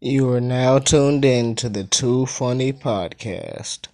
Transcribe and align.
You 0.00 0.30
are 0.32 0.42
now 0.42 0.78
tuned 0.78 1.24
in 1.24 1.54
to 1.54 1.70
the 1.70 1.84
Too 1.84 2.26
Funny 2.26 2.70
Podcast. 2.70 3.86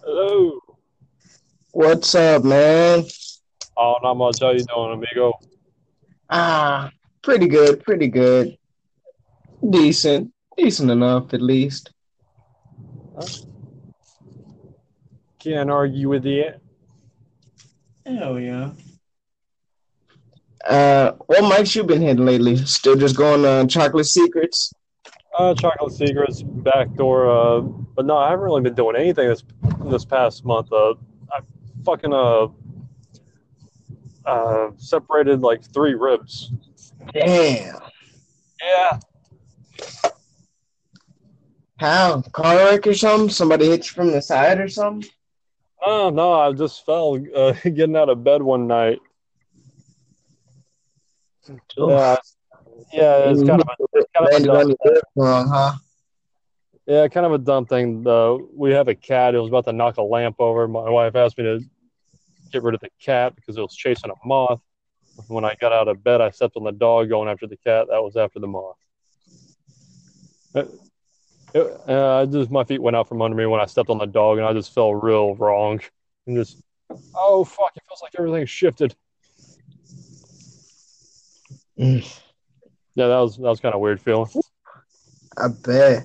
Hello. 0.00 0.58
What's 1.70 2.16
up, 2.16 2.42
man? 2.42 3.04
Oh, 3.76 3.98
not 4.02 4.14
much. 4.14 4.40
How 4.40 4.50
you 4.50 4.64
doing, 4.64 4.92
amigo? 4.92 5.38
Ah, 6.30 6.90
pretty 7.22 7.46
good, 7.46 7.84
pretty 7.84 8.08
good. 8.08 8.58
Decent, 9.70 10.32
decent 10.56 10.90
enough 10.90 11.32
at 11.32 11.40
least. 11.40 11.92
Can't 15.42 15.70
argue 15.72 16.08
with 16.08 16.24
you. 16.24 16.52
Hell 18.06 18.38
yeah. 18.38 18.70
Uh, 20.64 21.12
what 21.26 21.42
mics 21.42 21.74
you 21.74 21.82
been 21.82 22.00
hitting 22.00 22.24
lately? 22.24 22.56
Still 22.58 22.94
just 22.94 23.16
going 23.16 23.44
on 23.44 23.66
Chocolate 23.66 24.06
Secrets? 24.06 24.72
Uh, 25.36 25.52
Chocolate 25.54 25.92
Secrets, 25.92 26.44
Backdoor. 26.44 27.28
Uh, 27.28 27.60
but 27.60 28.06
no, 28.06 28.16
I 28.16 28.30
haven't 28.30 28.44
really 28.44 28.62
been 28.62 28.74
doing 28.74 28.94
anything 28.94 29.28
this 29.28 29.42
this 29.86 30.04
past 30.04 30.44
month. 30.44 30.72
Uh, 30.72 30.94
I 31.32 31.40
fucking 31.84 32.12
uh, 32.12 32.46
uh 34.24 34.70
separated 34.76 35.40
like 35.40 35.64
three 35.64 35.94
ribs. 35.94 36.52
Damn. 37.12 37.80
Yeah. 38.62 39.00
How? 41.78 42.22
Car 42.30 42.58
wreck 42.58 42.86
or 42.86 42.94
something? 42.94 43.28
Somebody 43.28 43.66
hit 43.66 43.86
you 43.86 43.92
from 43.92 44.12
the 44.12 44.22
side 44.22 44.60
or 44.60 44.68
something? 44.68 45.10
Oh 45.84 46.10
no, 46.10 46.32
I 46.32 46.52
just 46.52 46.86
fell 46.86 47.18
uh, 47.34 47.52
getting 47.64 47.96
out 47.96 48.08
of 48.08 48.22
bed 48.22 48.42
one 48.42 48.66
night. 48.66 49.00
Yeah, 51.76 52.16
yeah, 52.92 53.30
it's 53.30 53.42
kind 53.42 53.60
of 53.60 53.68
a, 53.68 53.84
it's 53.94 54.10
kind 54.14 54.28
of 54.28 54.40
a 54.40 54.44
dumb 54.44 54.66
thing. 54.68 54.76
lip 54.84 55.04
wrong, 55.16 55.48
huh? 55.48 55.72
Yeah, 56.86 57.08
kind 57.08 57.26
of 57.26 57.32
a 57.32 57.38
dumb 57.38 57.66
thing. 57.66 58.06
Uh, 58.06 58.36
we 58.54 58.72
have 58.72 58.88
a 58.88 58.94
cat. 58.94 59.34
It 59.34 59.38
was 59.38 59.48
about 59.48 59.64
to 59.66 59.72
knock 59.72 59.96
a 59.96 60.02
lamp 60.02 60.36
over. 60.38 60.66
My 60.68 60.88
wife 60.88 61.16
asked 61.16 61.38
me 61.38 61.44
to 61.44 61.60
get 62.52 62.62
rid 62.62 62.74
of 62.74 62.80
the 62.80 62.90
cat 63.00 63.34
because 63.34 63.56
it 63.56 63.60
was 63.60 63.74
chasing 63.74 64.10
a 64.10 64.26
moth. 64.26 64.60
When 65.28 65.44
I 65.44 65.54
got 65.60 65.72
out 65.72 65.88
of 65.88 66.02
bed, 66.02 66.20
I 66.20 66.30
stepped 66.30 66.56
on 66.56 66.64
the 66.64 66.72
dog 66.72 67.08
going 67.08 67.28
after 67.28 67.46
the 67.46 67.56
cat. 67.56 67.86
That 67.90 68.02
was 68.02 68.16
after 68.16 68.38
the 68.38 68.46
moth. 68.46 68.76
It, 71.54 71.80
uh, 71.88 72.20
I 72.20 72.26
just 72.26 72.50
my 72.50 72.64
feet 72.64 72.80
went 72.82 72.96
out 72.96 73.08
from 73.08 73.20
under 73.22 73.36
me 73.36 73.46
when 73.46 73.60
I 73.60 73.66
stepped 73.66 73.90
on 73.90 73.98
the 73.98 74.06
dog, 74.06 74.38
and 74.38 74.46
I 74.46 74.52
just 74.52 74.72
felt 74.74 75.02
real 75.02 75.34
wrong. 75.34 75.80
And 76.26 76.36
just, 76.36 76.62
oh 77.14 77.44
fuck! 77.44 77.72
It 77.76 77.82
feels 77.88 78.00
like 78.02 78.12
everything 78.18 78.46
shifted. 78.46 78.94
Mm, 81.78 82.02
Yeah, 82.94 83.08
that 83.08 83.18
was 83.18 83.36
that 83.36 83.42
was 83.42 83.60
kind 83.60 83.74
of 83.74 83.80
weird 83.80 84.00
feeling 84.00 84.28
I 85.36 85.48
bet. 85.48 86.04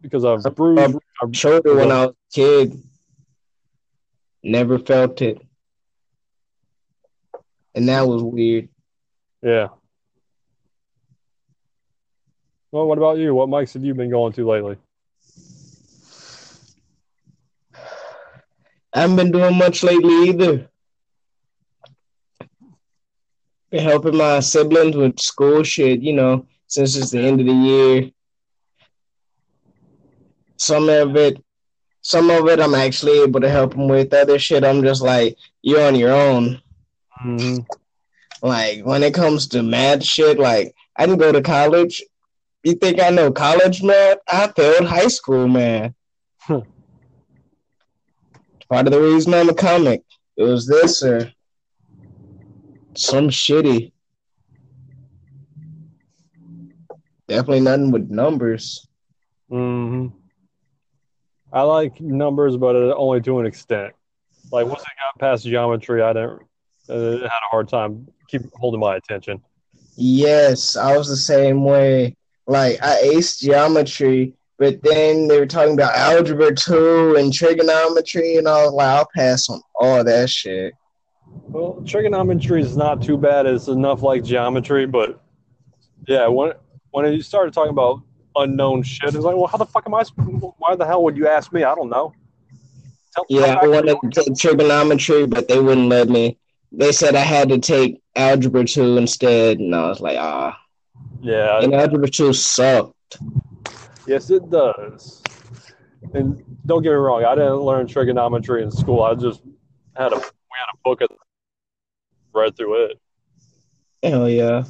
because 0.00 0.24
I've 0.24 0.42
bruised. 0.54 0.96
I, 1.22 1.30
Shoulder 1.32 1.76
when 1.76 1.90
I 1.92 2.06
was 2.06 2.14
a 2.14 2.34
kid. 2.34 2.82
Never 4.42 4.78
felt 4.78 5.22
it. 5.22 5.40
And 7.74 7.88
that 7.88 8.02
was 8.06 8.22
weird. 8.22 8.68
yeah. 9.42 9.68
Well, 12.72 12.86
what 12.86 12.96
about 12.96 13.18
you? 13.18 13.34
What 13.34 13.50
mics 13.50 13.74
have 13.74 13.84
you 13.84 13.92
been 13.92 14.08
going 14.08 14.32
to 14.32 14.48
lately? 14.48 14.78
I 18.94 19.00
haven't 19.02 19.16
been 19.16 19.30
doing 19.30 19.58
much 19.58 19.82
lately 19.82 20.30
either. 20.30 20.68
Been 23.70 23.84
helping 23.84 24.16
my 24.16 24.40
siblings 24.40 24.96
with 24.96 25.20
school 25.20 25.62
shit, 25.62 26.00
you 26.00 26.14
know, 26.14 26.46
since 26.66 26.96
it's 26.96 27.10
the 27.10 27.20
end 27.20 27.40
of 27.40 27.46
the 27.46 27.52
year. 27.52 28.10
Some 30.56 30.88
of 30.88 31.14
it, 31.16 31.42
some 32.00 32.30
of 32.30 32.48
it 32.48 32.58
I'm 32.58 32.74
actually 32.74 33.20
able 33.20 33.40
to 33.40 33.50
help 33.50 33.72
them 33.72 33.86
with. 33.86 34.14
Other 34.14 34.38
shit, 34.38 34.64
I'm 34.64 34.82
just 34.82 35.02
like, 35.02 35.36
you're 35.60 35.86
on 35.86 35.94
your 35.94 36.12
own. 36.12 36.62
Mm-hmm. 37.22 37.64
Like 38.40 38.80
when 38.86 39.02
it 39.02 39.12
comes 39.12 39.46
to 39.48 39.62
math 39.62 40.02
shit, 40.02 40.38
like 40.38 40.74
I 40.96 41.04
didn't 41.04 41.20
go 41.20 41.32
to 41.32 41.42
college. 41.42 42.02
You 42.62 42.74
think 42.74 43.00
I 43.00 43.10
know 43.10 43.32
college 43.32 43.82
math? 43.82 44.18
I 44.28 44.46
failed 44.48 44.86
high 44.86 45.08
school 45.08 45.48
math. 45.48 45.92
Hmm. 46.40 46.60
Part 48.68 48.86
of 48.86 48.92
the 48.92 49.00
reason 49.00 49.34
I'm 49.34 49.48
a 49.48 49.54
comic. 49.54 50.02
It 50.36 50.44
was 50.44 50.66
this 50.66 51.02
or 51.02 51.32
some 52.96 53.28
shitty. 53.28 53.92
Definitely 57.28 57.60
nothing 57.60 57.90
with 57.90 58.10
numbers. 58.10 58.86
hmm 59.48 60.08
I 61.52 61.62
like 61.62 62.00
numbers, 62.00 62.56
but 62.56 62.74
only 62.76 63.20
to 63.22 63.38
an 63.40 63.46
extent. 63.46 63.92
Like 64.50 64.66
once 64.66 64.80
I 64.80 64.92
got 65.02 65.18
past 65.18 65.44
geometry, 65.44 66.00
I 66.00 66.12
didn't 66.14 66.42
uh, 66.88 66.94
had 66.94 67.26
a 67.26 67.50
hard 67.50 67.68
time 67.68 68.08
keep 68.28 68.42
holding 68.54 68.80
my 68.80 68.96
attention. 68.96 69.42
Yes, 69.96 70.76
I 70.76 70.96
was 70.96 71.08
the 71.08 71.16
same 71.16 71.64
way. 71.64 72.16
Like 72.46 72.82
I 72.82 73.00
aced 73.04 73.40
geometry, 73.40 74.34
but 74.58 74.82
then 74.82 75.28
they 75.28 75.38
were 75.38 75.46
talking 75.46 75.74
about 75.74 75.94
algebra 75.94 76.54
two 76.54 77.16
and 77.16 77.32
trigonometry, 77.32 78.36
and 78.36 78.48
I 78.48 78.64
was 78.64 78.72
like, 78.72 78.88
I'll 78.88 79.08
pass 79.14 79.48
on 79.48 79.60
all 79.74 80.04
that 80.04 80.30
shit. 80.30 80.74
Well, 81.26 81.82
trigonometry 81.86 82.60
is 82.62 82.76
not 82.76 83.02
too 83.02 83.16
bad. 83.16 83.46
It's 83.46 83.68
enough 83.68 84.02
like 84.02 84.24
geometry, 84.24 84.86
but 84.86 85.22
yeah, 86.06 86.26
when 86.26 86.52
when 86.90 87.12
you 87.12 87.22
started 87.22 87.54
talking 87.54 87.70
about 87.70 88.02
unknown 88.36 88.82
shit, 88.82 89.14
it's 89.14 89.24
like, 89.24 89.36
well, 89.36 89.46
how 89.46 89.58
the 89.58 89.66
fuck 89.66 89.86
am 89.86 89.94
I? 89.94 90.02
Why 90.58 90.76
the 90.76 90.86
hell 90.86 91.02
would 91.04 91.16
you 91.16 91.28
ask 91.28 91.52
me? 91.52 91.64
I 91.64 91.74
don't 91.74 91.90
know. 91.90 92.12
Tell, 93.14 93.26
Yeah, 93.28 93.58
I 93.60 93.66
wanted 93.66 93.96
to 94.00 94.22
take 94.22 94.36
trigonometry, 94.36 95.26
but 95.26 95.48
they 95.48 95.60
wouldn't 95.60 95.88
let 95.88 96.08
me. 96.08 96.38
They 96.70 96.92
said 96.92 97.14
I 97.14 97.20
had 97.20 97.50
to 97.50 97.58
take 97.58 98.02
algebra 98.16 98.64
two 98.64 98.96
instead, 98.96 99.58
and 99.58 99.74
I 99.74 99.88
was 99.88 100.00
like, 100.00 100.16
ah. 100.18 100.58
Yeah, 101.22 101.60
And 101.62 102.12
two 102.12 102.32
sucked. 102.32 103.18
Yes, 104.06 104.30
it 104.30 104.50
does. 104.50 105.22
And 106.14 106.42
don't 106.66 106.82
get 106.82 106.90
me 106.90 106.96
wrong, 106.96 107.24
I 107.24 107.34
didn't 107.34 107.60
learn 107.60 107.86
trigonometry 107.86 108.62
in 108.62 108.70
school. 108.70 109.02
I 109.02 109.14
just 109.14 109.42
had 109.96 110.12
a 110.12 110.16
we 110.16 110.20
had 110.20 110.72
a 110.74 110.78
book 110.84 111.00
and 111.00 111.10
read 112.34 112.56
through 112.56 112.86
it. 112.86 113.00
Hell 114.02 114.28
yeah. 114.28 114.64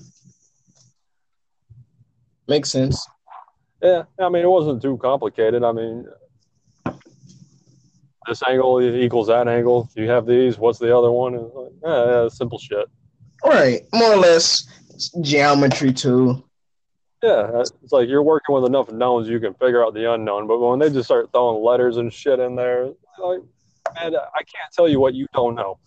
Makes 2.47 2.71
sense. 2.71 3.07
Yeah, 3.83 4.03
I 4.21 4.29
mean 4.29 4.45
it 4.45 4.51
wasn't 4.51 4.83
too 4.83 4.99
complicated. 4.99 5.65
I 5.65 5.73
mean 5.73 6.07
this 8.27 8.43
angle 8.49 8.81
equals 8.83 9.29
that 9.29 9.49
angle. 9.49 9.89
You 9.97 10.09
have 10.11 10.27
these. 10.27 10.59
What's 10.59 10.79
the 10.79 10.97
other 10.97 11.11
one? 11.11 11.35
Like, 11.35 11.73
yeah, 11.85 12.07
yeah, 12.23 12.29
simple 12.29 12.59
shit. 12.59 12.87
Right, 13.45 13.81
more 13.93 14.13
or 14.13 14.17
less 14.17 14.65
geometry 15.11 15.93
too. 15.93 16.45
Yeah, 17.23 17.61
it's 17.61 17.93
like 17.93 18.09
you're 18.09 18.23
working 18.23 18.55
with 18.55 18.65
enough 18.65 18.91
knowns 18.91 19.29
you 19.29 19.39
can 19.39 19.55
figure 19.55 19.85
out 19.85 19.95
the 19.95 20.13
unknown. 20.13 20.49
But 20.49 20.59
when 20.59 20.81
they 20.81 20.91
just 20.91 21.05
start 21.07 21.31
throwing 21.33 21.63
letters 21.63 21.97
and 21.99 22.13
shit 22.13 22.41
in 22.41 22.57
there, 22.57 22.87
like, 23.23 23.41
man, 23.95 24.15
I 24.17 24.39
can't 24.39 24.73
tell 24.75 24.89
you 24.89 24.99
what 24.99 25.15
you 25.15 25.27
don't 25.33 25.55
know. 25.55 25.79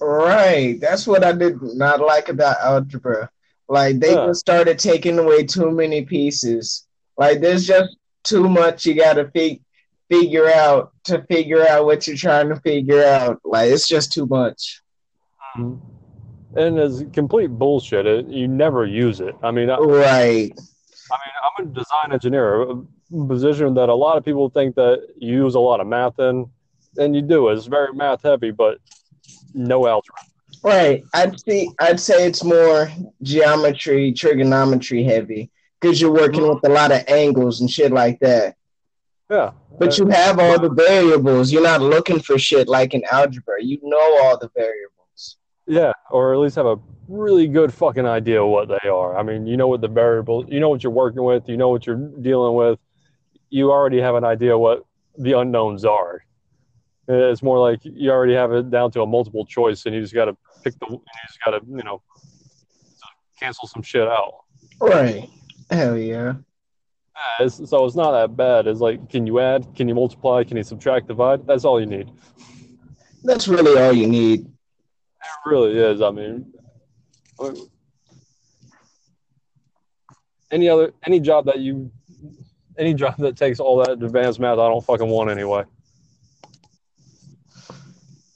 Right. 0.00 0.78
That's 0.80 1.06
what 1.06 1.22
I 1.22 1.32
did 1.32 1.62
not 1.62 2.00
like 2.00 2.28
about 2.28 2.56
algebra. 2.60 3.30
Like 3.68 4.00
they 4.00 4.12
Yeah. 4.14 4.26
just 4.26 4.40
started 4.40 4.78
taking 4.78 5.18
away 5.18 5.44
too 5.44 5.70
many 5.70 6.04
pieces. 6.04 6.86
Like 7.16 7.40
there's 7.40 7.66
just 7.66 7.96
too 8.24 8.48
much 8.48 8.84
you 8.86 8.94
gotta 8.94 9.30
fig- 9.30 9.62
figure 10.10 10.50
out 10.50 10.92
to 11.04 11.22
figure 11.30 11.66
out 11.66 11.84
what 11.86 12.06
you're 12.06 12.16
trying 12.16 12.48
to 12.48 12.56
figure 12.56 13.04
out. 13.04 13.40
Like 13.44 13.70
it's 13.70 13.86
just 13.88 14.12
too 14.12 14.26
much. 14.26 14.82
Mm-hmm. 15.56 15.76
And 16.56 16.78
it's 16.78 17.04
complete 17.12 17.48
bullshit. 17.48 18.06
It, 18.06 18.28
you 18.28 18.48
never 18.48 18.86
use 18.86 19.20
it. 19.20 19.34
I 19.42 19.50
mean, 19.50 19.70
I, 19.70 19.76
Right. 19.78 20.52
I 21.12 21.16
mean, 21.16 21.34
I'm 21.58 21.66
a 21.66 21.68
design 21.70 22.12
engineer, 22.12 22.62
a 22.62 23.26
position 23.26 23.74
that 23.74 23.88
a 23.88 23.94
lot 23.94 24.16
of 24.16 24.24
people 24.24 24.48
think 24.48 24.74
that 24.76 25.06
you 25.18 25.44
use 25.44 25.54
a 25.54 25.60
lot 25.60 25.80
of 25.80 25.86
math 25.86 26.18
in, 26.18 26.46
and 26.96 27.14
you 27.14 27.22
do. 27.22 27.48
It's 27.48 27.66
very 27.66 27.92
math 27.92 28.22
heavy, 28.22 28.50
but 28.50 28.78
no 29.52 29.86
algebra. 29.86 30.20
Right. 30.62 31.04
I'd 31.12 31.38
see 31.40 31.70
I'd 31.78 32.00
say 32.00 32.26
it's 32.26 32.42
more 32.42 32.90
geometry, 33.22 34.12
trigonometry 34.12 35.04
heavy. 35.04 35.50
Because 35.80 36.00
you're 36.00 36.12
working 36.12 36.48
with 36.48 36.64
a 36.64 36.70
lot 36.70 36.92
of 36.92 37.04
angles 37.08 37.60
and 37.60 37.70
shit 37.70 37.92
like 37.92 38.18
that. 38.20 38.56
Yeah. 39.28 39.52
But 39.78 39.98
you 39.98 40.06
have 40.08 40.38
all 40.38 40.58
the 40.58 40.70
variables. 40.70 41.52
You're 41.52 41.62
not 41.62 41.82
looking 41.82 42.20
for 42.20 42.38
shit 42.38 42.68
like 42.68 42.94
in 42.94 43.04
algebra. 43.10 43.62
You 43.62 43.78
know 43.82 44.22
all 44.22 44.38
the 44.38 44.50
variables. 44.56 44.93
Yeah, 45.66 45.92
or 46.10 46.34
at 46.34 46.40
least 46.40 46.56
have 46.56 46.66
a 46.66 46.78
really 47.08 47.46
good 47.48 47.72
fucking 47.72 48.06
idea 48.06 48.44
what 48.44 48.68
they 48.68 48.88
are. 48.88 49.16
I 49.16 49.22
mean, 49.22 49.46
you 49.46 49.56
know 49.56 49.68
what 49.68 49.80
the 49.80 49.88
variables, 49.88 50.46
you 50.48 50.60
know 50.60 50.68
what 50.68 50.82
you're 50.82 50.92
working 50.92 51.22
with, 51.22 51.48
you 51.48 51.56
know 51.56 51.70
what 51.70 51.86
you're 51.86 51.96
dealing 51.96 52.54
with. 52.54 52.78
You 53.50 53.70
already 53.70 54.00
have 54.00 54.14
an 54.14 54.24
idea 54.24 54.58
what 54.58 54.84
the 55.16 55.32
unknowns 55.38 55.84
are. 55.84 56.24
It's 57.06 57.42
more 57.42 57.58
like 57.58 57.80
you 57.82 58.10
already 58.10 58.34
have 58.34 58.52
it 58.52 58.70
down 58.70 58.90
to 58.92 59.02
a 59.02 59.06
multiple 59.06 59.44
choice, 59.44 59.84
and 59.86 59.94
you 59.94 60.00
just 60.00 60.14
got 60.14 60.26
to 60.26 60.36
pick 60.62 60.78
the. 60.78 60.86
You 60.88 61.02
just 61.26 61.38
got 61.44 61.50
to 61.52 61.60
you 61.66 61.82
know 61.82 62.02
cancel 63.38 63.68
some 63.68 63.82
shit 63.82 64.08
out. 64.08 64.44
Right. 64.80 65.28
Hell 65.70 65.98
yeah. 65.98 66.34
Yeah, 67.14 67.46
it's, 67.46 67.68
so 67.68 67.84
it's 67.84 67.94
not 67.94 68.12
that 68.12 68.36
bad. 68.36 68.66
It's 68.66 68.80
like, 68.80 69.08
can 69.08 69.26
you 69.26 69.38
add? 69.38 69.66
Can 69.76 69.86
you 69.86 69.94
multiply? 69.94 70.44
Can 70.44 70.56
you 70.56 70.62
subtract? 70.62 71.08
Divide? 71.08 71.46
That's 71.46 71.64
all 71.64 71.78
you 71.78 71.86
need. 71.86 72.10
That's 73.22 73.48
really 73.48 73.80
all 73.80 73.92
you 73.92 74.06
need. 74.06 74.46
It 75.24 75.48
really 75.48 75.78
is. 75.78 76.00
I 76.02 76.10
mean, 76.10 76.52
any 80.50 80.68
other 80.68 80.92
any 81.04 81.20
job 81.20 81.46
that 81.46 81.58
you 81.58 81.90
any 82.78 82.94
job 82.94 83.16
that 83.18 83.36
takes 83.36 83.60
all 83.60 83.78
that 83.78 83.90
advanced 83.90 84.40
math, 84.40 84.58
I 84.58 84.68
don't 84.68 84.84
fucking 84.84 85.08
want 85.08 85.30
anyway. 85.30 85.64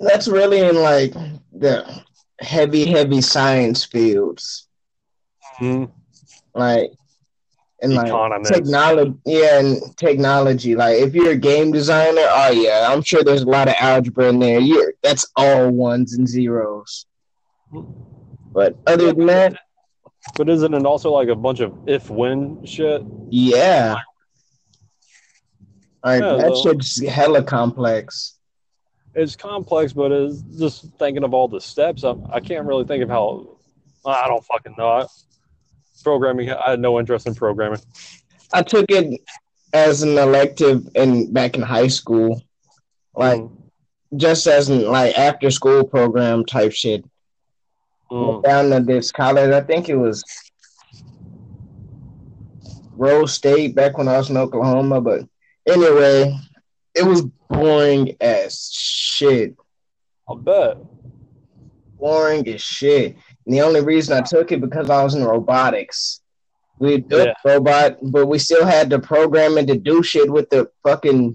That's 0.01 0.29
really 0.29 0.61
in 0.61 0.77
like 0.77 1.13
the 1.53 2.03
heavy, 2.41 2.85
heavy 2.87 3.21
science 3.21 3.85
fields. 3.85 4.69
Mm-hmm. 5.61 5.93
Like 6.55 6.93
and 7.81 7.95
like 7.95 8.09
Economist. 8.09 8.53
technology 8.53 9.15
yeah 9.25 9.59
and 9.61 9.97
technology 9.97 10.75
like 10.75 10.97
if 10.99 11.15
you're 11.15 11.31
a 11.31 11.37
game 11.37 11.71
designer 11.71 12.23
oh 12.29 12.51
yeah 12.51 12.89
i'm 12.91 13.03
sure 13.03 13.23
there's 13.23 13.43
a 13.43 13.47
lot 13.49 13.69
of 13.69 13.75
algebra 13.79 14.29
in 14.29 14.39
there 14.41 14.59
you're 14.59 14.93
that's 15.03 15.27
all 15.37 15.71
ones 15.71 16.15
and 16.15 16.27
zeros 16.29 17.07
but 18.53 18.77
other 18.87 19.13
than 19.13 19.27
that 19.27 19.57
But 20.37 20.49
isn't 20.49 20.75
it 20.75 20.85
also 20.87 21.13
like 21.13 21.29
a 21.29 21.37
bunch 21.37 21.61
of 21.61 21.73
if 21.87 22.11
when 22.11 22.65
shit? 22.67 23.03
yeah 23.31 23.97
like 26.05 26.21
Yeah, 26.23 26.37
that 26.37 26.51
well- 26.51 26.63
shit's 26.63 27.01
hella 27.07 27.43
complex 27.43 28.35
It's 29.15 29.35
complex, 29.37 29.93
but 29.93 30.13
it's 30.13 30.43
just 30.59 30.87
thinking 30.99 31.25
of 31.25 31.35
all 31.35 31.49
the 31.49 31.61
steps. 31.61 32.05
I, 32.05 32.15
I 32.31 32.41
can't 32.41 32.67
really 32.67 32.85
think 32.85 33.03
of 33.03 33.09
how. 33.09 33.57
I 34.07 34.29
don't 34.29 34.45
fucking 34.45 34.75
know. 34.79 34.87
I, 34.89 35.07
programming, 36.03 36.51
I 36.51 36.71
had 36.71 36.81
no 36.81 36.99
interest 36.99 37.27
in 37.27 37.35
programming. 37.35 37.81
i 38.53 38.63
took 38.63 38.87
it 38.91 39.21
as 39.75 40.03
an 40.03 40.17
elective 40.17 40.89
in 40.95 41.31
back 41.33 41.55
in 41.57 41.63
high 41.63 41.89
school 41.89 42.43
like 43.15 43.41
Mm. 43.41 43.51
just 44.17 44.47
as 44.47 44.71
an 44.71 44.87
like 44.87 45.19
after 45.19 45.51
school 45.51 45.85
program 45.85 46.45
type 46.47 46.73
shit 46.73 47.05
Mm. 48.11 48.43
down 48.43 48.71
to 48.71 48.81
this 48.81 49.13
college. 49.13 49.51
I 49.53 49.61
think 49.61 49.91
it 49.91 49.97
was 49.97 50.25
Rose 52.97 53.35
State 53.35 53.75
back 53.75 53.99
when 53.99 54.09
I 54.09 54.17
was 54.17 54.31
in 54.31 54.37
Oklahoma. 54.39 55.01
But 55.01 55.25
anyway, 55.69 56.35
it 56.95 57.05
was 57.05 57.23
boring 57.51 58.17
as 58.21 58.71
shit. 58.73 59.55
I 60.29 60.35
bet. 60.37 60.79
Boring 61.99 62.49
as 62.49 62.61
shit. 62.63 63.17
And 63.49 63.57
the 63.57 63.63
only 63.63 63.81
reason 63.81 64.15
I 64.15 64.21
took 64.21 64.53
it 64.53 64.61
because 64.61 64.91
I 64.91 65.03
was 65.03 65.15
in 65.15 65.25
robotics. 65.25 66.21
We 66.79 66.99
built 66.99 67.29
Yeah. 67.29 67.35
robot, 67.51 67.97
but 68.03 68.27
we 68.27 68.39
still 68.39 68.67
had 68.67 68.91
to 68.91 68.99
program 68.99 69.57
it 69.57 69.69
to 69.69 69.77
do 69.79 70.03
shit 70.03 70.31
with 70.31 70.51
the 70.51 70.71
fucking 70.87 71.35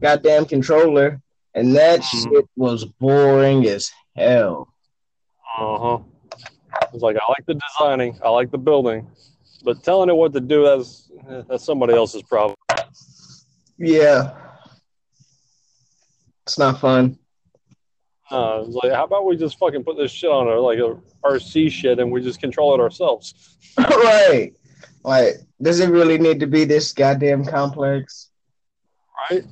goddamn 0.00 0.46
controller. 0.46 1.22
And 1.54 1.76
that 1.76 2.00
Mhm. 2.00 2.22
shit 2.32 2.48
was 2.56 2.84
boring 2.84 3.68
as 3.68 3.88
hell. 4.16 4.66
Uh 5.56 5.78
huh. 5.78 5.98
It's 6.92 7.04
like 7.04 7.14
I 7.16 7.24
like 7.28 7.46
the 7.46 7.54
designing, 7.54 8.18
I 8.24 8.28
like 8.30 8.50
the 8.50 8.58
building, 8.58 9.06
but 9.62 9.84
telling 9.84 10.08
it 10.10 10.16
what 10.16 10.32
to 10.32 10.40
do 10.40 10.64
that's 10.64 11.08
that's 11.48 11.64
somebody 11.64 11.94
else's 11.94 12.22
problem. 12.22 12.56
Yeah. 13.78 14.34
It's 16.46 16.58
not 16.58 16.80
fun. 16.80 17.16
Uh, 18.30 18.64
it's 18.66 18.74
like 18.74 18.92
how 18.92 19.04
about 19.04 19.24
we 19.24 19.36
just 19.36 19.58
fucking 19.58 19.84
put 19.84 19.96
this 19.96 20.10
shit 20.10 20.30
on 20.30 20.48
a 20.48 20.60
like 20.60 20.78
a 20.78 20.98
RC 21.24 21.70
shit 21.70 22.00
and 22.00 22.10
we 22.10 22.20
just 22.20 22.40
control 22.40 22.74
it 22.74 22.80
ourselves. 22.80 23.56
right. 23.78 24.52
Like, 25.04 25.36
does 25.62 25.78
it 25.80 25.90
really 25.90 26.18
need 26.18 26.40
to 26.40 26.46
be 26.46 26.64
this 26.64 26.92
goddamn 26.92 27.44
complex? 27.44 28.30
right? 29.30 29.44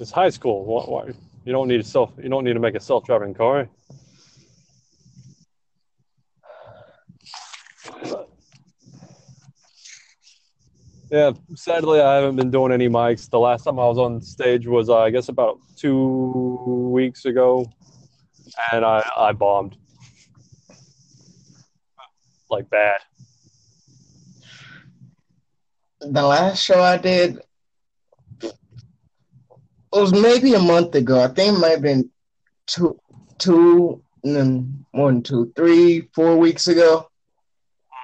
It's 0.00 0.10
high 0.10 0.30
school. 0.30 0.64
Why, 0.64 0.84
why? 0.84 1.12
You 1.44 1.52
don't 1.52 1.68
need 1.68 1.84
self. 1.86 2.12
You 2.22 2.28
don't 2.28 2.44
need 2.44 2.54
to 2.54 2.60
make 2.60 2.74
a 2.74 2.80
self-driving 2.80 3.34
car. 3.34 3.68
Yeah, 11.10 11.32
sadly, 11.54 12.00
I 12.00 12.16
haven't 12.16 12.36
been 12.36 12.50
doing 12.50 12.72
any 12.72 12.88
mics. 12.88 13.30
The 13.30 13.38
last 13.38 13.64
time 13.64 13.78
I 13.78 13.86
was 13.86 13.98
on 13.98 14.20
stage 14.20 14.66
was, 14.66 14.88
uh, 14.88 14.98
I 14.98 15.10
guess, 15.10 15.28
about 15.28 15.58
two 15.76 16.88
weeks 16.92 17.24
ago, 17.24 17.70
and 18.72 18.84
I 18.84 19.04
I 19.16 19.32
bombed 19.32 19.76
like 22.50 22.68
bad. 22.70 23.00
The 26.00 26.22
last 26.22 26.62
show 26.62 26.82
I 26.82 26.98
did 26.98 27.40
was 29.92 30.12
maybe 30.12 30.54
a 30.54 30.60
month 30.60 30.94
ago. 30.94 31.22
I 31.22 31.28
think 31.28 31.56
it 31.56 31.60
might 31.60 31.70
have 31.70 31.82
been 31.82 32.10
two, 32.66 32.98
two, 33.38 34.02
one, 34.22 35.22
two, 35.22 35.52
three, 35.56 36.08
four 36.14 36.36
weeks 36.36 36.68
ago. 36.68 37.08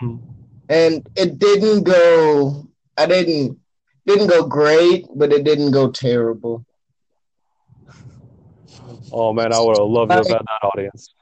Mm-hmm. 0.02 0.26
And 0.68 1.08
it 1.16 1.38
didn't 1.38 1.82
go. 1.82 2.68
I 2.96 3.06
didn't 3.06 3.58
didn't 4.06 4.28
go 4.28 4.46
great, 4.46 5.06
but 5.14 5.32
it 5.32 5.44
didn't 5.44 5.72
go 5.72 5.90
terrible. 5.90 6.64
Oh 9.12 9.32
man, 9.32 9.52
I 9.52 9.60
would 9.60 9.76
have 9.76 9.86
loved 9.86 10.10
to 10.10 10.16
have 10.18 10.28
had 10.28 10.38
that 10.40 10.66
audience. 10.66 11.14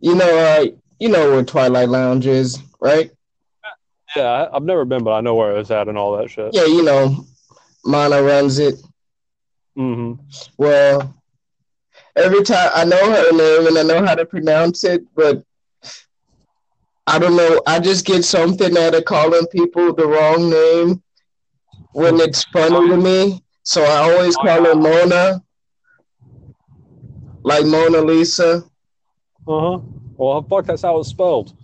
You 0.00 0.14
know, 0.14 0.38
uh, 0.38 0.66
you 0.98 1.08
know 1.08 1.30
where 1.30 1.44
Twilight 1.44 1.88
Lounge 1.88 2.26
is, 2.26 2.58
right? 2.80 3.10
Yeah, 4.16 4.48
I've 4.52 4.62
never 4.62 4.84
been, 4.84 5.02
but 5.02 5.12
I 5.12 5.20
know 5.20 5.34
where 5.34 5.56
it's 5.56 5.70
at 5.70 5.88
and 5.88 5.98
all 5.98 6.16
that 6.18 6.30
shit. 6.30 6.54
Yeah, 6.54 6.66
you 6.66 6.82
know, 6.84 7.26
Mana 7.84 8.22
runs 8.22 8.58
it. 8.58 8.76
hmm 9.74 10.14
Well, 10.56 11.14
every 12.16 12.42
time 12.44 12.70
I 12.74 12.84
know 12.84 13.10
her 13.10 13.32
name 13.32 13.66
and 13.66 13.78
I 13.78 13.82
know 13.82 14.06
how 14.06 14.14
to 14.14 14.24
pronounce 14.24 14.84
it, 14.84 15.02
but 15.16 15.42
I 17.06 17.18
don't 17.18 17.36
know. 17.36 17.60
I 17.66 17.80
just 17.80 18.04
get 18.06 18.24
something 18.24 18.76
out 18.78 18.94
of 18.94 19.04
calling 19.04 19.46
people 19.48 19.92
the 19.94 20.06
wrong 20.06 20.48
name 20.48 21.02
when 21.92 22.18
it's 22.20 22.44
funny 22.44 22.88
to 22.88 22.96
me. 22.96 23.42
So 23.64 23.82
I 23.84 24.12
always 24.12 24.36
call 24.36 24.64
her 24.64 24.74
Mona, 24.74 25.42
like 27.44 27.64
Mona 27.66 28.00
Lisa. 28.00 28.64
Uh 29.46 29.60
huh. 29.60 29.78
Well, 30.16 30.42
fuck, 30.42 30.64
that's 30.64 30.82
how 30.82 30.98
it's 30.98 31.10
spelled. 31.10 31.56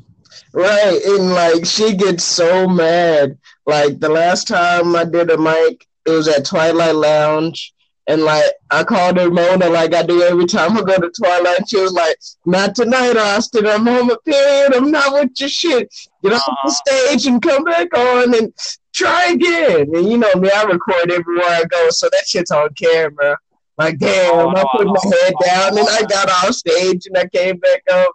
Right, 0.53 1.01
and 1.07 1.33
like 1.33 1.65
she 1.65 1.95
gets 1.97 2.23
so 2.23 2.69
mad. 2.69 3.37
Like 3.67 3.99
the 3.99 4.09
last 4.09 4.47
time 4.47 4.95
I 4.95 5.05
did 5.05 5.31
a 5.31 5.39
mic, 5.39 5.87
it 6.07 6.11
was 6.11 6.29
at 6.29 6.45
Twilight 6.45 6.95
Lounge, 6.95 7.75
and 8.07 8.23
like 8.23 8.45
I 8.71 8.85
called 8.85 9.17
her 9.17 9.31
Mona, 9.31 9.69
like 9.69 9.95
I 9.95 10.03
do 10.03 10.23
every 10.23 10.47
time 10.47 10.77
I 10.77 10.83
go 10.83 10.99
to 10.99 11.11
Twilight. 11.11 11.69
She 11.69 11.81
was 11.81 11.93
like, 11.93 12.17
"Not 12.45 12.75
tonight, 12.75 13.17
Austin. 13.17 13.67
I'm 13.67 13.87
home 13.87 14.11
a 14.11 14.19
period. 14.19 14.75
I'm 14.75 14.91
not 14.91 15.13
with 15.13 15.41
your 15.41 15.49
shit. 15.49 15.93
Get 16.23 16.35
off 16.35 16.59
the 16.65 16.71
stage 16.71 17.27
and 17.27 17.43
come 17.43 17.65
back 17.65 17.97
on 17.97 18.35
and 18.35 18.53
try 18.93 19.31
again." 19.33 19.95
And 19.95 20.11
you 20.11 20.19
know 20.19 20.35
me, 20.35 20.51
I 20.51 20.63
record 20.65 21.11
everywhere 21.11 21.49
I 21.49 21.65
go, 21.65 21.91
so 21.91 22.09
that 22.11 22.27
shit's 22.27 22.51
on 22.51 22.69
camera. 22.75 23.37
Like, 23.79 23.99
damn, 23.99 24.49
I 24.49 24.63
oh, 24.63 24.77
put 24.77 24.87
my 24.87 25.17
head 25.17 25.35
down 25.45 25.79
and 25.79 25.89
I 25.89 26.03
got 26.03 26.29
off 26.29 26.55
stage 26.55 27.07
and 27.07 27.17
I 27.17 27.27
came 27.29 27.59
back 27.59 27.83
up. 27.91 28.11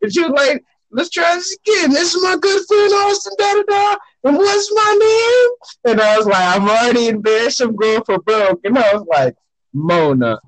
And 0.00 0.12
she 0.12 0.20
was 0.20 0.30
like, 0.30 0.64
let's 0.90 1.10
try 1.10 1.34
this 1.34 1.56
again. 1.66 1.90
This 1.90 2.14
is 2.14 2.22
my 2.22 2.36
good 2.40 2.62
friend 2.66 2.92
Austin, 2.92 3.32
da 3.38 3.54
da 3.54 3.62
da. 3.68 3.96
And 4.24 4.36
what's 4.36 4.72
my 4.74 4.96
name? 5.00 5.92
And 5.92 6.00
I 6.00 6.16
was 6.16 6.26
like, 6.26 6.56
I'm 6.56 6.68
already 6.68 7.08
embarrassed. 7.08 7.60
I'm 7.60 7.74
going 7.74 8.02
for 8.04 8.18
broke. 8.20 8.60
And 8.64 8.78
I 8.78 8.94
was 8.94 9.06
like, 9.08 9.34
Mona. 9.72 10.38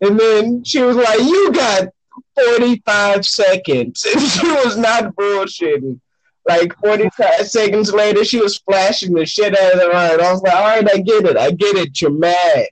And 0.00 0.18
then 0.18 0.64
she 0.64 0.80
was 0.80 0.96
like, 0.96 1.20
you 1.20 1.52
got 1.52 1.88
45 2.46 3.24
seconds. 3.26 4.06
And 4.14 4.22
she 4.22 4.46
was 4.46 4.76
not 4.76 5.14
bullshitting. 5.16 6.00
Like 6.46 6.74
45 6.78 7.46
seconds 7.46 7.92
later, 7.92 8.24
she 8.24 8.40
was 8.40 8.58
flashing 8.58 9.12
the 9.12 9.26
shit 9.26 9.58
out 9.58 9.74
of 9.74 9.80
her 9.80 9.92
heart. 9.92 10.20
I 10.20 10.32
was 10.32 10.40
like, 10.40 10.54
all 10.54 10.62
right, 10.62 10.90
I 10.90 10.98
get 10.98 11.26
it. 11.26 11.36
I 11.36 11.50
get 11.50 11.76
it. 11.76 12.00
You're 12.00 12.10
mad. 12.10 12.68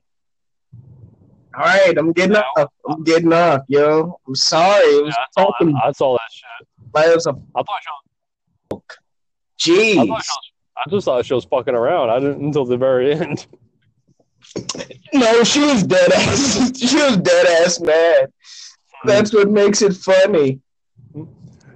All 1.57 1.63
right, 1.65 1.97
I'm 1.97 2.13
getting 2.13 2.37
off. 2.37 2.71
I'm 2.87 3.03
getting 3.03 3.33
off, 3.33 3.63
yo. 3.69 4.21
I'm 4.27 4.35
sorry. 4.35 4.85
It 4.85 5.05
was 5.05 5.15
Yeah, 5.17 5.43
I 5.43 5.43
saw, 5.43 5.53
that, 5.59 5.83
I 5.85 5.93
saw 5.93 6.13
that 6.13 6.21
shit. 6.31 6.69
like 6.93 7.07
it 7.07 7.15
was 7.15 7.27
a 7.27 7.31
I 7.31 7.63
thought 7.63 7.81
was, 8.71 8.83
Jeez. 9.59 9.99
I, 9.99 10.83
I 10.85 10.91
just 10.91 11.07
thought 11.07 11.25
she 11.25 11.33
was 11.33 11.47
fucking 11.47 11.75
around. 11.75 12.11
I 12.11 12.21
didn't 12.21 12.45
until 12.45 12.67
the 12.67 12.77
very 12.77 13.13
end. 13.13 13.47
No, 15.13 15.45
she 15.45 15.61
was 15.61 15.83
dead 15.83 16.13
ass. 16.13 16.73
she 16.79 16.97
was 16.97 17.17
dead 17.17 17.47
ass 17.47 17.81
mad. 17.81 18.31
That's 19.05 19.33
what 19.33 19.51
makes 19.51 19.81
it 19.81 19.95
funny. 19.95 20.61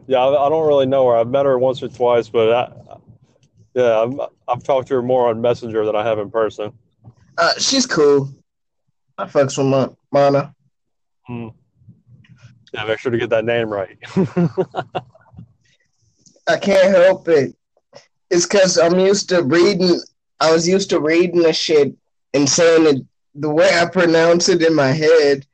Yeah, 0.07 0.19
I, 0.19 0.47
I 0.47 0.49
don't 0.49 0.67
really 0.67 0.87
know 0.87 1.09
her. 1.09 1.17
I've 1.17 1.29
met 1.29 1.47
her 1.47 1.59
once 1.59 1.83
or 1.83 1.89
twice, 1.89 2.29
but 2.29 2.53
I, 2.53 2.73
yeah, 3.75 4.01
I've, 4.01 4.21
I've 4.49 4.63
talked 4.63 4.89
to 4.89 4.95
her 4.95 5.03
more 5.03 5.29
on 5.29 5.41
Messenger 5.41 5.85
than 5.87 5.97
I 5.97 6.05
have 6.05 6.19
in 6.19 6.31
person. 6.31 6.73
Uh, 7.39 7.53
she's 7.59 7.87
cool. 7.87 8.31
I 9.21 9.27
fucks 9.27 9.59
with 9.59 9.67
Ma- 9.67 9.89
Mana. 10.11 10.55
Mm. 11.29 11.53
Yeah, 12.73 12.87
make 12.87 12.99
sure 13.01 13.13
to 13.13 13.19
get 13.19 13.29
that 13.29 13.45
name 13.45 13.69
right. 13.69 13.99
I 16.49 16.57
can't 16.57 16.97
help 16.97 17.29
it. 17.29 17.55
It's 18.31 18.47
because 18.47 18.79
I'm 18.79 18.99
used 18.99 19.29
to 19.29 19.43
reading. 19.43 20.01
I 20.41 20.51
was 20.53 20.67
used 20.67 20.89
to 20.91 21.01
reading 21.01 21.43
the 21.43 21.53
shit 21.53 21.95
and 22.33 22.49
saying 22.49 22.87
it 22.87 23.05
the 23.35 23.51
way 23.51 23.69
I 23.79 23.85
pronounce 23.87 24.49
it 24.49 24.63
in 24.63 24.75
my 24.75 24.93
head 24.93 25.45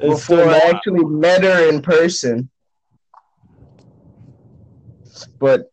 It's 0.00 0.26
before 0.26 0.48
I 0.48 0.58
actually 0.58 1.04
met 1.04 1.44
her 1.44 1.68
in 1.68 1.82
person. 1.82 2.50
But 5.38 5.70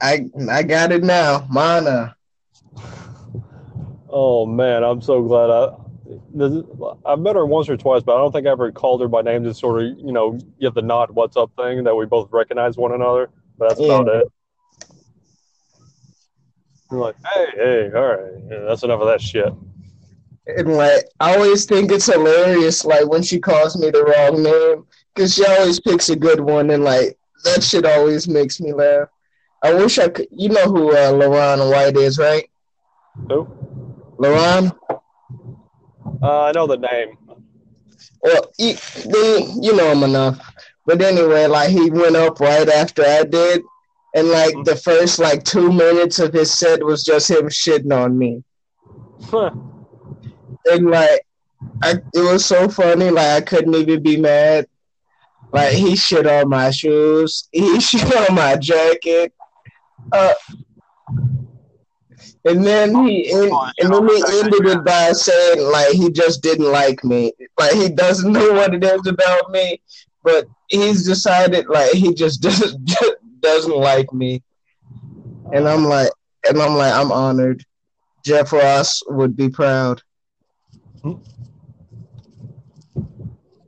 I 0.00 0.30
I 0.50 0.62
got 0.62 0.92
it 0.92 1.04
now, 1.04 1.46
Mana. 1.50 2.16
oh 4.08 4.46
man, 4.46 4.82
I'm 4.82 5.02
so 5.02 5.22
glad 5.22 5.50
I. 5.50 5.83
This, 6.34 6.62
I've 7.06 7.18
met 7.18 7.34
her 7.36 7.46
once 7.46 7.68
or 7.68 7.76
twice, 7.76 8.02
but 8.02 8.14
I 8.14 8.18
don't 8.18 8.30
think 8.30 8.46
I 8.46 8.50
ever 8.50 8.70
called 8.70 9.00
her 9.00 9.08
by 9.08 9.22
name. 9.22 9.42
Just 9.44 9.60
sort 9.60 9.82
of, 9.82 9.98
you 9.98 10.12
know, 10.12 10.38
give 10.60 10.74
the 10.74 10.82
nod, 10.82 11.10
"What's 11.10 11.36
up?" 11.36 11.50
thing 11.56 11.84
that 11.84 11.94
we 11.94 12.04
both 12.04 12.28
recognize 12.30 12.76
one 12.76 12.92
another. 12.92 13.30
But 13.58 13.68
that's 13.68 13.80
about 13.80 14.06
Yeah. 14.06 14.20
it. 14.20 14.32
I'm 16.90 16.98
like, 16.98 17.16
hey, 17.32 17.46
hey, 17.54 17.90
all 17.94 18.06
right, 18.06 18.32
yeah, 18.50 18.58
that's 18.68 18.82
enough 18.82 19.00
of 19.00 19.06
that 19.06 19.20
shit. 19.20 19.52
And 20.46 20.76
like 20.76 21.06
I 21.20 21.34
always 21.36 21.64
think 21.64 21.90
it's 21.90 22.06
hilarious, 22.06 22.84
like 22.84 23.08
when 23.08 23.22
she 23.22 23.38
calls 23.40 23.76
me 23.78 23.90
the 23.90 24.04
wrong 24.04 24.42
name, 24.42 24.84
because 25.14 25.34
she 25.34 25.44
always 25.46 25.80
picks 25.80 26.10
a 26.10 26.16
good 26.16 26.40
one, 26.40 26.70
and 26.70 26.84
like 26.84 27.16
that 27.44 27.62
shit 27.62 27.86
always 27.86 28.28
makes 28.28 28.60
me 28.60 28.72
laugh. 28.74 29.08
I 29.62 29.72
wish 29.72 29.98
I 29.98 30.08
could. 30.08 30.28
You 30.30 30.50
know 30.50 30.64
who 30.66 30.94
uh, 30.94 31.12
Lauren 31.12 31.60
White 31.70 31.96
is, 31.96 32.18
right? 32.18 32.48
Who? 33.30 33.48
Lauren. 34.18 34.70
Uh, 36.24 36.44
I 36.44 36.52
know 36.52 36.66
the 36.66 36.78
name. 36.78 37.18
Well, 38.22 38.50
he, 38.56 38.72
they, 39.04 39.46
you 39.60 39.76
know 39.76 39.92
him 39.92 40.02
enough. 40.04 40.40
But 40.86 41.02
anyway, 41.02 41.46
like 41.46 41.68
he 41.70 41.90
went 41.90 42.16
up 42.16 42.40
right 42.40 42.68
after 42.68 43.04
I 43.04 43.24
did, 43.24 43.62
and 44.14 44.28
like 44.28 44.54
the 44.64 44.76
first 44.76 45.18
like 45.18 45.44
two 45.44 45.70
minutes 45.72 46.18
of 46.18 46.32
his 46.32 46.52
set 46.52 46.82
was 46.82 47.04
just 47.04 47.30
him 47.30 47.48
shitting 47.48 47.92
on 47.92 48.16
me, 48.16 48.42
Huh. 49.24 49.50
and 50.66 50.90
like 50.90 51.20
I, 51.82 51.92
it 52.14 52.32
was 52.32 52.44
so 52.46 52.68
funny. 52.68 53.10
Like 53.10 53.30
I 53.30 53.40
couldn't 53.42 53.74
even 53.74 54.02
be 54.02 54.16
mad. 54.18 54.66
Like 55.52 55.72
he 55.74 55.94
shit 55.96 56.26
on 56.26 56.48
my 56.48 56.70
shoes, 56.70 57.48
he 57.52 57.80
shit 57.88 58.14
on 58.16 58.34
my 58.34 58.56
jacket, 58.56 59.32
uh, 60.12 60.34
and 62.44 62.64
then 62.64 62.94
he 63.06 63.30
and, 63.32 63.50
and 63.78 63.92
then 63.92 64.08
he 64.08 64.24
ended 64.38 64.66
it 64.66 64.84
by 64.84 65.12
saying 65.12 65.60
like 65.60 65.88
he 65.92 66.10
just 66.10 66.42
didn't 66.42 66.70
like 66.70 67.02
me, 67.02 67.32
like 67.58 67.72
he 67.72 67.88
doesn't 67.88 68.32
know 68.32 68.52
what 68.52 68.74
it 68.74 68.84
is 68.84 69.06
about 69.06 69.50
me, 69.50 69.80
but 70.22 70.46
he's 70.68 71.04
decided 71.04 71.66
like 71.68 71.92
he 71.92 72.12
just 72.14 72.42
doesn't 72.42 72.90
doesn't 73.40 73.76
like 73.76 74.12
me, 74.12 74.42
and 75.52 75.68
I'm 75.68 75.84
like, 75.84 76.10
and 76.48 76.60
I'm 76.60 76.74
like, 76.74 76.92
I'm 76.92 77.12
honored. 77.12 77.64
Jeff 78.24 78.52
Ross 78.52 79.02
would 79.08 79.36
be 79.36 79.48
proud. 79.50 80.02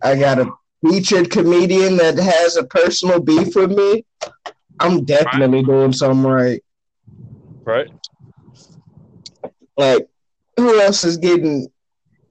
I 0.03 0.17
got 0.17 0.39
a 0.39 0.51
featured 0.83 1.31
comedian 1.31 1.97
that 1.97 2.17
has 2.17 2.57
a 2.57 2.65
personal 2.65 3.21
beef 3.21 3.55
with 3.55 3.71
me. 3.71 4.05
I'm 4.79 5.05
definitely 5.05 5.63
doing 5.63 5.93
something 5.93 6.23
right. 6.23 6.63
right? 7.65 7.89
Like, 9.77 10.09
who 10.57 10.81
else 10.81 11.05
is 11.05 11.17
getting? 11.17 11.69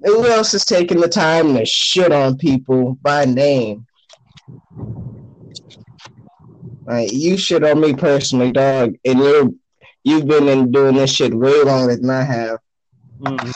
Who 0.01 0.27
else 0.27 0.53
is 0.53 0.65
taking 0.65 0.99
the 0.99 1.07
time 1.07 1.55
to 1.55 1.65
shit 1.65 2.11
on 2.11 2.37
people 2.37 2.97
by 3.01 3.25
name? 3.25 3.85
Like, 6.85 7.11
you 7.11 7.37
shit 7.37 7.63
on 7.63 7.79
me 7.79 7.93
personally, 7.93 8.51
dog, 8.51 8.95
and 9.05 9.19
you're 9.19 9.49
you've 10.03 10.27
been 10.27 10.47
in 10.47 10.71
doing 10.71 10.95
this 10.95 11.11
shit 11.11 11.33
way 11.33 11.63
longer 11.63 11.95
than 11.95 12.09
I 12.09 12.23
have. 12.23 12.59
Mhm. 13.21 13.53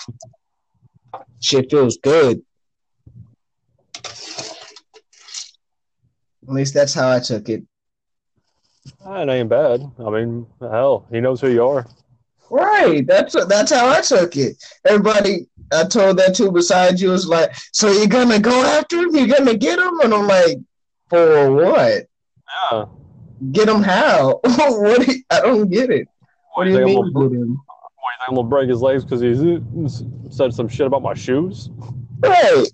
Shit 1.40 1.70
feels 1.70 1.98
good. 1.98 2.42
At 6.48 6.56
least 6.56 6.74
that's 6.74 6.94
how 6.94 7.12
I 7.12 7.20
took 7.20 7.50
it. 7.50 7.64
That 9.06 9.30
ain't 9.30 9.50
bad. 9.50 9.92
I 10.00 10.10
mean, 10.10 10.48
hell, 10.60 11.06
he 11.12 11.22
knows 11.22 11.42
who 11.42 11.50
you 11.50 11.64
are. 11.64 11.86
Right. 12.50 13.06
That's 13.06 13.34
that's 13.48 13.72
how 13.72 13.90
I 13.90 14.02
took 14.02 14.36
it. 14.36 14.58
Everybody 14.88 15.48
I 15.72 15.84
told 15.86 16.18
that 16.18 16.34
to 16.36 16.52
beside 16.52 17.00
you 17.00 17.10
was 17.12 17.28
like, 17.28 17.52
so 17.74 17.92
you're 17.92 18.08
gonna 18.08 18.40
go 18.40 18.64
after 18.64 18.98
him? 18.98 19.16
You're 19.16 19.28
gonna 19.28 19.56
get 19.56 19.78
him? 19.80 20.00
And 20.02 20.14
I'm 20.14 20.28
like, 20.28 20.58
for 21.10 21.52
what? 21.52 22.08
Yeah. 22.72 22.86
Get 23.52 23.70
him 23.70 23.84
how? 23.84 24.40
what? 24.44 25.06
do 25.06 25.14
you- 25.14 25.24
I 25.30 25.42
don't 25.42 25.70
get 25.70 25.90
it. 25.92 26.08
What 26.56 26.66
do 26.66 26.72
you 26.72 26.86
mean 26.86 27.14
gonna- 27.14 27.30
get 27.30 27.38
him? 27.40 27.50
What, 28.02 28.14
you 28.14 28.18
think 28.20 28.30
I'm 28.30 28.36
gonna 28.36 28.48
break 28.48 28.70
his 28.70 28.82
legs 28.82 29.04
because 29.04 29.22
he 29.22 29.60
said 30.30 30.54
some 30.54 30.68
shit 30.68 30.88
about 30.88 31.04
my 31.04 31.14
shoes? 31.14 31.70
Right. 32.22 32.66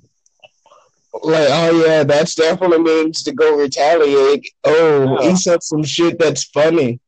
Like, 1.24 1.48
oh 1.50 1.86
yeah, 1.86 2.04
that's 2.04 2.36
definitely 2.36 2.80
means 2.80 3.24
to 3.24 3.32
go 3.32 3.58
retaliate. 3.58 4.48
Oh, 4.64 5.22
Yeah. 5.22 5.30
he 5.30 5.36
said 5.36 5.64
some 5.64 5.84
shit 5.84 6.20
that's 6.20 6.44
funny. 6.46 7.00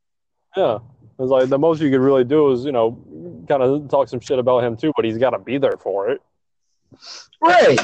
Yeah. 0.55 0.79
It's 1.19 1.29
like 1.29 1.49
the 1.49 1.57
most 1.57 1.81
you 1.81 1.89
could 1.89 1.99
really 2.01 2.23
do 2.23 2.51
is, 2.51 2.63
you 2.65 2.71
know, 2.71 3.01
kind 3.49 3.63
of 3.63 3.89
talk 3.89 4.07
some 4.07 4.19
shit 4.19 4.37
about 4.39 4.63
him 4.63 4.77
too, 4.77 4.91
but 4.95 5.03
he's 5.05 5.17
got 5.17 5.31
to 5.31 5.39
be 5.39 5.57
there 5.57 5.77
for 5.79 6.09
it. 6.09 6.21
Right. 7.41 7.79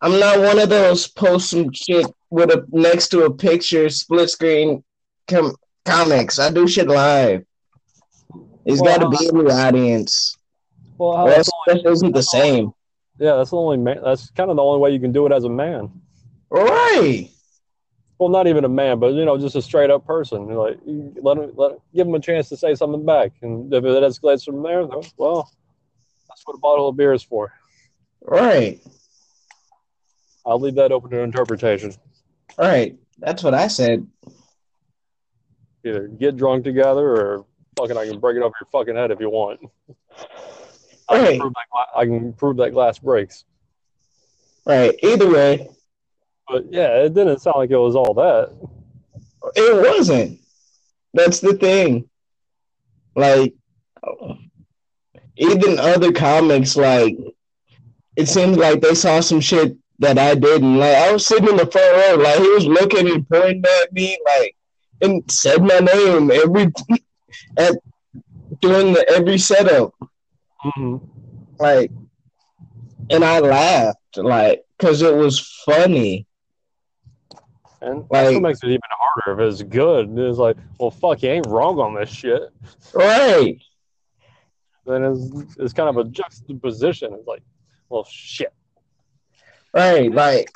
I'm 0.00 0.18
not 0.18 0.38
one 0.40 0.58
of 0.58 0.68
those 0.68 1.06
post 1.08 1.50
some 1.50 1.72
shit 1.72 2.06
with 2.30 2.50
a 2.50 2.64
next 2.70 3.08
to 3.08 3.24
a 3.24 3.30
picture 3.34 3.88
split 3.90 4.30
screen 4.30 4.82
com- 5.28 5.56
comics. 5.84 6.38
I 6.38 6.50
do 6.50 6.66
shit 6.68 6.88
live. 6.88 7.44
He's 8.64 8.80
Well, 8.80 8.98
got 8.98 9.10
to 9.10 9.18
be 9.18 9.26
in 9.28 9.44
the 9.44 9.52
audience. 9.52 10.36
Well, 10.98 11.26
that 11.26 11.82
isn't 11.86 12.12
the 12.14 12.22
same. 12.22 12.72
yeah, 13.18 13.36
that's 13.36 13.50
the 13.50 13.56
only 13.56 13.78
man. 13.78 14.00
That's 14.04 14.30
kind 14.30 14.50
of 14.50 14.56
the 14.56 14.62
only 14.62 14.80
way 14.80 14.90
you 14.90 15.00
can 15.00 15.12
do 15.12 15.26
it 15.26 15.32
as 15.32 15.44
a 15.44 15.48
man. 15.48 15.90
Right. 16.50 17.30
Well, 18.20 18.28
not 18.28 18.46
even 18.46 18.66
a 18.66 18.68
man, 18.68 18.98
but 18.98 19.14
you 19.14 19.24
know, 19.24 19.38
just 19.38 19.56
a 19.56 19.62
straight 19.62 19.88
up 19.88 20.06
person. 20.06 20.46
You're 20.46 20.68
Like, 20.68 20.78
let 21.22 21.38
him, 21.38 21.52
let 21.56 21.78
give 21.94 22.06
him 22.06 22.14
a 22.14 22.20
chance 22.20 22.50
to 22.50 22.56
say 22.58 22.74
something 22.74 23.06
back, 23.06 23.32
and 23.40 23.72
if 23.72 23.82
it 23.82 24.02
escalates 24.02 24.44
from 24.44 24.62
there, 24.62 24.86
then, 24.86 25.00
well, 25.16 25.50
that's 26.28 26.42
what 26.44 26.54
a 26.54 26.58
bottle 26.58 26.86
of 26.90 26.98
beer 26.98 27.14
is 27.14 27.22
for. 27.22 27.50
Right. 28.20 28.78
I'll 30.44 30.60
leave 30.60 30.74
that 30.74 30.92
open 30.92 31.08
to 31.12 31.20
interpretation. 31.20 31.94
Right. 32.58 32.98
That's 33.18 33.42
what 33.42 33.54
I 33.54 33.68
said. 33.68 34.06
Either 35.86 36.06
get 36.08 36.36
drunk 36.36 36.62
together, 36.64 37.00
or 37.08 37.46
fucking, 37.78 37.96
I 37.96 38.06
can 38.06 38.20
break 38.20 38.36
it 38.36 38.42
over 38.42 38.52
your 38.60 38.68
fucking 38.70 38.96
head 38.96 39.10
if 39.12 39.20
you 39.20 39.30
want. 39.30 39.60
I 41.08 41.16
can, 41.16 41.24
Right. 41.24 41.40
prove 41.40 41.54
that, 41.54 41.66
gla- 41.72 41.98
I 42.00 42.04
can 42.04 42.32
prove 42.34 42.56
that 42.58 42.72
glass 42.72 42.98
breaks. 42.98 43.46
Right. 44.66 44.94
Either 45.02 45.30
way, 45.30 45.70
But 46.50 46.72
yeah, 46.72 47.04
it 47.04 47.14
didn't 47.14 47.40
sound 47.40 47.56
like 47.58 47.70
it 47.70 47.76
was 47.76 47.94
all 47.94 48.14
that. 48.14 48.50
it 49.54 49.96
wasn't. 49.96 50.40
That's 51.14 51.40
the 51.40 51.54
thing. 51.54 52.08
Like, 53.14 53.54
even 55.36 55.78
other 55.78 56.12
comics, 56.12 56.76
like, 56.76 57.16
it 58.16 58.26
seems 58.28 58.56
like 58.56 58.80
they 58.80 58.94
saw 58.94 59.20
some 59.20 59.40
shit 59.40 59.76
that 60.00 60.18
I 60.18 60.34
didn't. 60.34 60.76
Like, 60.78 60.96
I 60.96 61.12
was 61.12 61.26
sitting 61.26 61.48
in 61.48 61.56
the 61.56 61.66
front 61.66 61.96
row, 61.96 62.22
like, 62.22 62.38
he 62.38 62.48
was 62.48 62.66
looking 62.66 63.08
and 63.10 63.28
pointing 63.28 63.64
at 63.82 63.92
me, 63.92 64.18
like, 64.24 64.56
and 65.02 65.22
said 65.30 65.62
my 65.62 65.78
name 65.78 66.30
every 66.30 66.72
at 67.56 67.74
during 68.60 68.92
the 68.92 69.08
every 69.08 69.38
setup, 69.38 69.94
Mm-hmm. 70.64 70.96
like, 71.58 71.90
and 73.08 73.24
I 73.24 73.38
laughed, 73.40 74.16
like, 74.16 74.62
because 74.76 75.00
it 75.00 75.14
was 75.14 75.40
funny. 75.64 76.26
And 77.82 78.04
that's 78.10 78.32
what 78.32 78.42
makes 78.42 78.62
it 78.62 78.68
even 78.68 78.80
harder 78.90 79.42
if 79.42 79.52
it's 79.52 79.62
good. 79.62 80.18
It's 80.18 80.38
like, 80.38 80.56
well, 80.78 80.90
fuck, 80.90 81.22
you 81.22 81.30
ain't 81.30 81.46
wrong 81.46 81.78
on 81.78 81.94
this 81.94 82.10
shit. 82.10 82.42
Right. 82.92 83.58
Then 84.86 85.04
it's, 85.04 85.56
it's 85.58 85.72
kind 85.72 85.88
of 85.88 85.96
a 85.96 86.04
juxtaposition. 86.04 87.14
It's 87.14 87.26
like, 87.26 87.42
well, 87.88 88.04
shit. 88.04 88.52
Right, 89.72 90.10
like 90.12 90.50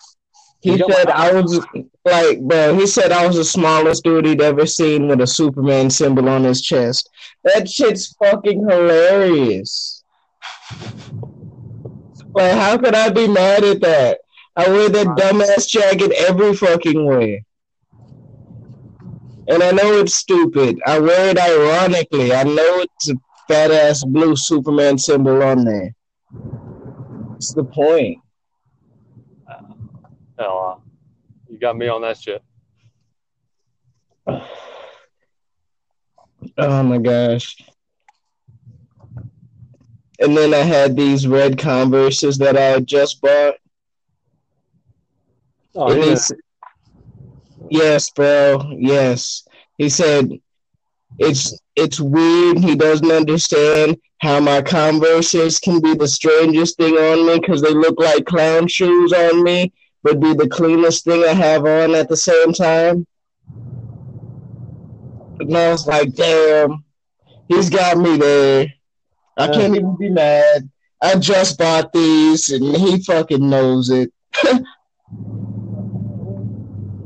he 0.60 0.78
said 0.78 1.10
I 1.10 1.32
was 1.40 1.64
like, 2.04 2.40
bro. 2.40 2.74
He 2.74 2.86
said 2.86 3.12
I 3.12 3.26
was 3.26 3.36
the 3.36 3.44
smallest 3.44 4.02
dude 4.02 4.24
he'd 4.24 4.40
ever 4.40 4.66
seen 4.66 5.08
with 5.08 5.20
a 5.20 5.26
Superman 5.26 5.90
symbol 5.90 6.28
on 6.28 6.44
his 6.44 6.62
chest. 6.62 7.10
That 7.44 7.68
shit's 7.68 8.14
fucking 8.14 8.60
hilarious. 8.60 10.02
Like, 12.32 12.52
how 12.52 12.78
could 12.78 12.94
I 12.94 13.10
be 13.10 13.28
mad 13.28 13.62
at 13.62 13.82
that? 13.82 14.20
I 14.56 14.68
wear 14.68 14.88
that 14.88 15.06
dumbass 15.06 15.68
jacket 15.68 16.12
every 16.12 16.54
fucking 16.54 17.04
way, 17.04 17.44
and 19.48 19.62
I 19.62 19.72
know 19.72 19.98
it's 19.98 20.14
stupid. 20.14 20.80
I 20.86 20.98
wear 21.00 21.30
it 21.30 21.38
ironically. 21.38 22.32
I 22.32 22.44
know 22.44 22.80
it's 22.80 23.10
a 23.10 23.14
fat 23.48 23.70
ass 23.70 24.04
blue 24.04 24.36
Superman 24.36 24.98
symbol 24.98 25.42
on 25.42 25.64
there. 25.64 25.94
What's 26.30 27.52
the 27.52 27.64
point? 27.64 28.18
Hell, 30.38 30.80
uh, 30.82 30.88
you 31.48 31.58
got 31.58 31.76
me 31.76 31.88
on 31.88 32.02
that 32.02 32.18
shit. 32.18 32.42
Oh 36.58 36.82
my 36.82 36.98
gosh. 36.98 37.56
And 40.20 40.36
then 40.36 40.54
I 40.54 40.58
had 40.58 40.94
these 40.94 41.26
red 41.26 41.58
Converses 41.58 42.38
that 42.38 42.56
I 42.56 42.60
had 42.60 42.86
just 42.86 43.20
bought. 43.20 43.54
Oh, 45.76 45.92
yeah. 45.94 46.16
yes, 47.70 48.10
bro. 48.10 48.70
Yes. 48.76 49.46
He 49.78 49.88
said 49.88 50.30
it's 51.18 51.58
it's 51.76 52.00
weird. 52.00 52.58
He 52.58 52.76
doesn't 52.76 53.10
understand 53.10 53.96
how 54.18 54.40
my 54.40 54.62
Converses 54.62 55.58
can 55.58 55.80
be 55.80 55.94
the 55.94 56.08
strangest 56.08 56.76
thing 56.76 56.94
on 56.94 57.26
me 57.26 57.40
because 57.40 57.60
they 57.60 57.74
look 57.74 57.98
like 58.00 58.24
clown 58.24 58.68
shoes 58.68 59.12
on 59.12 59.42
me, 59.42 59.72
but 60.02 60.20
be 60.20 60.32
the 60.34 60.48
cleanest 60.48 61.04
thing 61.04 61.22
I 61.24 61.32
have 61.32 61.66
on 61.66 61.94
at 61.94 62.08
the 62.08 62.16
same 62.16 62.52
time. 62.52 63.06
And 65.40 65.56
I 65.56 65.70
was 65.70 65.86
like, 65.86 66.14
damn, 66.14 66.84
he's 67.48 67.68
got 67.68 67.98
me 67.98 68.16
there. 68.16 68.72
I 69.36 69.46
Yeah. 69.46 69.52
can't 69.52 69.76
even 69.76 69.96
be 69.96 70.10
mad. 70.10 70.70
I 71.02 71.16
just 71.16 71.58
bought 71.58 71.92
these 71.92 72.48
and 72.50 72.76
he 72.76 73.02
fucking 73.02 73.50
knows 73.50 73.90
it. 73.90 74.12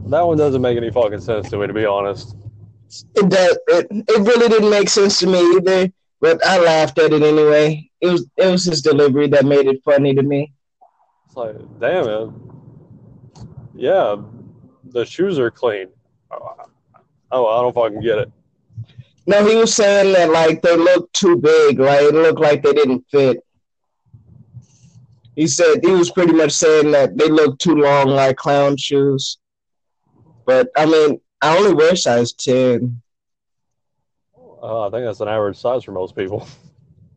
That 0.08 0.26
one 0.26 0.38
doesn't 0.38 0.62
make 0.62 0.76
any 0.76 0.90
fucking 0.90 1.20
sense 1.20 1.50
to 1.50 1.58
me, 1.58 1.66
to 1.66 1.72
be 1.72 1.84
honest. 1.84 2.34
It 3.14 3.28
does. 3.28 3.58
It, 3.68 3.86
it 3.90 4.20
really 4.20 4.48
didn't 4.48 4.70
make 4.70 4.88
sense 4.88 5.18
to 5.20 5.26
me 5.26 5.38
either, 5.56 5.92
but 6.20 6.44
I 6.46 6.58
laughed 6.58 6.98
at 6.98 7.12
it 7.12 7.22
anyway. 7.22 7.90
It 8.00 8.08
was 8.08 8.26
it 8.36 8.46
was 8.46 8.64
his 8.64 8.80
delivery 8.80 9.28
that 9.28 9.44
made 9.44 9.66
it 9.66 9.82
funny 9.84 10.14
to 10.14 10.22
me. 10.22 10.52
It's 11.26 11.36
like, 11.36 11.56
damn 11.78 12.08
it. 12.08 12.30
Yeah, 13.74 14.16
the 14.84 15.04
shoes 15.04 15.38
are 15.38 15.50
clean. 15.50 15.88
Oh, 17.30 17.46
I 17.46 17.60
don't 17.60 17.74
fucking 17.74 18.00
get 18.00 18.18
it. 18.18 18.32
No, 19.26 19.46
he 19.46 19.56
was 19.56 19.74
saying 19.74 20.14
that 20.14 20.30
like 20.30 20.62
they 20.62 20.74
looked 20.74 21.12
too 21.12 21.36
big, 21.36 21.78
like 21.78 22.00
it 22.00 22.14
looked 22.14 22.40
like 22.40 22.62
they 22.62 22.72
didn't 22.72 23.04
fit. 23.10 23.44
He 25.36 25.46
said 25.46 25.80
he 25.82 25.90
was 25.90 26.10
pretty 26.10 26.32
much 26.32 26.52
saying 26.52 26.90
that 26.92 27.18
they 27.18 27.28
looked 27.28 27.60
too 27.60 27.74
long, 27.74 28.08
like 28.08 28.36
clown 28.36 28.78
shoes. 28.78 29.37
But 30.48 30.70
I 30.74 30.86
mean, 30.86 31.20
I 31.42 31.58
only 31.58 31.74
wear 31.74 31.94
size 31.94 32.32
ten. 32.32 33.02
Uh, 34.62 34.86
I 34.86 34.90
think 34.90 35.04
that's 35.04 35.20
an 35.20 35.28
average 35.28 35.58
size 35.58 35.84
for 35.84 35.92
most 35.92 36.16
people. 36.16 36.48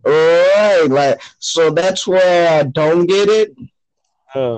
Right, 0.03 0.87
like 0.89 1.21
so 1.37 1.69
that's 1.69 2.07
where 2.07 2.59
I 2.59 2.63
don't 2.63 3.05
get 3.05 3.29
it. 3.29 3.55
Yeah. 4.35 4.57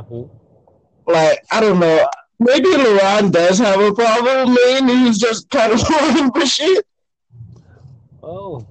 like 1.06 1.44
I 1.52 1.60
don't 1.60 1.82
know. 1.82 2.08
Maybe 2.40 2.70
LeBron 2.70 3.30
does 3.30 3.60
have 3.60 3.82
a 3.82 3.94
problem 3.94 4.58
and 4.68 4.90
he's 4.90 5.18
just 5.18 5.50
kind 5.50 5.74
of 5.74 5.82
looking 5.90 6.32
for 6.32 6.46
shit. 6.46 6.86
Oh, 8.24 8.66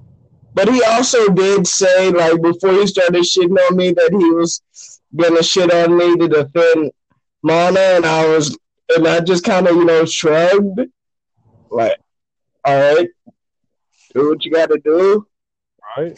But 0.55 0.67
he 0.73 0.83
also 0.83 1.27
did 1.27 1.67
say, 1.67 2.09
like 2.09 2.41
before 2.41 2.71
he 2.71 2.87
started 2.87 3.21
shitting 3.21 3.55
on 3.69 3.75
me, 3.77 3.91
that 3.91 4.09
he 4.11 4.31
was 4.31 4.63
gonna 5.15 5.43
shit 5.43 5.71
on 5.71 5.95
me 5.95 6.17
to 6.17 6.27
defend 6.27 6.91
Mana, 7.43 7.79
and 7.79 8.05
I 8.05 8.25
was, 8.25 8.57
and 8.89 9.07
I 9.07 9.19
just 9.21 9.43
kind 9.43 9.67
of, 9.67 9.75
you 9.75 9.85
know, 9.85 10.05
shrugged, 10.05 10.81
like, 11.69 11.97
all 12.65 12.95
right, 12.95 13.09
do 14.13 14.29
what 14.29 14.43
you 14.45 14.51
got 14.51 14.69
to 14.69 14.79
do. 14.83 15.25
right. 15.97 16.17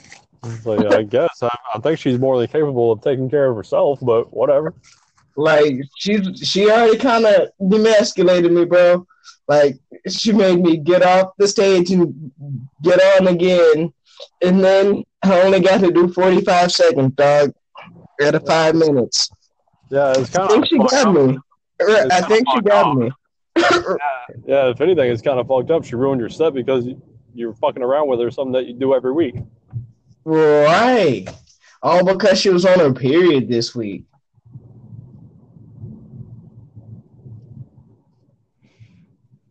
Like, 0.63 0.85
I 0.93 1.01
guess. 1.01 1.41
I, 1.41 1.55
I 1.73 1.79
think 1.79 1.97
she's 1.97 2.19
more 2.19 2.37
than 2.37 2.47
capable 2.47 2.91
of 2.91 3.01
taking 3.01 3.29
care 3.29 3.49
of 3.49 3.55
herself, 3.55 3.99
but 4.01 4.31
whatever. 4.31 4.75
Like 5.35 5.81
she, 5.97 6.21
she 6.35 6.69
already 6.69 6.97
kind 6.97 7.25
of 7.25 7.49
demasculated 7.59 8.51
me, 8.51 8.65
bro. 8.65 9.05
Like 9.47 9.77
she 10.07 10.31
made 10.31 10.59
me 10.61 10.77
get 10.77 11.03
off 11.03 11.31
the 11.37 11.47
stage 11.47 11.91
and 11.91 12.31
get 12.83 12.99
on 13.19 13.27
again, 13.27 13.93
and 14.43 14.63
then 14.63 15.03
I 15.23 15.41
only 15.41 15.59
got 15.59 15.81
to 15.81 15.91
do 15.91 16.11
forty 16.13 16.41
five 16.41 16.71
seconds, 16.71 17.13
dog. 17.15 17.53
Out 18.23 18.35
of 18.35 18.45
five 18.45 18.75
minutes. 18.75 19.29
Yeah, 19.91 20.13
it's 20.17 20.33
I 20.35 20.47
kind 20.47 20.49
think 20.51 20.63
of. 20.63 20.69
she 20.69 20.77
got 20.77 21.13
me. 21.13 21.37
I 21.81 22.21
think 22.21 22.47
she 22.53 22.61
got 22.61 22.95
me. 22.95 23.11
Yeah, 24.45 24.69
if 24.69 24.81
anything, 24.81 25.09
it's 25.11 25.21
kind 25.21 25.39
of 25.39 25.47
fucked 25.47 25.71
up. 25.71 25.85
She 25.85 25.95
ruined 25.95 26.19
your 26.19 26.29
set 26.29 26.53
because 26.53 26.85
you- 26.85 27.01
you're 27.33 27.53
fucking 27.53 27.83
around 27.83 28.07
with 28.07 28.19
her, 28.21 28.31
something 28.31 28.53
that 28.53 28.65
you 28.65 28.73
do 28.73 28.93
every 28.95 29.11
week. 29.11 29.35
Right. 30.23 31.25
All 31.83 32.03
because 32.03 32.39
she 32.39 32.49
was 32.49 32.65
on 32.65 32.79
her 32.79 32.93
period 32.93 33.47
this 33.49 33.75
week. 33.75 34.05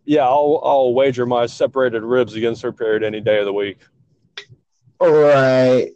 Yeah, 0.04 0.22
I'll 0.24 0.60
I'll 0.64 0.92
wager 0.94 1.24
my 1.24 1.46
separated 1.46 2.02
ribs 2.02 2.34
against 2.34 2.62
her 2.62 2.72
period 2.72 3.02
any 3.02 3.20
day 3.20 3.38
of 3.38 3.46
the 3.46 3.52
week. 3.52 3.78
Right. 5.00 5.92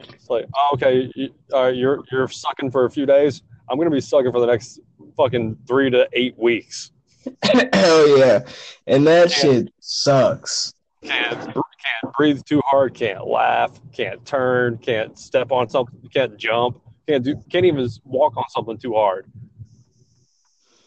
It's 0.00 0.28
like, 0.30 0.46
oh, 0.54 0.70
okay, 0.74 1.10
you, 1.14 1.30
uh, 1.52 1.66
you're 1.68 2.02
you're 2.10 2.28
sucking 2.28 2.70
for 2.70 2.84
a 2.86 2.90
few 2.90 3.06
days. 3.06 3.42
I'm 3.70 3.78
gonna 3.78 3.90
be 3.90 4.00
sucking 4.00 4.32
for 4.32 4.40
the 4.40 4.46
next 4.46 4.80
fucking 5.18 5.58
three 5.66 5.90
to 5.90 6.08
eight 6.14 6.38
weeks. 6.38 6.92
Hell 7.74 8.18
yeah. 8.18 8.40
And 8.86 9.06
that 9.06 9.30
shit 9.30 9.70
sucks. 9.80 10.72
Can't 11.04 11.38
can't 11.44 12.14
breathe 12.16 12.42
too 12.44 12.62
hard. 12.64 12.94
Can't 12.94 13.26
laugh. 13.26 13.78
Can't 13.92 14.24
turn. 14.24 14.78
Can't 14.78 15.18
step 15.18 15.52
on 15.52 15.68
something. 15.68 16.00
Can't 16.12 16.36
jump. 16.38 16.80
Can't 17.06 17.24
do. 17.24 17.36
Can't 17.50 17.66
even 17.66 17.88
walk 18.04 18.36
on 18.36 18.44
something 18.48 18.78
too 18.78 18.94
hard. 18.94 19.26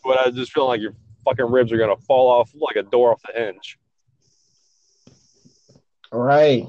But 0.03 0.19
I 0.19 0.31
just 0.31 0.51
feel 0.51 0.67
like 0.67 0.81
your 0.81 0.95
fucking 1.25 1.45
ribs 1.45 1.71
are 1.71 1.77
gonna 1.77 1.97
fall 1.97 2.29
off 2.29 2.51
like 2.55 2.75
a 2.75 2.83
door 2.83 3.11
off 3.11 3.21
the 3.21 3.39
hinge. 3.39 3.77
Right. 6.11 6.67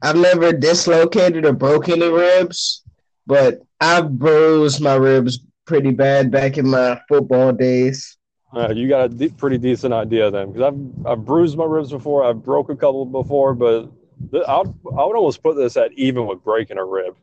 I've 0.00 0.16
never 0.16 0.52
dislocated 0.52 1.44
or 1.44 1.52
broken 1.52 2.02
any 2.02 2.10
ribs, 2.10 2.82
but 3.26 3.62
I've 3.80 4.18
bruised 4.18 4.80
my 4.80 4.94
ribs 4.94 5.38
pretty 5.72 5.90
bad 5.90 6.30
back 6.30 6.58
in 6.58 6.68
my 6.68 7.00
football 7.08 7.50
days. 7.50 8.18
Uh, 8.54 8.70
you 8.74 8.86
got 8.90 9.06
a 9.06 9.08
de- 9.08 9.30
pretty 9.30 9.56
decent 9.56 9.94
idea 9.94 10.30
then, 10.30 10.52
because 10.52 10.60
I've 10.60 11.06
I've 11.06 11.24
bruised 11.24 11.56
my 11.56 11.64
ribs 11.64 11.90
before. 11.90 12.24
I've 12.24 12.44
broke 12.44 12.68
a 12.68 12.76
couple 12.76 13.06
before, 13.06 13.54
but 13.54 13.88
th- 14.30 14.44
I 14.46 14.58
would, 14.58 14.74
I 14.98 15.04
would 15.06 15.16
almost 15.16 15.42
put 15.42 15.56
this 15.56 15.78
at 15.78 15.90
even 15.94 16.26
with 16.26 16.44
breaking 16.44 16.76
a 16.76 16.84
rib. 16.84 17.16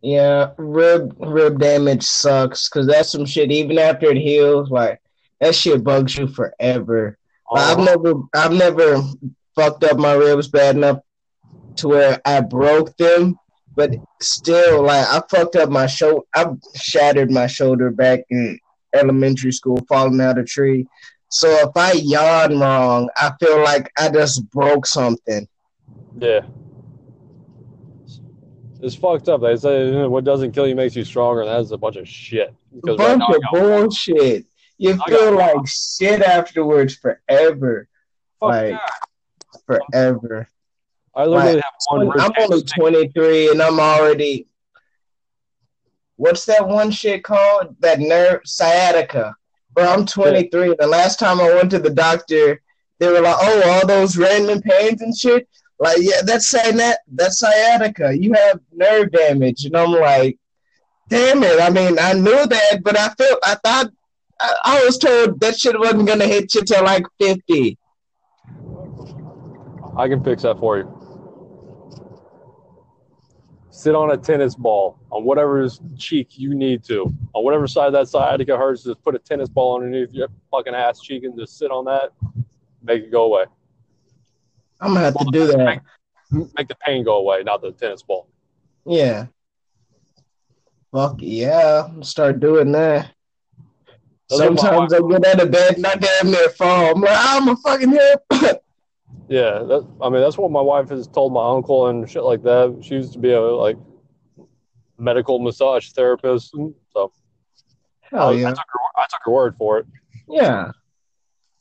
Yeah, 0.00 0.52
rib 0.56 1.14
rib 1.18 1.58
damage 1.60 2.04
sucks 2.04 2.70
because 2.70 2.86
that's 2.86 3.12
some 3.12 3.26
shit. 3.26 3.50
Even 3.52 3.78
after 3.78 4.06
it 4.06 4.16
heals, 4.16 4.70
like 4.70 5.02
that 5.40 5.54
shit 5.54 5.84
bugs 5.84 6.16
you 6.16 6.28
forever. 6.28 7.18
Like, 7.52 7.62
I've 7.62 7.78
Uh, 7.80 7.84
never 7.84 8.12
I've 8.34 8.52
never 8.52 9.02
fucked 9.54 9.84
up 9.84 9.98
my 9.98 10.14
ribs 10.14 10.48
bad 10.48 10.76
enough 10.76 11.00
to 11.76 11.88
where 11.88 12.22
I 12.24 12.40
broke 12.40 12.96
them, 12.96 13.38
but 13.78 13.94
still, 14.20 14.82
like 14.82 15.06
I 15.06 15.22
fucked 15.30 15.54
up 15.54 15.70
my 15.70 15.86
shoulder. 15.86 16.26
I 16.34 16.46
shattered 16.74 17.30
my 17.30 17.46
shoulder 17.46 17.90
back 17.92 18.20
in 18.28 18.58
elementary 18.92 19.52
school, 19.52 19.78
falling 19.88 20.20
out 20.20 20.36
of 20.36 20.44
a 20.44 20.46
tree. 20.48 20.84
So 21.28 21.48
if 21.48 21.70
I 21.76 21.92
yawn 21.92 22.58
wrong, 22.58 23.08
I 23.16 23.30
feel 23.38 23.62
like 23.62 23.88
I 23.96 24.08
just 24.08 24.50
broke 24.50 24.84
something. 24.84 25.46
yeah, 26.18 26.40
it's 28.82 28.96
fucked 28.96 29.28
up. 29.28 29.42
They 29.42 29.54
say 29.56 30.06
what 30.06 30.24
doesn't 30.24 30.52
kill 30.52 30.66
you 30.66 30.74
makes 30.74 30.96
you 30.96 31.04
stronger. 31.04 31.44
That's 31.44 31.70
a 31.70 31.76
bunch 31.78 31.96
of 31.96 32.08
shit. 32.08 32.48
A 32.48 32.76
Because 32.76 32.98
right 32.98 33.18
bunch 33.18 33.24
now, 33.28 33.36
of 33.36 33.42
bullshit. 33.52 34.46
You 34.78 34.98
I 35.06 35.08
feel 35.10 35.36
like 35.36 35.66
shit 35.66 36.20
afterwards 36.22 36.94
forever, 36.96 37.88
fuck 38.40 38.48
like- 38.50 38.70
yeah. 38.70 38.88
forever. 39.66 40.48
I 41.18 41.24
literally 41.24 41.56
like, 41.56 41.64
have 41.64 41.74
one. 41.88 42.20
I'm 42.20 42.30
only 42.38 42.62
23 42.62 43.50
and 43.50 43.60
I'm 43.60 43.80
already. 43.80 44.46
What's 46.14 46.44
that 46.44 46.66
one 46.66 46.92
shit 46.92 47.24
called? 47.24 47.74
That 47.80 47.98
nerve 47.98 48.42
sciatica. 48.44 49.34
Bro, 49.72 49.84
I'm 49.84 50.06
23. 50.06 50.76
The 50.78 50.86
last 50.86 51.18
time 51.18 51.40
I 51.40 51.52
went 51.52 51.72
to 51.72 51.80
the 51.80 51.90
doctor, 51.90 52.62
they 53.00 53.08
were 53.08 53.20
like, 53.20 53.36
"Oh, 53.40 53.62
all 53.66 53.86
those 53.86 54.16
random 54.16 54.62
pains 54.62 55.02
and 55.02 55.16
shit." 55.16 55.48
Like, 55.80 55.96
yeah, 56.00 56.22
that's 56.24 56.50
saying 56.50 56.76
that 56.76 57.00
That's 57.12 57.40
sciatica. 57.40 58.16
You 58.16 58.34
have 58.34 58.60
nerve 58.72 59.10
damage, 59.10 59.64
and 59.64 59.76
I'm 59.76 59.90
like, 59.90 60.38
"Damn 61.08 61.42
it!" 61.42 61.60
I 61.60 61.70
mean, 61.70 61.98
I 61.98 62.12
knew 62.12 62.46
that, 62.46 62.80
but 62.84 62.96
I 62.96 63.08
felt, 63.10 63.40
I 63.42 63.56
thought, 63.64 63.90
I, 64.40 64.54
I 64.64 64.84
was 64.84 64.98
told 64.98 65.40
that 65.40 65.58
shit 65.58 65.78
wasn't 65.78 66.06
gonna 66.06 66.26
hit 66.26 66.54
you 66.54 66.62
till 66.62 66.84
like 66.84 67.06
50. 67.20 67.76
I 69.96 70.06
can 70.06 70.22
fix 70.22 70.42
that 70.42 70.60
for 70.60 70.78
you. 70.78 70.97
Sit 73.78 73.94
on 73.94 74.10
a 74.10 74.16
tennis 74.16 74.56
ball 74.56 74.98
on 75.12 75.22
whatever 75.22 75.64
cheek 75.96 76.36
you 76.36 76.52
need 76.52 76.82
to. 76.82 77.14
On 77.32 77.44
whatever 77.44 77.68
side 77.68 77.86
of 77.86 77.92
that 77.92 78.08
sciatica 78.08 78.56
hurts, 78.56 78.82
just 78.82 79.00
put 79.04 79.14
a 79.14 79.20
tennis 79.20 79.48
ball 79.48 79.76
underneath 79.76 80.10
your 80.10 80.26
fucking 80.50 80.74
ass 80.74 81.00
cheek 81.00 81.22
and 81.22 81.38
just 81.38 81.56
sit 81.56 81.70
on 81.70 81.84
that. 81.84 82.10
Make 82.82 83.04
it 83.04 83.12
go 83.12 83.26
away. 83.26 83.44
I'm 84.80 84.94
gonna 84.94 85.04
have 85.04 85.14
to 85.18 85.28
do 85.30 85.46
that. 85.46 85.80
make 86.32 86.66
the 86.66 86.74
pain 86.84 87.04
go 87.04 87.18
away, 87.18 87.44
not 87.44 87.62
the 87.62 87.70
tennis 87.70 88.02
ball. 88.02 88.26
Yeah. 88.84 89.26
Fuck 90.90 91.18
yeah. 91.18 91.86
Start 92.00 92.40
doing 92.40 92.72
that. 92.72 93.12
That's 94.28 94.40
what 94.40 94.54
my 94.54 94.56
Sometimes 94.56 94.92
I 94.92 94.98
get 95.08 95.24
out 95.24 95.40
of 95.40 95.50
bed 95.52 95.76
and 95.76 95.86
I 95.86 95.94
damn 95.94 96.32
near 96.32 96.48
fall. 96.48 96.96
I'm 96.96 97.00
like, 97.00 97.16
ah, 97.16 97.36
I'm 97.36 97.48
a 97.48 97.56
fucking 97.56 97.92
hip. 97.92 98.60
Yeah, 99.28 99.62
that, 99.62 99.86
I 100.00 100.08
mean 100.08 100.20
that's 100.22 100.38
what 100.38 100.50
my 100.50 100.60
wife 100.60 100.88
has 100.90 101.06
told 101.06 101.32
my 101.32 101.50
uncle 101.50 101.88
and 101.88 102.08
shit 102.08 102.22
like 102.22 102.42
that. 102.44 102.78
She 102.82 102.94
used 102.94 103.12
to 103.12 103.18
be 103.18 103.32
a 103.32 103.40
like 103.40 103.76
medical 104.98 105.38
massage 105.38 105.90
therapist, 105.90 106.54
and 106.54 106.74
so 106.92 107.12
Hell 108.00 108.30
I 108.30 108.32
yeah. 108.32 108.48
took 108.50 108.58
her, 108.58 108.80
I 108.96 109.06
took 109.10 109.20
her 109.24 109.30
word 109.32 109.54
for 109.58 109.78
it. 109.78 109.86
Yeah. 110.28 110.72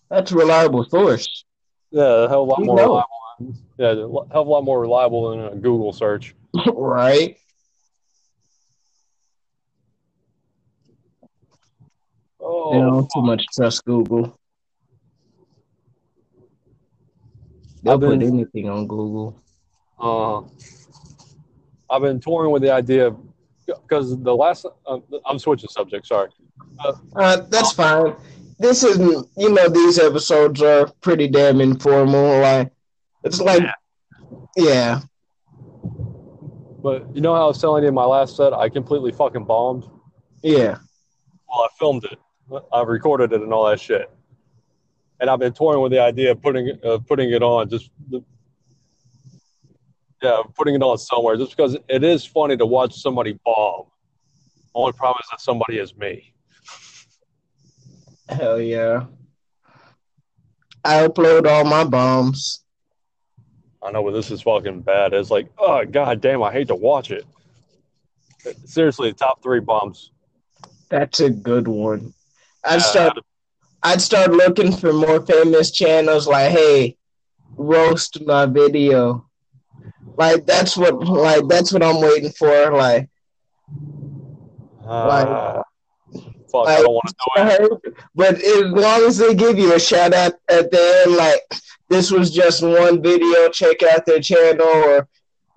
That's 0.09 0.31
a 0.31 0.35
reliable 0.35 0.85
source. 0.85 1.43
Yeah, 1.91 2.03
a 2.25 2.29
hell 2.29 2.43
of 2.43 2.47
a 2.47 2.51
lot 2.51 2.59
You 2.59 2.65
more 2.67 2.75
know. 2.77 2.83
reliable. 2.83 3.07
Than, 3.39 3.57
yeah, 3.77 3.87
a 3.91 3.95
hell 4.31 4.41
of 4.41 4.47
a 4.47 4.49
lot 4.49 4.63
more 4.63 4.79
reliable 4.79 5.29
than 5.31 5.39
a 5.45 5.55
Google 5.55 5.91
search. 5.91 6.33
right? 6.73 7.37
Oh, 12.39 12.73
You 12.73 12.79
know, 12.79 13.07
too 13.13 13.21
much 13.21 13.45
trust 13.53 13.83
Google. 13.85 14.36
They'll 17.87 17.93
I've 17.95 17.99
been- 18.01 18.19
put 18.19 18.27
anything 18.27 18.69
on 18.69 18.85
Google. 18.87 19.41
Uh, 19.99 20.41
I've 21.89 22.01
been 22.01 22.19
touring 22.19 22.51
with 22.51 22.61
the 22.61 22.71
idea 22.71 23.07
of 23.07 23.17
because 23.65 24.17
the 24.21 24.35
last 24.35 24.65
uh, 24.85 24.99
I'm 25.25 25.39
switching 25.39 25.69
subject. 25.69 26.05
Sorry. 26.07 26.29
Uh, 27.15 27.37
that's 27.49 27.71
fine. 27.73 28.15
This 28.59 28.83
isn't, 28.83 29.27
you 29.37 29.53
know, 29.53 29.67
these 29.69 29.99
episodes 29.99 30.61
are 30.61 30.87
pretty 31.01 31.27
damn 31.27 31.61
informal. 31.61 32.39
Like, 32.41 32.71
it's 33.23 33.39
like, 33.39 33.63
yeah, 34.55 35.01
But 36.81 37.07
you 37.15 37.21
know 37.21 37.35
how 37.35 37.43
I 37.45 37.47
was 37.47 37.59
telling 37.61 37.83
you 37.83 37.89
in 37.89 37.95
my 37.95 38.05
last 38.05 38.35
set, 38.35 38.53
I 38.53 38.69
completely 38.69 39.11
fucking 39.11 39.43
bombed. 39.45 39.85
yeah. 40.43 40.77
Well, 41.49 41.61
I 41.61 41.67
filmed 41.79 42.03
it, 42.05 42.19
I've 42.73 42.87
recorded 42.87 43.31
it, 43.33 43.41
and 43.41 43.53
all 43.53 43.69
that 43.69 43.79
shit. 43.79 44.09
And 45.19 45.29
I've 45.29 45.39
been 45.39 45.53
toying 45.53 45.81
with 45.81 45.91
the 45.91 45.99
idea 45.99 46.31
of 46.31 46.41
putting 46.41 46.67
it- 46.67 46.83
uh, 46.85 46.99
putting 46.99 47.31
it 47.31 47.41
on 47.41 47.69
just, 47.69 47.89
yeah, 50.21 50.41
putting 50.55 50.75
it 50.75 50.83
on 50.83 50.97
somewhere, 50.97 51.35
just 51.37 51.55
because 51.55 51.75
it 51.87 52.03
is 52.03 52.25
funny 52.25 52.55
to 52.57 52.65
watch 52.65 52.93
somebody 52.95 53.39
bomb. 53.43 53.85
Only 54.75 54.93
problem 54.93 55.19
is 55.23 55.29
that 55.31 55.41
somebody 55.41 55.79
is 55.79 55.95
me. 55.95 56.33
Hell 58.29 58.59
yeah. 58.61 59.05
I 60.83 61.07
upload 61.07 61.47
all 61.47 61.63
my 61.63 61.83
bombs. 61.83 62.63
I 63.81 63.91
know, 63.91 64.03
but 64.03 64.11
this 64.11 64.31
is 64.31 64.41
fucking 64.41 64.81
bad. 64.81 65.13
It's 65.13 65.31
like, 65.31 65.49
oh 65.57 65.85
god 65.85 66.21
damn, 66.21 66.43
I 66.43 66.51
hate 66.51 66.67
to 66.67 66.75
watch 66.75 67.09
it. 67.11 67.25
Seriously, 68.65 69.13
top 69.13 69.41
three 69.41 69.59
bombs. 69.59 70.11
That's 70.89 71.19
a 71.19 71.29
good 71.29 71.67
one. 71.67 72.13
I'd 72.63 72.81
Yeah. 72.81 73.09
I'd 73.87 74.01
start 74.01 74.31
looking 74.31 74.75
for 74.75 74.91
more 74.91 75.25
famous 75.25 75.71
channels. 75.71 76.27
Like, 76.27 76.51
hey, 76.51 76.97
roast 77.55 78.21
my 78.25 78.45
video. 78.45 79.25
Like 80.17 80.45
that's 80.45 80.75
what. 80.75 80.93
Like 81.05 81.47
that's 81.47 81.71
what 81.71 81.83
I'm 81.83 82.01
waiting 82.01 82.31
for. 82.31 82.71
Like, 82.73 83.07
Uh, 84.85 85.61
fuck, 86.51 86.67
I 86.67 86.81
don't 86.81 86.93
want 86.93 87.07
to 87.07 87.57
do 87.59 87.79
it. 87.87 87.93
but 88.15 88.35
as 88.41 88.63
long 88.71 89.01
as 89.03 89.17
they 89.17 89.33
give 89.35 89.57
you 89.57 89.73
a 89.73 89.79
shout 89.79 90.13
out 90.13 90.33
at 90.49 90.69
the 90.71 91.03
end, 91.05 91.15
like 91.15 91.41
this 91.89 92.11
was 92.11 92.31
just 92.31 92.61
one 92.63 93.01
video. 93.01 93.47
Check 93.49 93.83
out 93.83 94.05
their 94.05 94.19
channel 94.19 94.67
or 94.67 95.07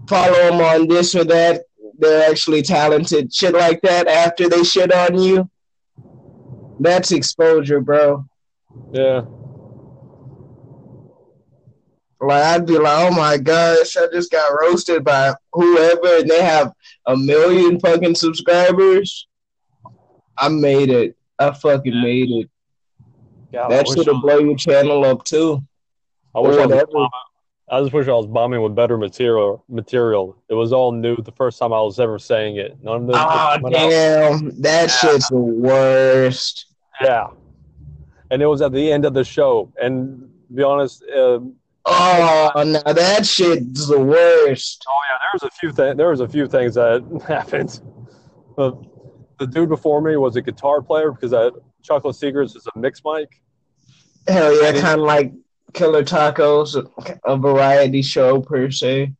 follow 0.09 0.39
them 0.51 0.61
on 0.61 0.87
this 0.87 1.15
or 1.17 1.25
that. 1.25 1.63
They're 1.99 2.31
actually 2.31 2.63
talented. 2.63 3.33
Shit 3.35 3.55
like 3.55 3.81
that. 3.83 4.07
After 4.09 4.49
they 4.49 4.63
shit 4.63 4.93
on 4.93 5.19
you, 5.21 5.51
that's 6.81 7.13
exposure, 7.13 7.81
bro. 7.81 8.25
Yeah, 8.93 9.23
Like 12.21 12.43
I'd 12.45 12.67
be 12.67 12.79
like, 12.79 13.11
oh 13.11 13.15
my 13.15 13.37
gosh, 13.39 13.97
I 13.97 14.07
just 14.13 14.31
got 14.31 14.51
roasted 14.61 15.05
by 15.05 15.35
whoever, 15.53 16.19
and 16.19 16.29
they 16.31 16.43
have 16.43 16.73
a 17.07 17.17
million 17.17 17.81
fucking 17.81 18.15
subscribers. 18.15 19.27
I 20.39 20.49
made 20.49 20.91
it. 20.91 21.17
I 21.39 21.53
fucking 21.53 22.01
made 22.03 22.31
it. 22.31 22.51
God, 23.53 23.71
That 23.71 23.89
should 23.89 24.07
have 24.07 24.23
blow 24.23 24.39
your 24.39 24.57
channel 24.57 25.05
up 25.05 25.25
too. 25.25 25.63
I 26.35 26.41
wish 26.41 26.57
I 26.57 26.67
was 26.67 26.85
bombing. 26.93 27.09
I 27.73 27.81
just 27.81 27.93
wish 27.93 28.09
I 28.09 28.13
was 28.13 28.27
bombing 28.27 28.63
with 28.63 28.75
better 28.75 28.99
material. 28.99 29.65
Material. 29.69 30.37
It 30.49 30.55
was 30.55 30.73
all 30.73 30.93
new 30.93 31.17
the 31.17 31.33
first 31.33 31.59
time 31.59 31.73
I 31.73 31.81
was 31.81 31.99
ever 32.01 32.19
saying 32.19 32.57
it. 32.57 32.77
None 32.83 33.03
of 33.03 33.07
this. 33.07 33.17
Ah, 33.17 33.57
oh 33.57 33.63
went 33.63 33.77
out. 33.77 33.91
damn, 33.91 34.61
that 34.63 34.83
Yeah. 34.83 34.87
shit's 34.89 35.29
the 35.29 35.37
worst. 35.37 36.67
Yeah, 37.01 37.29
and 38.31 38.43
it 38.43 38.47
was 38.47 38.63
at 38.63 38.73
the 38.73 38.93
end 38.93 39.05
of 39.05 39.15
the 39.15 39.25
show. 39.25 39.73
And 39.81 40.31
to 40.49 40.55
be 40.55 40.63
honest, 40.63 41.03
uh, 41.15 41.41
Oh, 41.87 42.51
now 42.57 42.93
that 42.93 43.27
shit's 43.27 43.89
the 43.89 43.99
worst. 43.99 44.85
Oh 44.89 45.01
yeah, 45.11 45.19
there 45.19 45.31
was 45.33 45.43
a 45.43 45.51
few 45.51 45.73
things. 45.73 45.97
There 45.97 46.11
was 46.11 46.21
a 46.21 46.29
few 46.29 46.47
things 46.47 46.75
that 46.75 47.03
happened. 47.29 47.81
But 48.57 48.77
the 49.39 49.47
dude 49.47 49.71
before 49.71 50.01
me 50.03 50.17
was 50.17 50.37
a 50.37 50.43
guitar 50.43 50.83
player 50.83 51.11
because 51.13 51.31
that 51.31 51.53
Chocolate 51.83 52.17
Secrets 52.17 52.55
is 52.55 52.67
a 52.75 52.79
mix 52.79 53.01
mic. 53.05 53.29
Hell 54.29 54.63
yeah, 54.63 54.73
kind 54.73 55.01
of 55.01 55.07
like 55.07 55.33
Killer 55.73 56.05
Tacos, 56.05 56.77
a 57.25 57.37
variety 57.37 58.03
show 58.03 58.41
per 58.41 58.71
se. 58.71 59.13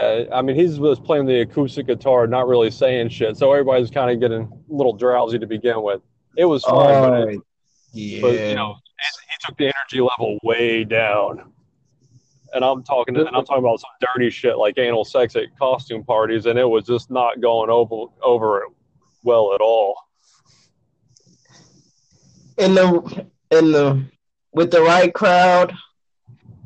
Uh, 0.00 0.24
I 0.32 0.40
mean, 0.42 0.54
he 0.54 0.66
was 0.78 1.00
playing 1.00 1.26
the 1.26 1.40
acoustic 1.40 1.88
guitar, 1.88 2.28
not 2.28 2.46
really 2.46 2.70
saying 2.70 3.08
shit. 3.08 3.36
So 3.36 3.50
everybody's 3.50 3.90
kind 3.90 4.10
of 4.10 4.20
getting 4.20 4.42
a 4.42 4.72
little 4.72 4.92
drowsy 4.92 5.38
to 5.40 5.46
begin 5.46 5.82
with. 5.82 6.00
It 6.36 6.44
was 6.44 6.62
fine, 6.64 6.74
oh, 6.76 7.10
but, 7.10 7.12
Oh, 7.12 7.28
it, 7.28 7.40
yeah. 7.92 8.20
but 8.20 8.32
you 8.32 8.54
know, 8.54 8.70
it, 8.72 9.20
he 9.28 9.36
took 9.46 9.56
the 9.58 9.64
energy 9.66 10.00
level 10.00 10.38
way 10.42 10.84
down. 10.84 11.52
And 12.52 12.64
I'm 12.64 12.82
talking, 12.82 13.16
and 13.16 13.28
I'm 13.28 13.44
talking 13.44 13.62
about 13.64 13.78
some 13.80 13.90
dirty 14.14 14.28
shit 14.30 14.56
like 14.58 14.76
anal 14.78 15.04
sex 15.04 15.36
at 15.36 15.44
costume 15.58 16.02
parties, 16.04 16.46
and 16.46 16.58
it 16.58 16.64
was 16.64 16.84
just 16.84 17.10
not 17.10 17.40
going 17.40 17.70
over 17.70 18.06
over 18.22 18.62
it 18.62 18.68
well 19.22 19.54
at 19.54 19.60
all. 19.60 19.94
in 22.58 22.74
the 22.74 23.26
in 23.52 23.72
the 23.72 24.04
with 24.52 24.70
the 24.70 24.82
right 24.82 25.14
crowd, 25.14 25.72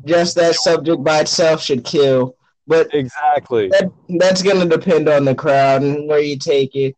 just 0.07 0.37
that 0.37 0.55
subject 0.55 1.05
by 1.05 1.21
itself 1.21 1.63
should 1.63 1.85
kill. 1.85 2.37
But 2.67 2.95
Exactly. 2.95 3.69
that 3.69 3.91
that's 4.19 4.43
gonna 4.43 4.67
depend 4.67 5.09
on 5.09 5.25
the 5.27 5.35
crowd 5.35 5.83
and 5.83 6.09
where 6.09 6.21
you 6.21 6.39
take 6.39 6.75
it. 6.75 6.97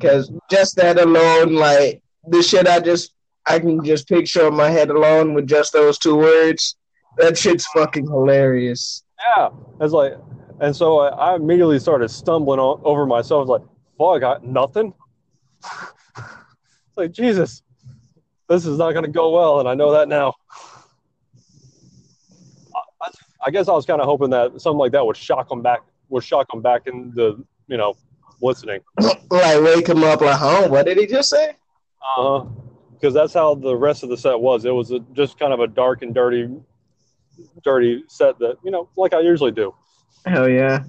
Cause 0.00 0.32
just 0.50 0.74
that 0.76 0.98
alone, 0.98 1.54
like 1.54 2.02
the 2.28 2.42
shit 2.42 2.66
I 2.66 2.80
just 2.80 3.14
I 3.46 3.58
can 3.58 3.84
just 3.84 4.08
picture 4.08 4.46
in 4.48 4.54
my 4.54 4.70
head 4.70 4.90
alone 4.90 5.34
with 5.34 5.46
just 5.46 5.72
those 5.72 5.98
two 5.98 6.16
words. 6.16 6.76
That 7.18 7.36
shit's 7.36 7.66
fucking 7.66 8.06
hilarious. 8.06 9.04
Yeah, 9.36 9.50
it's 9.80 9.92
like, 9.92 10.14
and 10.60 10.74
so 10.74 11.00
I, 11.00 11.32
I 11.32 11.36
immediately 11.36 11.78
started 11.78 12.08
stumbling 12.08 12.58
on, 12.58 12.80
over 12.84 13.06
myself. 13.06 13.38
I 13.38 13.50
was 13.50 13.60
like, 13.60 13.68
"Fuck, 13.98 14.16
I, 14.16 14.18
got 14.18 14.44
nothing." 14.44 14.92
it's 15.62 16.96
like 16.96 17.12
Jesus, 17.12 17.62
this 18.48 18.66
is 18.66 18.78
not 18.78 18.92
going 18.92 19.04
to 19.04 19.10
go 19.10 19.30
well, 19.30 19.60
and 19.60 19.68
I 19.68 19.74
know 19.74 19.92
that 19.92 20.08
now. 20.08 20.34
I, 22.74 22.80
I, 23.02 23.10
I 23.46 23.50
guess 23.50 23.68
I 23.68 23.72
was 23.72 23.86
kind 23.86 24.00
of 24.00 24.06
hoping 24.06 24.30
that 24.30 24.60
something 24.60 24.78
like 24.78 24.92
that 24.92 25.04
would 25.04 25.16
shock 25.16 25.48
them 25.48 25.62
back, 25.62 25.80
would 26.08 26.24
shock 26.24 26.50
them 26.50 26.62
back 26.62 26.86
into 26.86 27.46
you 27.68 27.76
know 27.76 27.94
listening. 28.40 28.80
like 29.30 29.62
wake 29.62 29.86
him 29.86 30.02
up 30.02 30.20
like, 30.20 30.38
huh? 30.38 30.68
What 30.68 30.86
did 30.86 30.98
he 30.98 31.06
just 31.06 31.30
say? 31.30 31.56
Uh 32.04 32.40
huh. 32.40 32.44
Because 32.92 33.14
that's 33.14 33.34
how 33.34 33.54
the 33.54 33.76
rest 33.76 34.02
of 34.02 34.08
the 34.08 34.16
set 34.16 34.38
was. 34.38 34.64
It 34.64 34.70
was 34.74 34.90
a, 34.90 35.00
just 35.12 35.38
kind 35.38 35.52
of 35.52 35.60
a 35.60 35.66
dark 35.66 36.02
and 36.02 36.14
dirty, 36.14 36.48
dirty 37.62 38.04
set 38.08 38.38
that 38.38 38.56
you 38.64 38.70
know, 38.70 38.88
like 38.96 39.14
I 39.14 39.20
usually 39.20 39.50
do. 39.50 39.74
Hell 40.26 40.48
yeah. 40.48 40.84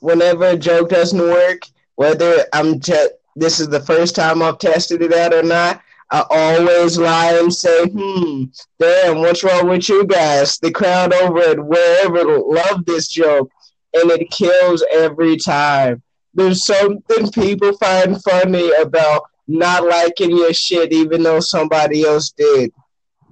Whenever 0.00 0.48
a 0.48 0.56
joke 0.56 0.90
doesn't 0.90 1.18
work, 1.18 1.62
whether 1.94 2.44
I'm 2.52 2.80
te- 2.80 3.10
this 3.36 3.60
is 3.60 3.68
the 3.68 3.80
first 3.80 4.14
time 4.14 4.42
I've 4.42 4.58
tested 4.58 5.00
it 5.00 5.12
out 5.12 5.32
or 5.32 5.42
not, 5.42 5.80
I 6.10 6.26
always 6.28 6.98
lie 6.98 7.38
and 7.38 7.52
say, 7.52 7.86
hmm, 7.86 8.44
damn, 8.78 9.20
what's 9.20 9.42
wrong 9.42 9.68
with 9.68 9.88
you 9.88 10.04
guys? 10.06 10.58
The 10.58 10.70
crowd 10.70 11.14
over 11.14 11.38
at 11.40 11.64
wherever 11.64 12.38
love 12.38 12.84
this 12.84 13.08
joke, 13.08 13.50
and 13.94 14.10
it 14.10 14.30
kills 14.30 14.84
every 14.92 15.38
time. 15.38 16.02
There's 16.34 16.66
something 16.66 17.30
people 17.30 17.76
find 17.78 18.22
funny 18.22 18.70
about 18.72 19.22
not 19.52 19.84
liking 19.84 20.30
your 20.36 20.52
shit, 20.52 20.92
even 20.92 21.22
though 21.22 21.40
somebody 21.40 22.04
else 22.04 22.30
did. 22.32 22.72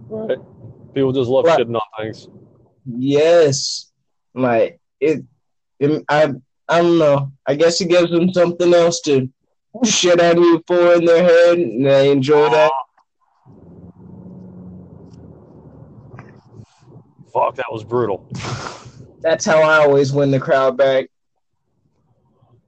Right. 0.09 0.39
People 0.95 1.13
just 1.13 1.29
love 1.31 1.45
Right. 1.45 1.59
shitting 1.61 1.75
on 1.75 1.81
things. 1.99 2.29
Yes, 2.87 3.91
like 4.35 4.81
it, 5.01 5.23
it. 5.79 6.05
I 6.09 6.33
I 6.69 6.83
don't 6.83 6.99
know. 6.99 7.33
I 7.47 7.55
guess 7.55 7.81
it 7.81 7.89
gives 7.89 8.11
them 8.11 8.33
something 8.33 8.73
else 8.75 9.01
to 9.03 9.29
shit 9.85 10.21
on 10.21 10.41
you 10.43 10.63
for 10.67 10.95
in 10.95 11.05
their 11.05 11.23
head, 11.23 11.59
and 11.59 11.85
they 11.87 12.11
enjoy 12.11 12.49
that. 12.51 12.73
Fuck, 17.33 17.55
that 17.57 17.67
was 17.71 17.85
brutal. 17.85 18.27
That's 19.21 19.45
how 19.45 19.61
I 19.63 19.79
always 19.85 20.13
win 20.13 20.31
the 20.31 20.41
crowd 20.41 20.77
back. 20.77 21.07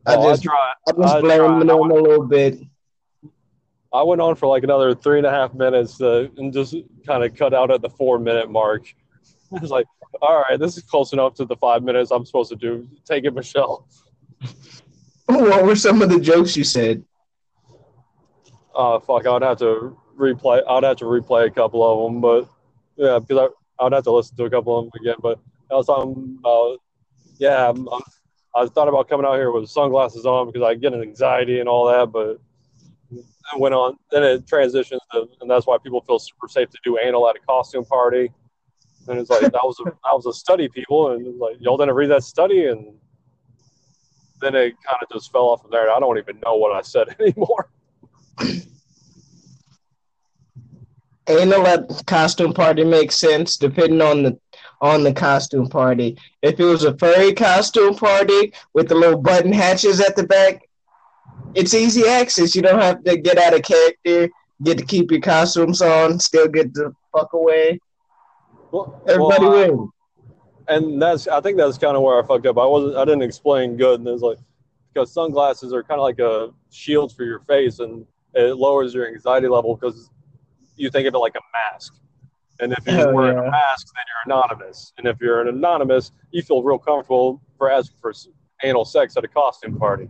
I 0.06 0.14
Oh, 0.16 0.30
just, 0.30 0.42
try. 0.44 0.72
I 0.88 0.92
just 0.92 1.14
I 1.14 1.20
blame 1.20 1.58
them 1.58 1.70
I 1.70 1.74
a 1.74 1.76
little 1.76 2.26
bit. 2.26 2.60
I 3.92 4.02
went 4.02 4.20
on 4.20 4.36
for 4.36 4.46
like 4.46 4.64
another 4.64 4.94
three 4.94 5.18
and 5.18 5.26
a 5.26 5.30
half 5.30 5.52
minutes 5.54 6.00
uh, 6.00 6.28
and 6.38 6.52
just 6.52 6.74
kind 7.06 7.22
of 7.22 7.34
cut 7.36 7.52
out 7.52 7.70
at 7.70 7.82
the 7.82 7.90
four 7.90 8.18
minute 8.18 8.50
mark. 8.50 8.92
I 9.56 9.60
was 9.60 9.70
like, 9.70 9.86
all 10.22 10.44
right, 10.48 10.58
this 10.58 10.76
is 10.76 10.82
close 10.82 11.12
enough 11.12 11.34
to 11.34 11.44
the 11.44 11.56
five 11.56 11.82
minutes 11.82 12.10
I'm 12.10 12.24
supposed 12.24 12.50
to 12.50 12.56
do. 12.56 12.88
Take 13.04 13.24
it, 13.24 13.34
Michelle. 13.34 13.86
What 15.26 15.64
were 15.64 15.76
some 15.76 16.02
of 16.02 16.10
the 16.10 16.20
jokes 16.20 16.56
you 16.56 16.64
said? 16.64 17.02
Uh, 18.74 18.98
fuck, 18.98 19.26
I 19.26 19.32
would 19.32 19.42
have 19.42 19.58
to 19.58 19.96
replay. 20.18 20.62
I'd 20.68 20.82
have 20.82 20.96
to 20.98 21.04
replay 21.04 21.46
a 21.46 21.50
couple 21.50 21.82
of 21.82 22.12
them, 22.12 22.20
but 22.20 22.48
yeah, 22.96 23.18
because 23.18 23.48
I, 23.48 23.82
I 23.82 23.84
would 23.84 23.92
have 23.94 24.04
to 24.04 24.12
listen 24.12 24.36
to 24.36 24.44
a 24.44 24.50
couple 24.50 24.78
of 24.78 24.84
them 24.84 25.00
again. 25.00 25.16
But 25.22 25.38
I 25.70 25.74
was 25.74 25.86
talking 25.86 26.36
about, 26.38 26.78
yeah, 27.38 27.70
I'm, 27.70 27.88
I'm, 27.88 28.02
I 28.54 28.66
thought 28.66 28.88
about 28.88 29.08
coming 29.08 29.24
out 29.24 29.36
here 29.36 29.50
with 29.52 29.70
sunglasses 29.70 30.26
on 30.26 30.48
because 30.48 30.62
I 30.62 30.74
get 30.74 30.92
an 30.92 31.00
anxiety 31.00 31.60
and 31.60 31.68
all 31.68 31.86
that, 31.86 32.12
but 32.12 32.38
Went 33.56 33.74
on. 33.74 33.96
Then 34.10 34.22
it 34.22 34.46
transitions, 34.46 35.00
to, 35.12 35.28
and 35.40 35.50
that's 35.50 35.66
why 35.66 35.76
people 35.82 36.00
feel 36.02 36.18
super 36.18 36.48
safe 36.48 36.70
to 36.70 36.78
do 36.84 36.98
anal 36.98 37.28
at 37.28 37.36
a 37.36 37.40
costume 37.40 37.84
party. 37.84 38.30
And 39.08 39.18
it's 39.18 39.30
like 39.30 39.40
that 39.40 39.52
was 39.52 39.78
a 39.80 39.84
that 39.84 40.12
was 40.12 40.26
a 40.26 40.32
study, 40.32 40.68
people, 40.68 41.10
and 41.10 41.38
like 41.38 41.56
y'all 41.58 41.76
didn't 41.76 41.94
read 41.94 42.10
that 42.10 42.22
study, 42.22 42.66
and 42.66 42.94
then 44.40 44.54
it 44.54 44.74
kind 44.88 44.98
of 45.02 45.08
just 45.12 45.32
fell 45.32 45.48
off 45.48 45.62
from 45.62 45.70
there. 45.70 45.90
I 45.90 45.98
don't 45.98 46.18
even 46.18 46.38
know 46.44 46.56
what 46.56 46.72
I 46.72 46.82
said 46.82 47.08
anymore. 47.20 47.68
Anal 51.28 51.66
at 51.66 52.06
costume 52.06 52.52
party 52.52 52.84
makes 52.84 53.16
sense 53.16 53.56
depending 53.56 54.02
on 54.02 54.22
the 54.24 54.38
on 54.80 55.04
the 55.04 55.12
costume 55.12 55.68
party. 55.68 56.18
If 56.42 56.58
it 56.58 56.64
was 56.64 56.84
a 56.84 56.96
furry 56.98 57.32
costume 57.32 57.94
party 57.94 58.52
with 58.74 58.88
the 58.88 58.96
little 58.96 59.20
button 59.20 59.52
hatches 59.52 60.00
at 60.00 60.16
the 60.16 60.26
back, 60.26 60.68
it's 61.54 61.74
easy 61.74 62.06
access. 62.06 62.54
You 62.54 62.62
don't 62.62 62.80
have 62.80 63.02
to 63.04 63.16
get 63.16 63.38
out 63.38 63.54
of 63.54 63.62
character, 63.62 64.30
get 64.62 64.78
to 64.78 64.84
keep 64.84 65.10
your 65.10 65.20
costumes 65.20 65.82
on, 65.82 66.18
still 66.18 66.48
get 66.48 66.72
the 66.74 66.94
fuck 67.12 67.32
away. 67.32 67.78
Well, 68.70 69.02
Everybody 69.06 69.46
well, 69.46 69.68
wins. 69.68 69.90
and 70.68 71.02
that's 71.02 71.28
I 71.28 71.40
think 71.40 71.58
that's 71.58 71.78
kind 71.78 71.96
of 71.96 72.02
where 72.02 72.22
I 72.22 72.26
fucked 72.26 72.46
up. 72.46 72.58
I 72.58 72.64
wasn't 72.64 72.96
I 72.96 73.04
didn't 73.04 73.22
explain 73.22 73.76
good, 73.76 74.00
and 74.00 74.08
it's 74.08 74.22
like 74.22 74.38
because 74.92 75.12
sunglasses 75.12 75.72
are 75.72 75.82
kind 75.82 76.00
of 76.00 76.04
like 76.04 76.18
a 76.18 76.50
shield 76.70 77.14
for 77.14 77.24
your 77.24 77.40
face, 77.40 77.80
and 77.80 78.06
it 78.34 78.56
lowers 78.56 78.94
your 78.94 79.06
anxiety 79.06 79.48
level 79.48 79.76
because 79.76 80.10
you 80.76 80.90
think 80.90 81.06
of 81.06 81.14
it 81.14 81.18
like 81.18 81.34
a 81.36 81.40
mask. 81.52 81.94
And 82.60 82.72
if 82.72 82.86
you're 82.86 82.96
Hell 82.96 83.12
wearing 83.14 83.36
yeah. 83.36 83.48
a 83.48 83.50
mask, 83.50 83.88
then 83.94 84.04
you're 84.08 84.36
anonymous. 84.36 84.92
And 84.96 85.06
if 85.06 85.20
you're 85.20 85.40
an 85.40 85.48
anonymous, 85.48 86.12
you 86.30 86.42
feel 86.42 86.62
real 86.62 86.78
comfortable 86.78 87.40
for 87.58 87.70
asking 87.70 87.96
for 88.00 88.12
anal 88.62 88.84
sex 88.84 89.16
at 89.16 89.24
a 89.24 89.28
costume 89.28 89.76
party. 89.78 90.08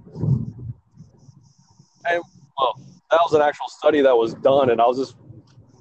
And 2.08 2.22
well, 2.58 2.74
that 3.10 3.20
was 3.24 3.32
an 3.34 3.42
actual 3.42 3.68
study 3.68 4.00
that 4.02 4.16
was 4.16 4.34
done, 4.34 4.70
and 4.70 4.80
I 4.80 4.86
was 4.86 4.98
just 4.98 5.16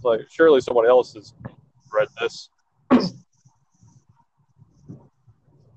like, 0.03 0.21
surely 0.29 0.61
somebody 0.61 0.89
else 0.89 1.13
has 1.13 1.33
read 1.93 2.07
this. 2.19 2.49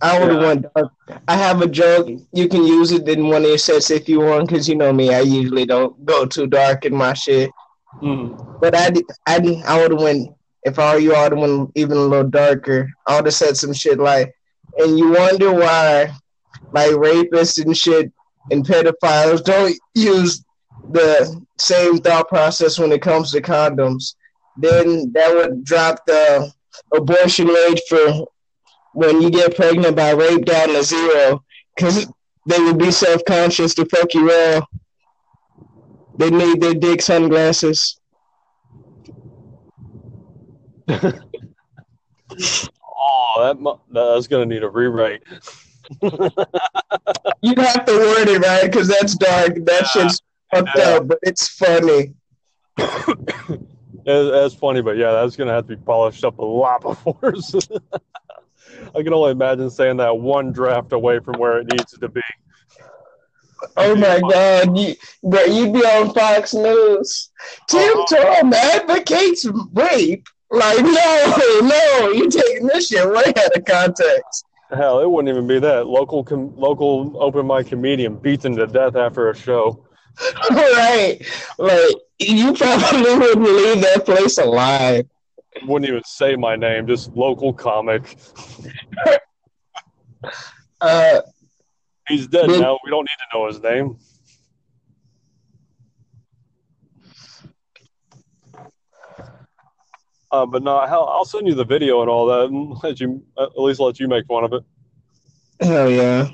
I 0.00 0.18
would 0.18 0.30
have 0.32 0.40
Yeah. 0.42 0.46
went 0.46 0.66
dark. 0.74 0.92
I 1.28 1.36
have 1.36 1.62
a 1.62 1.66
joke. 1.66 2.08
You 2.32 2.48
can 2.48 2.64
use 2.64 2.92
it 2.92 3.08
in 3.08 3.28
one 3.28 3.42
of 3.42 3.48
your 3.48 3.58
sets 3.58 3.90
if 3.90 4.08
you 4.08 4.20
want, 4.20 4.48
because 4.48 4.68
you 4.68 4.74
know 4.74 4.92
me. 4.92 5.14
I 5.14 5.20
usually 5.20 5.64
don't 5.64 6.04
go 6.04 6.26
too 6.26 6.46
dark 6.46 6.84
in 6.84 6.94
my 6.94 7.14
shit. 7.14 7.50
Mm. 8.02 8.60
But 8.60 8.74
I, 8.76 8.92
I, 9.26 9.62
I 9.66 9.80
would 9.80 9.92
have 9.92 10.00
went 10.00 10.28
if 10.64 10.78
I 10.78 10.94
were 10.94 11.00
you. 11.00 11.14
I 11.14 11.22
would 11.22 11.38
have 11.38 11.40
went 11.40 11.70
even 11.74 11.96
a 11.96 12.00
little 12.00 12.28
darker. 12.28 12.90
I 13.06 13.16
would 13.16 13.26
have 13.26 13.34
said 13.34 13.56
some 13.56 13.72
shit 13.72 13.98
like, 13.98 14.34
and 14.76 14.98
you 14.98 15.12
wonder 15.12 15.52
why, 15.52 16.12
like 16.72 16.90
rapists 16.92 17.64
and 17.64 17.74
shit 17.76 18.12
and 18.50 18.64
pedophiles 18.64 19.42
don't 19.44 19.76
use 19.94 20.44
the 20.90 21.42
same 21.58 21.98
thought 21.98 22.28
process 22.28 22.78
when 22.78 22.92
it 22.92 23.02
comes 23.02 23.32
to 23.32 23.40
condoms. 23.40 24.14
Then 24.56 25.12
that 25.12 25.34
would 25.34 25.64
drop 25.64 26.04
the 26.06 26.52
abortion 26.94 27.48
rate 27.48 27.80
for 27.88 28.26
when 28.92 29.22
you 29.22 29.30
get 29.30 29.56
pregnant 29.56 29.96
by 29.96 30.10
rape 30.10 30.44
down 30.44 30.68
to 30.68 30.82
zero, 30.82 31.42
because 31.74 32.06
they 32.46 32.58
would 32.58 32.78
be 32.78 32.90
self 32.90 33.22
conscious 33.26 33.74
to 33.74 33.84
fuck 33.86 34.14
you 34.14 34.26
well. 34.26 34.68
They 36.16 36.30
need 36.30 36.60
their 36.60 36.74
dick 36.74 37.02
sunglasses. 37.02 37.98
Oh, 43.06 43.54
that 43.54 43.78
that's 43.92 44.26
gonna 44.26 44.46
need 44.46 44.62
a 44.62 44.68
rewrite. 44.68 45.22
You'd 46.02 47.58
have 47.58 47.84
to 47.84 47.92
word 47.92 48.28
it 48.28 48.40
right 48.40 48.64
because 48.64 48.88
that's 48.88 49.14
dark. 49.16 49.54
That 49.64 49.86
shit's 49.86 50.20
fucked 50.52 50.68
Yeah. 50.76 50.84
up, 50.84 51.08
but 51.08 51.18
it's 51.22 51.48
funny. 51.48 52.14
That's 54.06 54.54
funny, 54.54 54.82
but 54.82 54.98
yeah, 54.98 55.12
that's 55.12 55.34
gonna 55.34 55.52
have 55.52 55.66
to 55.68 55.76
be 55.76 55.82
polished 55.82 56.24
up 56.24 56.38
a 56.38 56.44
lot 56.44 56.82
before. 56.82 57.32
I 58.94 59.02
can 59.02 59.14
only 59.14 59.30
imagine 59.30 59.70
saying 59.70 59.96
that 59.96 60.18
one 60.18 60.52
draft 60.52 60.92
away 60.92 61.20
from 61.20 61.38
where 61.38 61.58
it 61.60 61.68
needs 61.70 61.92
to 61.98 62.08
be. 62.08 62.20
Oh 63.78 63.94
my 63.96 64.20
god, 64.20 64.76
you, 64.76 64.94
bro, 65.22 65.44
you'd 65.44 65.72
be 65.72 65.80
on 65.86 66.12
Fox 66.12 66.52
News. 66.52 67.30
Tim 67.70 67.80
Uh-huh. 67.98 68.40
Tom 68.40 68.52
advocates 68.52 69.46
rape. 69.72 70.26
Like, 70.50 70.80
no, 70.84 71.60
no, 71.62 72.10
you're 72.14 72.28
taking 72.30 72.66
this 72.66 72.88
shit 72.88 73.08
way 73.08 73.32
out 73.42 73.56
of 73.56 73.64
context. 73.64 74.44
Hell, 74.74 75.00
it 75.00 75.10
wouldn't 75.10 75.34
even 75.34 75.46
be 75.46 75.58
that 75.60 75.86
local 75.86 76.24
com- 76.24 76.56
local 76.56 77.16
open 77.20 77.46
mic 77.46 77.66
comedian 77.68 78.16
beats 78.16 78.44
him 78.44 78.56
to 78.56 78.66
death 78.66 78.96
after 78.96 79.30
a 79.30 79.36
show. 79.36 79.86
right. 80.50 81.18
Like, 81.58 81.94
you 82.18 82.54
probably 82.54 83.14
wouldn't 83.14 83.42
leave 83.42 83.80
that 83.82 84.04
place 84.04 84.38
alive. 84.38 85.06
Wouldn't 85.66 85.88
even 85.88 86.02
say 86.04 86.36
my 86.36 86.56
name, 86.56 86.86
just 86.86 87.14
local 87.16 87.52
comic. 87.52 88.16
Uh, 90.80 91.20
He's 92.08 92.26
dead 92.26 92.48
now. 92.48 92.78
We 92.84 92.90
don't 92.90 93.04
need 93.04 93.16
to 93.32 93.38
know 93.38 93.46
his 93.46 93.62
name. 93.62 93.96
Uh, 100.34 100.44
but 100.44 100.64
no, 100.64 100.84
hell, 100.84 101.06
I'll 101.08 101.24
send 101.24 101.46
you 101.46 101.54
the 101.54 101.64
video 101.64 102.00
and 102.00 102.10
all 102.10 102.26
that, 102.26 102.46
and 102.50 102.76
let 102.82 102.98
you 102.98 103.22
at 103.38 103.56
least 103.56 103.78
let 103.78 104.00
you 104.00 104.08
make 104.08 104.26
fun 104.26 104.42
of 104.42 104.52
it. 104.52 104.64
hell 105.60 105.88
yeah. 105.88 106.28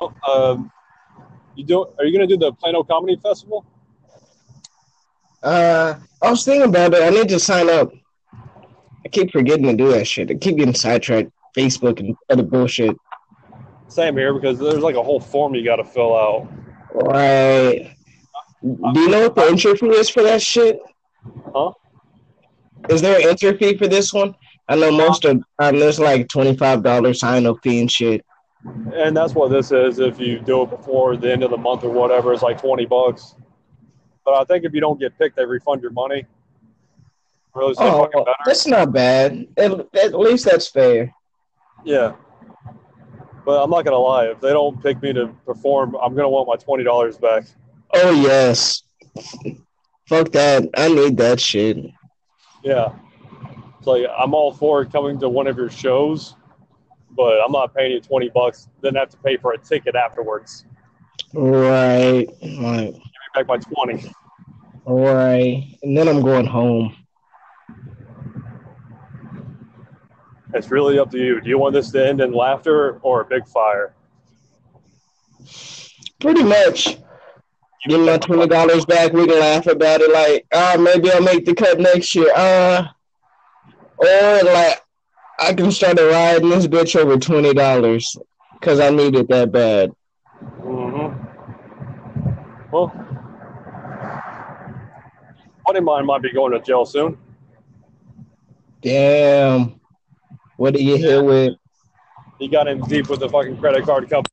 Oh, 0.00 0.12
Um, 0.28 0.70
you 1.56 1.64
do? 1.64 1.86
Are 1.98 2.04
you 2.04 2.12
gonna 2.12 2.26
do 2.28 2.36
the 2.36 2.52
Plano 2.52 2.84
Comedy 2.84 3.16
Festival? 3.20 3.64
Uh, 5.42 5.94
I 6.22 6.30
was 6.30 6.44
thinking 6.44 6.68
about 6.68 6.94
it. 6.94 7.02
I 7.02 7.10
need 7.10 7.28
to 7.30 7.40
sign 7.40 7.68
up. 7.70 7.92
I 9.04 9.08
keep 9.10 9.32
forgetting 9.32 9.64
to 9.66 9.74
do 9.74 9.88
that 9.92 10.06
shit. 10.06 10.30
I 10.30 10.34
keep 10.34 10.56
getting 10.56 10.74
sidetracked. 10.74 11.30
Facebook 11.56 11.98
and 12.00 12.14
other 12.28 12.42
bullshit. 12.42 12.94
Same 13.96 14.14
here 14.14 14.34
because 14.34 14.58
there's 14.58 14.82
like 14.82 14.94
a 14.94 15.02
whole 15.02 15.18
form 15.18 15.54
you 15.54 15.64
got 15.64 15.76
to 15.76 15.84
fill 15.84 16.14
out. 16.14 16.46
Right. 16.92 17.96
Do 18.62 19.00
you 19.00 19.08
know 19.08 19.22
what 19.22 19.34
the 19.34 19.46
entry 19.46 19.74
fee 19.74 19.86
is 19.88 20.10
for 20.10 20.22
that 20.22 20.42
shit? 20.42 20.78
Huh? 21.54 21.72
Is 22.90 23.00
there 23.00 23.18
an 23.18 23.26
entry 23.26 23.56
fee 23.56 23.78
for 23.78 23.88
this 23.88 24.12
one? 24.12 24.34
I 24.68 24.76
know 24.76 24.90
most 24.90 25.24
of 25.24 25.42
um, 25.60 25.78
there's 25.78 25.98
like 25.98 26.28
twenty 26.28 26.54
five 26.54 26.82
dollars 26.82 27.20
sign 27.20 27.46
up 27.46 27.56
fee 27.62 27.80
and 27.80 27.90
shit. 27.90 28.22
And 28.92 29.16
that's 29.16 29.34
what 29.34 29.48
this 29.48 29.72
is. 29.72 29.98
If 29.98 30.20
you 30.20 30.40
do 30.40 30.64
it 30.64 30.68
before 30.68 31.16
the 31.16 31.32
end 31.32 31.42
of 31.42 31.50
the 31.50 31.56
month 31.56 31.82
or 31.82 31.90
whatever, 31.90 32.34
it's 32.34 32.42
like 32.42 32.60
twenty 32.60 32.84
bucks. 32.84 33.34
But 34.26 34.34
I 34.34 34.44
think 34.44 34.66
if 34.66 34.74
you 34.74 34.82
don't 34.82 35.00
get 35.00 35.16
picked, 35.18 35.36
they 35.36 35.46
refund 35.46 35.80
your 35.80 35.92
money. 35.92 36.26
Really, 37.54 37.74
Oh, 37.78 38.10
that's 38.44 38.66
not 38.66 38.92
bad. 38.92 39.46
At, 39.56 39.72
at 39.94 40.12
least 40.18 40.44
that's 40.44 40.68
fair. 40.68 41.14
Yeah. 41.82 42.12
But 43.46 43.62
I'm 43.62 43.70
not 43.70 43.84
gonna 43.84 43.96
lie. 43.96 44.26
If 44.26 44.40
they 44.40 44.50
don't 44.50 44.82
pick 44.82 45.00
me 45.00 45.12
to 45.12 45.28
perform, 45.46 45.96
I'm 46.02 46.16
gonna 46.16 46.28
want 46.28 46.48
my 46.48 46.56
twenty 46.56 46.82
dollars 46.82 47.16
back. 47.16 47.44
Oh 47.94 48.10
yes. 48.10 48.82
Fuck 50.08 50.32
that. 50.32 50.68
I 50.76 50.88
need 50.88 51.16
that 51.18 51.38
shit. 51.38 51.78
Yeah. 52.64 52.92
It's 53.78 53.86
like 53.86 54.02
I'm 54.18 54.34
all 54.34 54.52
for 54.52 54.84
coming 54.84 55.20
to 55.20 55.28
one 55.28 55.46
of 55.46 55.56
your 55.56 55.70
shows, 55.70 56.34
but 57.16 57.38
I'm 57.40 57.52
not 57.52 57.72
paying 57.72 57.92
you 57.92 58.00
twenty 58.00 58.28
bucks. 58.30 58.68
Then 58.80 58.96
have 58.96 59.10
to 59.10 59.16
pay 59.18 59.36
for 59.36 59.52
a 59.52 59.58
ticket 59.58 59.94
afterwards. 59.94 60.64
Right. 61.32 62.26
Right. 62.42 62.92
Give 62.92 62.94
me 62.94 63.00
back 63.32 63.46
my 63.46 63.58
twenty. 63.58 64.12
Right. 64.86 65.78
And 65.84 65.96
then 65.96 66.08
I'm 66.08 66.20
going 66.20 66.46
home. 66.46 66.96
It's 70.54 70.70
really 70.70 70.98
up 70.98 71.10
to 71.10 71.18
you. 71.18 71.40
Do 71.40 71.48
you 71.48 71.58
want 71.58 71.74
this 71.74 71.90
to 71.90 72.06
end 72.06 72.20
in 72.20 72.32
laughter 72.32 72.98
or 73.02 73.22
a 73.22 73.24
big 73.24 73.46
fire? 73.46 73.94
Pretty 76.20 76.42
much. 76.42 76.98
give 77.88 78.00
my 78.00 78.18
twenty 78.18 78.46
dollars 78.46 78.84
back. 78.84 79.12
We 79.12 79.26
can 79.26 79.38
laugh 79.38 79.66
about 79.66 80.00
it. 80.00 80.12
Like, 80.12 80.46
ah, 80.52 80.76
maybe 80.78 81.10
I'll 81.10 81.22
make 81.22 81.44
the 81.44 81.54
cut 81.54 81.78
next 81.78 82.14
year. 82.14 82.32
Uh, 82.34 82.86
or 83.98 84.42
like, 84.44 84.82
I 85.38 85.52
can 85.54 85.70
start 85.70 85.98
a 85.98 86.06
ride 86.06 86.42
in 86.42 86.48
this 86.48 86.66
bitch 86.66 86.96
over 86.98 87.18
twenty 87.18 87.52
dollars 87.52 88.16
because 88.54 88.80
I 88.80 88.90
need 88.90 89.14
it 89.14 89.28
that 89.28 89.52
bad. 89.52 89.92
Mm-hmm. 90.60 91.22
Well, 92.72 92.92
of 95.68 95.84
mine 95.84 96.06
might 96.06 96.22
be 96.22 96.32
going 96.32 96.52
to 96.52 96.60
jail 96.60 96.84
soon. 96.84 97.18
Damn. 98.82 99.80
What 100.56 100.74
did 100.74 100.82
you 100.82 100.96
hit 100.96 101.24
with? 101.24 101.54
He 102.38 102.48
got 102.48 102.68
in 102.68 102.80
deep 102.82 103.08
with 103.08 103.20
the 103.20 103.28
fucking 103.28 103.58
credit 103.58 103.84
card 103.84 104.08
company. 104.10 104.32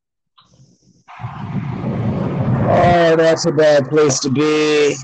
Oh, 2.66 3.16
that's 3.16 3.46
a 3.46 3.52
bad 3.52 3.90
place 3.90 4.20
to 4.20 4.30
be. 4.30 4.96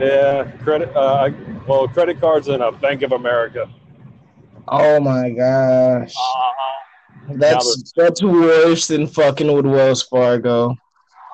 Yeah, 0.00 0.50
credit. 0.62 0.94
Uh, 0.96 1.30
well, 1.66 1.86
credit 1.88 2.20
cards 2.20 2.48
in 2.48 2.60
a 2.60 2.72
Bank 2.72 3.02
of 3.02 3.12
America. 3.12 3.70
Oh 4.68 5.00
my 5.00 5.30
gosh. 5.30 6.14
Uh-huh. 6.16 7.34
That's 7.34 7.92
that's 7.96 8.22
worse 8.22 8.88
than 8.88 9.06
fucking 9.06 9.52
with 9.52 9.66
Wells 9.66 10.02
Fargo. 10.02 10.70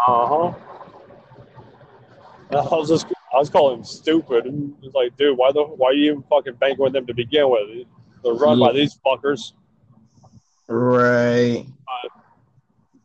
Uh 0.07 0.27
huh. 0.27 0.55
I 2.51 2.77
was 2.77 2.89
just 2.89 3.07
I 3.33 3.39
was 3.39 3.51
calling 3.51 3.79
him 3.79 3.85
stupid. 3.85 4.47
It's 4.83 4.95
like, 4.95 5.17
dude, 5.17 5.37
why 5.37 5.53
the 5.53 5.63
why 5.63 5.91
are 5.91 5.95
you 5.95 6.11
even 6.13 6.25
fucking 6.25 6.55
banking 6.55 6.83
with 6.83 6.93
them 6.93 7.07
to 7.07 7.15
begin 7.15 7.49
with? 7.51 7.87
They're 8.23 8.35
run 8.35 8.59
Yeah. 8.59 8.67
by 8.67 8.73
these 8.73 8.99
fuckers. 9.05 9.53
Right. 10.69 11.65
Uh, 11.89 12.09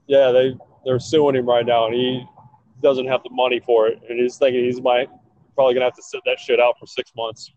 yeah, 0.08 0.32
they 0.32 0.56
they're 0.86 1.00
suing 1.00 1.36
him 1.36 1.48
right 1.48 1.66
now, 1.66 1.86
and 1.86 1.96
he 1.96 2.26
doesn't 2.82 3.08
have 3.08 3.24
the 3.24 3.30
money 3.32 3.62
for 3.66 3.88
it, 3.88 4.02
and 4.10 4.20
he's 4.20 4.38
thinking 4.38 4.64
he's 4.66 4.82
might 4.82 5.10
probably 5.56 5.74
gonna 5.74 5.86
have 5.86 5.96
to 5.96 6.04
sit 6.04 6.20
that 6.26 6.40
shit 6.40 6.60
out 6.60 6.76
for 6.80 6.86
six 6.88 7.12
months. 7.16 7.52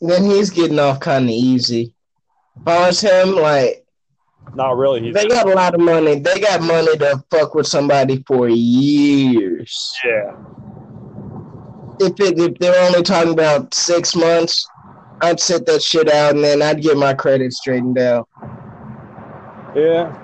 Then 0.00 0.24
he's 0.24 0.50
getting 0.50 0.78
off 0.78 1.00
kind 1.00 1.24
of 1.24 1.30
easy. 1.30 1.92
If 2.60 2.66
I 2.68 2.86
was 2.86 3.00
him, 3.00 3.34
like 3.34 3.84
Not 4.54 4.76
really. 4.78 5.02
He's 5.02 5.14
they 5.14 5.26
got 5.26 5.46
a 5.46 5.54
lot 5.54 5.74
of 5.74 5.80
money. 5.80 6.18
They 6.20 6.40
got 6.40 6.62
money 6.62 6.96
to 6.98 7.22
fuck 7.30 7.54
with 7.54 7.66
somebody 7.66 8.22
for 8.26 8.48
years. 8.48 9.92
yeah, 10.04 10.36
If 12.00 12.18
it, 12.20 12.38
if 12.38 12.58
they're 12.58 12.86
only 12.86 13.02
talking 13.02 13.32
about 13.32 13.74
six 13.74 14.14
months, 14.14 14.66
I'd 15.20 15.40
sit 15.40 15.66
that 15.66 15.82
shit 15.82 16.10
out 16.10 16.34
and 16.34 16.44
then 16.44 16.62
I'd 16.62 16.82
get 16.82 16.96
my 16.96 17.14
credit 17.14 17.52
straightened 17.52 17.98
out. 17.98 18.28
yeah. 19.74 20.22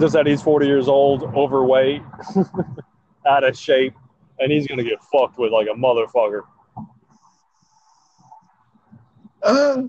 Just 0.00 0.14
that 0.14 0.26
he's 0.26 0.40
forty 0.40 0.66
years 0.66 0.88
old, 0.88 1.22
overweight, 1.34 2.02
out 3.28 3.44
of 3.44 3.56
shape, 3.56 3.94
and 4.38 4.50
he's 4.50 4.66
gonna 4.66 4.82
get 4.82 4.98
fucked 5.12 5.38
with 5.38 5.52
like 5.52 5.68
a 5.68 5.74
motherfucker. 5.74 6.42
Uh, 9.42 9.82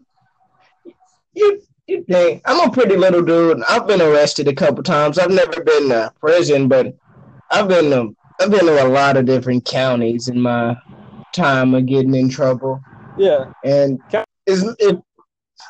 you 1.34 1.62
you 1.88 2.04
think 2.04 2.42
I'm 2.46 2.70
a 2.70 2.72
pretty 2.72 2.98
little 2.98 3.22
dude. 3.22 3.62
I've 3.70 3.88
been 3.88 4.02
arrested 4.02 4.48
a 4.48 4.54
couple 4.54 4.84
times. 4.84 5.18
I've 5.18 5.32
never 5.32 5.64
been 5.64 5.90
to 5.90 6.12
prison, 6.20 6.68
but 6.68 6.98
I've 7.50 7.68
been 7.68 7.90
to 7.92 8.16
I've 8.42 8.52
been 8.52 8.66
to 8.66 8.86
a 8.86 8.88
lot 8.88 9.16
of 9.16 9.26
different 9.26 9.64
counties 9.66 10.28
in 10.28 10.42
my 10.42 10.76
time 11.34 11.74
of 11.74 11.86
getting 11.86 12.14
in 12.16 12.30
trouble. 12.30 12.82
Yeah, 13.18 13.46
And 13.64 14.02
is 14.48 14.64
if 14.80 14.98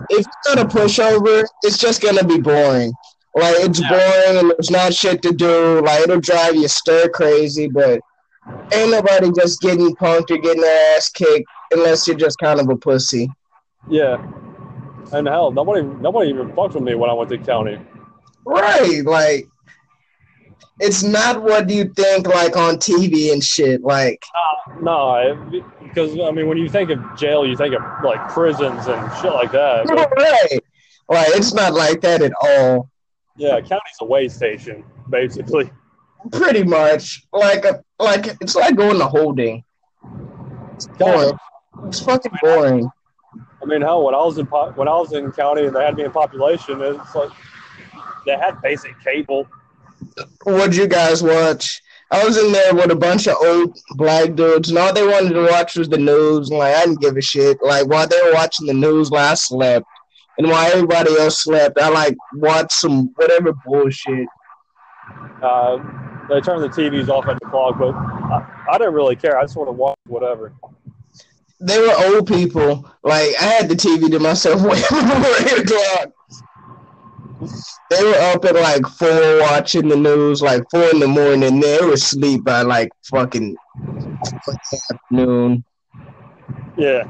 if 0.09 0.25
you 0.25 0.55
got 0.55 0.59
a 0.59 0.65
pushover, 0.65 1.43
it's 1.63 1.77
just 1.77 2.01
gonna 2.01 2.23
be 2.23 2.39
boring. 2.39 2.91
Like 3.35 3.55
it's 3.59 3.79
Yeah. 3.79 3.89
boring 3.89 4.37
and 4.39 4.51
there's 4.51 4.71
not 4.71 4.93
shit 4.93 5.21
to 5.23 5.31
do. 5.31 5.81
Like 5.81 6.01
it'll 6.01 6.19
drive 6.19 6.55
you 6.55 6.67
stir 6.67 7.09
crazy, 7.09 7.67
but 7.67 7.99
ain't 8.73 8.91
nobody 8.91 9.31
just 9.31 9.61
getting 9.61 9.95
punked 9.95 10.31
or 10.31 10.37
getting 10.37 10.61
their 10.61 10.95
ass 10.97 11.09
kicked 11.09 11.45
unless 11.71 12.07
you're 12.07 12.15
just 12.15 12.37
kind 12.39 12.59
of 12.59 12.69
a 12.69 12.75
pussy. 12.75 13.29
yeah. 13.89 14.17
And 15.11 15.27
hell, 15.27 15.51
nobody 15.51 15.83
nobody 15.83 16.29
even 16.29 16.53
fucked 16.55 16.75
with 16.75 16.83
me 16.83 16.95
when 16.95 17.09
I 17.09 17.13
went 17.13 17.29
to 17.31 17.37
county. 17.37 17.77
Right, 18.45 19.03
like 19.05 19.47
it's 20.79 21.03
not 21.03 21.41
what 21.43 21.69
you 21.69 21.85
think 21.95 22.27
like 22.27 22.55
on 22.57 22.75
TV 22.77 23.31
and 23.31 23.43
shit. 23.43 23.81
Like 23.83 24.23
uh, 24.35 24.73
No, 24.81 25.15
it- 25.15 25.63
because 25.83 26.17
I 26.19 26.31
mean, 26.31 26.47
when 26.47 26.57
you 26.57 26.67
think 26.69 26.89
of 26.89 26.99
jail, 27.17 27.45
you 27.45 27.55
think 27.55 27.75
of 27.75 27.81
like 28.03 28.27
prisons 28.29 28.87
and 28.87 29.11
shit 29.21 29.31
like 29.31 29.51
that. 29.51 29.85
But, 29.85 30.11
right. 30.17 30.59
Like 31.09 31.27
it's 31.35 31.53
not 31.53 31.73
like 31.73 32.01
that 32.01 32.21
at 32.21 32.31
all. 32.41 32.89
yeah, 33.37 33.59
county's 33.61 33.97
a 34.01 34.05
way 34.05 34.27
station, 34.27 34.83
basically. 35.09 35.69
Pretty 36.31 36.63
much. 36.63 37.25
Like 37.33 37.65
a 37.65 37.83
like 37.99 38.25
it's 38.41 38.55
like 38.55 38.75
going 38.75 38.97
to 38.97 39.05
holding. 39.05 39.63
It's 40.73 40.87
boring. 40.87 41.37
It's 41.85 41.99
fucking 41.99 42.31
boring. 42.41 42.89
I 43.61 43.65
mean, 43.65 43.81
hell, 43.81 44.03
when 44.03 44.15
I 44.15 44.19
was 44.19 44.37
in 44.37 44.47
po- 44.47 44.71
when 44.71 44.87
I 44.87 44.95
was 44.95 45.13
in 45.13 45.31
county 45.31 45.65
and 45.65 45.75
they 45.75 45.83
had 45.83 45.95
me 45.95 46.03
in 46.05 46.11
population, 46.11 46.81
it's 46.81 47.13
like 47.15 47.29
they 48.25 48.35
had 48.37 48.61
basic 48.61 48.99
cable. 49.03 49.47
What'd 50.43 50.75
you 50.75 50.87
guys 50.87 51.23
watch? 51.23 51.81
I 52.11 52.23
was 52.23 52.37
in 52.37 52.51
there 52.51 52.75
with 52.75 52.91
a 52.91 52.95
bunch 52.95 53.27
of 53.27 53.35
old 53.41 53.75
black 53.95 54.35
dudes, 54.35 54.69
and 54.69 54.77
all 54.77 54.93
they 54.93 55.05
wanted 55.05 55.33
to 55.33 55.47
watch 55.49 55.75
was 55.75 55.89
the 55.89 55.97
news. 55.97 56.49
And 56.49 56.59
like, 56.59 56.75
I 56.75 56.85
didn't 56.85 57.01
give 57.01 57.17
a 57.17 57.21
shit. 57.21 57.57
Like, 57.63 57.87
while 57.87 58.07
they 58.07 58.21
were 58.23 58.33
watching 58.33 58.67
the 58.67 58.73
news, 58.73 59.09
like, 59.09 59.31
I 59.31 59.33
slept. 59.33 59.87
And 60.37 60.47
while 60.47 60.71
everybody 60.71 61.11
else 61.17 61.43
slept, 61.43 61.79
I 61.79 61.89
like 61.89 62.15
watched 62.35 62.73
some 62.73 63.07
whatever 63.15 63.53
bullshit. 63.65 64.27
Uh, 65.41 65.77
they 66.29 66.39
turned 66.41 66.63
the 66.63 66.69
TVs 66.69 67.09
off 67.09 67.27
at 67.27 67.39
the 67.39 67.45
clock, 67.47 67.77
but 67.77 67.93
I, 67.93 68.65
I 68.71 68.77
didn't 68.77 68.93
really 68.93 69.15
care. 69.15 69.37
I 69.37 69.45
sort 69.45 69.67
to 69.67 69.71
watch 69.71 69.97
whatever. 70.07 70.53
They 71.59 71.79
were 71.79 71.93
old 71.97 72.27
people. 72.27 72.89
Like, 73.03 73.29
I 73.41 73.45
had 73.45 73.69
the 73.69 73.75
TV 73.75 74.09
to 74.11 74.19
myself 74.19 74.61
way 74.63 74.79
before 74.81 75.57
8 75.57 75.63
o'clock. 75.63 76.13
They 77.89 78.03
were 78.03 78.15
up 78.33 78.45
at 78.45 78.55
like 78.55 78.85
4 78.85 79.39
watching 79.41 79.87
the 79.87 79.95
news, 79.95 80.41
like 80.41 80.63
4 80.71 80.81
in 80.93 80.99
the 80.99 81.07
morning. 81.07 81.59
They 81.59 81.79
were 81.79 81.93
asleep 81.93 82.43
by 82.43 82.61
like 82.61 82.89
fucking 83.09 83.55
afternoon. 84.91 85.63
Yeah, 86.77 87.03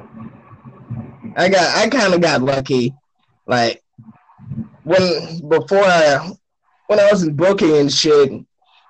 I 1.38 1.50
got 1.50 1.78
I 1.78 1.88
kind 1.90 2.14
of 2.14 2.22
got 2.22 2.42
lucky. 2.42 2.94
Like 3.48 3.82
when 4.84 5.48
before 5.48 5.84
I 5.86 6.32
when 6.88 7.00
I 7.00 7.10
was 7.12 7.24
in 7.24 7.36
booking 7.36 7.78
and 7.78 7.92
shit, 7.92 8.32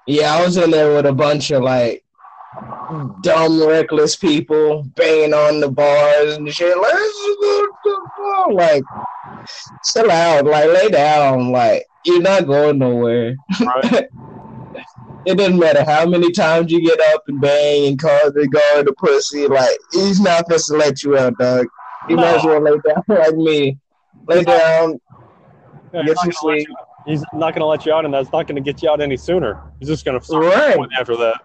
yeah, 0.08 0.36
I 0.36 0.44
was 0.44 0.58
in 0.58 0.72
there 0.72 0.96
with 0.96 1.06
a 1.06 1.14
bunch 1.14 1.52
of 1.52 1.62
like 1.62 2.04
dumb, 3.22 3.66
reckless 3.66 4.16
people 4.16 4.84
banging 4.96 5.34
on 5.34 5.60
the 5.60 5.70
bars 5.70 6.38
and 6.38 6.52
shit. 6.54 6.78
Like, 6.78 6.94
like 8.52 8.84
chill 9.92 10.10
out, 10.12 10.46
like 10.46 10.66
lay 10.70 10.90
down, 10.90 11.52
like 11.52 11.86
you're 12.06 12.22
not 12.22 12.48
going 12.48 12.80
nowhere. 12.80 13.36
right. 13.62 14.08
It 15.26 15.38
doesn't 15.38 15.58
matter 15.58 15.86
how 15.86 16.06
many 16.06 16.34
times 16.34 16.70
you 16.70 16.82
get 16.86 17.00
up 17.14 17.24
and 17.30 17.40
bang 17.40 17.88
and 17.88 17.98
call 17.98 18.30
the 18.34 18.46
guard 18.46 18.90
a 18.90 18.94
pussy. 18.94 19.48
Like 19.48 19.78
he's 19.94 20.20
not 20.20 20.40
supposed 20.40 20.68
to 20.68 20.74
let 20.76 21.02
you 21.02 21.18
out, 21.18 21.38
dog. 21.38 21.66
You 22.10 22.18
might 22.18 22.36
as 22.40 22.44
well 22.44 22.60
lay 22.60 22.78
down 22.86 23.04
like 23.08 23.36
me. 23.36 23.78
Lay 24.28 24.44
down. 24.44 25.00
Get 25.94 26.04
he's, 26.06 26.16
some 26.16 26.16
not 26.16 26.16
gonna 26.16 26.26
let 26.26 26.34
sleep. 26.36 26.68
you, 26.68 26.76
he's 27.06 27.24
not 27.34 27.54
going 27.54 27.62
to 27.62 27.66
let 27.66 27.86
you 27.86 27.94
out, 27.94 28.04
and 28.04 28.14
that's 28.14 28.32
not 28.34 28.48
going 28.48 28.56
to 28.56 28.62
get 28.62 28.84
you 28.84 28.90
out 28.90 29.00
any 29.00 29.16
sooner. 29.16 29.62
He's 29.80 29.88
just 29.88 30.04
going 30.04 30.20
to 30.20 30.38
Right. 30.38 30.78
after 31.00 31.16
that. 31.16 31.40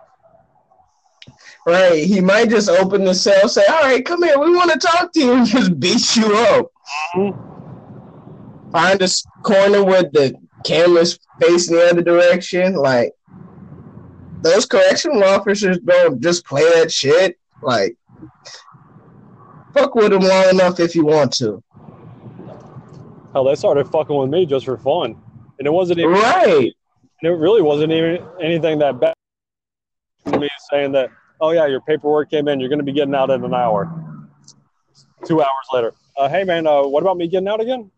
Right. 1.66 2.04
He 2.04 2.20
might 2.20 2.48
just 2.48 2.68
open 2.68 3.04
the 3.04 3.14
cell, 3.14 3.48
say, 3.48 3.64
"All 3.66 3.82
right, 3.82 4.04
come 4.04 4.22
here. 4.22 4.38
We 4.38 4.54
want 4.56 4.72
to 4.72 4.78
talk 4.78 5.12
to 5.12 5.20
you," 5.20 5.32
and 5.34 5.46
just 5.46 5.78
beat 5.78 6.16
you 6.16 6.34
up. 6.34 6.66
Mm-hmm. 7.14 7.57
Find 8.72 9.00
a 9.00 9.08
corner 9.42 9.84
with 9.84 10.12
the 10.12 10.34
cameras 10.64 11.18
facing 11.40 11.76
the 11.76 11.90
other 11.90 12.02
direction. 12.02 12.74
Like 12.74 13.12
those 14.42 14.66
correctional 14.66 15.24
officers 15.24 15.78
don't 15.78 16.20
just 16.20 16.44
play 16.44 16.62
that 16.74 16.92
shit. 16.92 17.38
Like 17.62 17.96
fuck 19.72 19.94
with 19.94 20.10
them 20.10 20.22
long 20.22 20.50
enough 20.50 20.80
if 20.80 20.94
you 20.94 21.04
want 21.04 21.32
to. 21.34 21.62
Hell, 23.32 23.44
they 23.44 23.54
started 23.54 23.86
fucking 23.88 24.16
with 24.16 24.30
me 24.30 24.46
just 24.46 24.64
for 24.64 24.78
fun, 24.78 25.16
and 25.58 25.66
it 25.66 25.70
wasn't 25.70 25.98
even. 25.98 26.12
Right. 26.12 26.72
And 27.20 27.32
it 27.32 27.34
really 27.34 27.62
wasn't 27.62 27.92
even 27.92 28.24
anything 28.40 28.78
that 28.78 29.00
bad. 29.00 29.14
Me 30.38 30.48
saying 30.70 30.92
that, 30.92 31.10
oh 31.40 31.50
yeah, 31.50 31.66
your 31.66 31.80
paperwork 31.80 32.30
came 32.30 32.48
in, 32.48 32.60
you're 32.60 32.68
going 32.68 32.78
to 32.78 32.84
be 32.84 32.92
getting 32.92 33.14
out 33.14 33.30
in 33.30 33.42
an 33.44 33.54
hour. 33.54 33.90
Two 35.24 35.40
hours 35.40 35.66
later, 35.72 35.92
uh, 36.16 36.28
hey 36.28 36.44
man, 36.44 36.66
uh, 36.66 36.82
what 36.82 37.02
about 37.02 37.16
me 37.16 37.26
getting 37.26 37.48
out 37.48 37.60
again? 37.60 37.90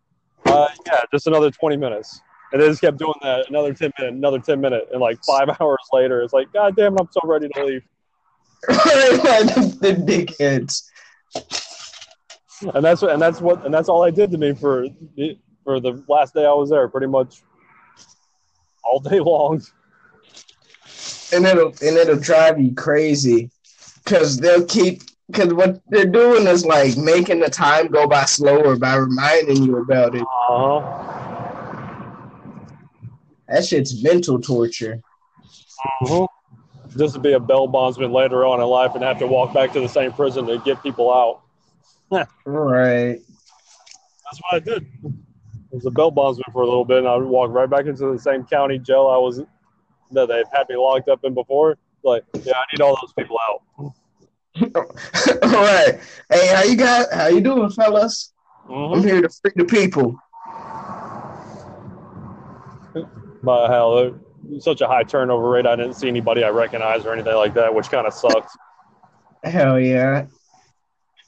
Uh, 0.47 0.68
yeah, 0.86 1.01
just 1.12 1.26
another 1.26 1.51
20 1.51 1.76
minutes. 1.76 2.20
And 2.53 2.61
they 2.61 2.68
just 2.68 2.80
kept 2.80 2.99
doing 2.99 3.14
that, 3.22 3.49
another 3.49 3.72
10 3.72 3.93
minute, 3.99 4.14
another 4.14 4.38
10 4.38 4.61
minute, 4.61 4.88
and 4.93 5.01
like 5.01 5.18
five 5.24 5.49
hours 5.61 5.78
later, 5.93 6.22
it's 6.22 6.32
like, 6.32 6.53
god 6.53 6.76
damn 6.76 6.95
it, 6.95 7.01
I'm 7.01 7.09
so 7.12 7.20
ready 7.24 7.49
to 7.49 7.64
leave. 7.64 7.82
the 8.66 10.05
dickheads. 10.07 10.82
And 12.74 12.84
that's 12.84 13.01
what, 13.01 13.12
and 13.12 13.22
that's 13.22 13.41
what 13.41 13.64
and 13.64 13.72
that's 13.72 13.88
all 13.88 14.03
I 14.03 14.11
did 14.11 14.30
to 14.32 14.38
me 14.38 14.53
for 14.55 14.86
the 15.16 15.38
for 15.64 15.80
the 15.80 16.05
last 16.09 16.34
day 16.34 16.45
I 16.45 16.53
was 16.53 16.68
there, 16.68 16.88
pretty 16.88 17.07
much 17.07 17.43
all 18.84 19.01
day 19.01 19.18
long. 19.20 19.62
and 21.32 21.47
it'll 21.47 21.68
and 21.68 21.97
it'll 21.97 22.18
drive 22.18 22.61
you 22.61 22.74
crazy 22.74 23.51
because 24.05 24.36
they'll 24.36 24.66
keep 24.66 25.03
because 25.31 25.53
what 25.55 25.81
they're 25.89 26.07
doing 26.07 26.47
is 26.47 26.64
like 26.64 26.97
making 26.97 27.41
the 27.41 27.51
time 27.51 27.89
go 27.89 28.07
by 28.07 28.24
slower 28.24 28.76
by 28.76 28.95
reminding 28.97 29.62
you 29.62 29.78
about 29.78 30.14
it. 30.14 30.22
Uh-huh. 30.22 31.11
That 33.49 33.64
shit's 33.64 34.03
mental 34.03 34.41
torture. 34.41 35.01
Uh-huh. 36.03 36.26
Just 36.97 37.14
to 37.14 37.20
be 37.20 37.33
a 37.33 37.41
bail 37.41 37.66
bondsman 37.66 38.12
later 38.12 38.45
on 38.45 38.61
in 38.61 38.66
life 38.66 38.95
and 38.95 39.05
have 39.05 39.18
to 39.20 39.26
walk 39.26 39.55
back 39.55 39.72
to 39.72 39.81
the 39.81 39.89
same 39.89 40.12
prison 40.12 40.47
to 40.47 40.59
get 40.59 40.83
people 40.83 41.12
out. 41.12 41.43
Right. 42.45 43.20
That's 44.24 44.41
what 44.43 44.55
I 44.55 44.59
did. 44.59 44.87
I 45.05 45.11
was 45.70 45.87
a 45.87 45.91
bail 45.91 46.11
bondsman 46.11 46.53
for 46.53 46.62
a 46.62 46.64
little 46.64 46.85
bit, 46.85 46.99
and 46.99 47.09
I 47.09 47.16
would 47.16 47.26
walk 47.26 47.51
right 47.51 47.70
back 47.70 47.87
into 47.87 48.12
the 48.12 48.18
same 48.18 48.45
county 48.45 48.78
jail 48.78 49.09
I 49.09 49.16
was 49.18 49.41
that 50.12 50.28
they've 50.28 50.45
had 50.53 50.68
me 50.68 50.76
locked 50.76 51.09
up 51.09 51.20
in 51.24 51.35
before. 51.35 51.78
Like, 52.03 52.24
yeah, 52.43 52.55
I 52.55 52.64
need 52.72 52.81
all 52.83 52.99
those 53.01 53.12
people 53.12 53.39
out. 53.49 53.93
All 54.74 54.84
right. 55.42 56.01
Hey, 56.28 56.48
how 56.48 56.62
you 56.64 56.76
got? 56.76 57.12
How 57.12 57.26
you 57.28 57.40
doing, 57.40 57.70
fellas? 57.70 58.32
I'm 58.68 58.72
Mm-hmm. 58.72 59.09
here 59.09 59.22
to 59.22 59.28
free 59.28 59.53
the 59.57 59.64
people. 59.64 60.16
But 63.42 63.68
hell, 63.68 64.18
such 64.59 64.80
a 64.80 64.86
high 64.86 65.03
turnover 65.03 65.48
rate. 65.48 65.66
I 65.66 65.76
didn't 65.76 65.94
see 65.94 66.09
anybody 66.09 66.44
I 66.44 66.51
recognize 66.51 67.05
or 67.05 67.12
anything 67.12 67.34
like 67.34 67.55
that, 67.55 67.74
which 67.74 67.90
kind 67.90 68.07
of 68.07 68.12
sucks. 68.12 68.53
Hell 69.42 69.80
yeah. 69.80 70.26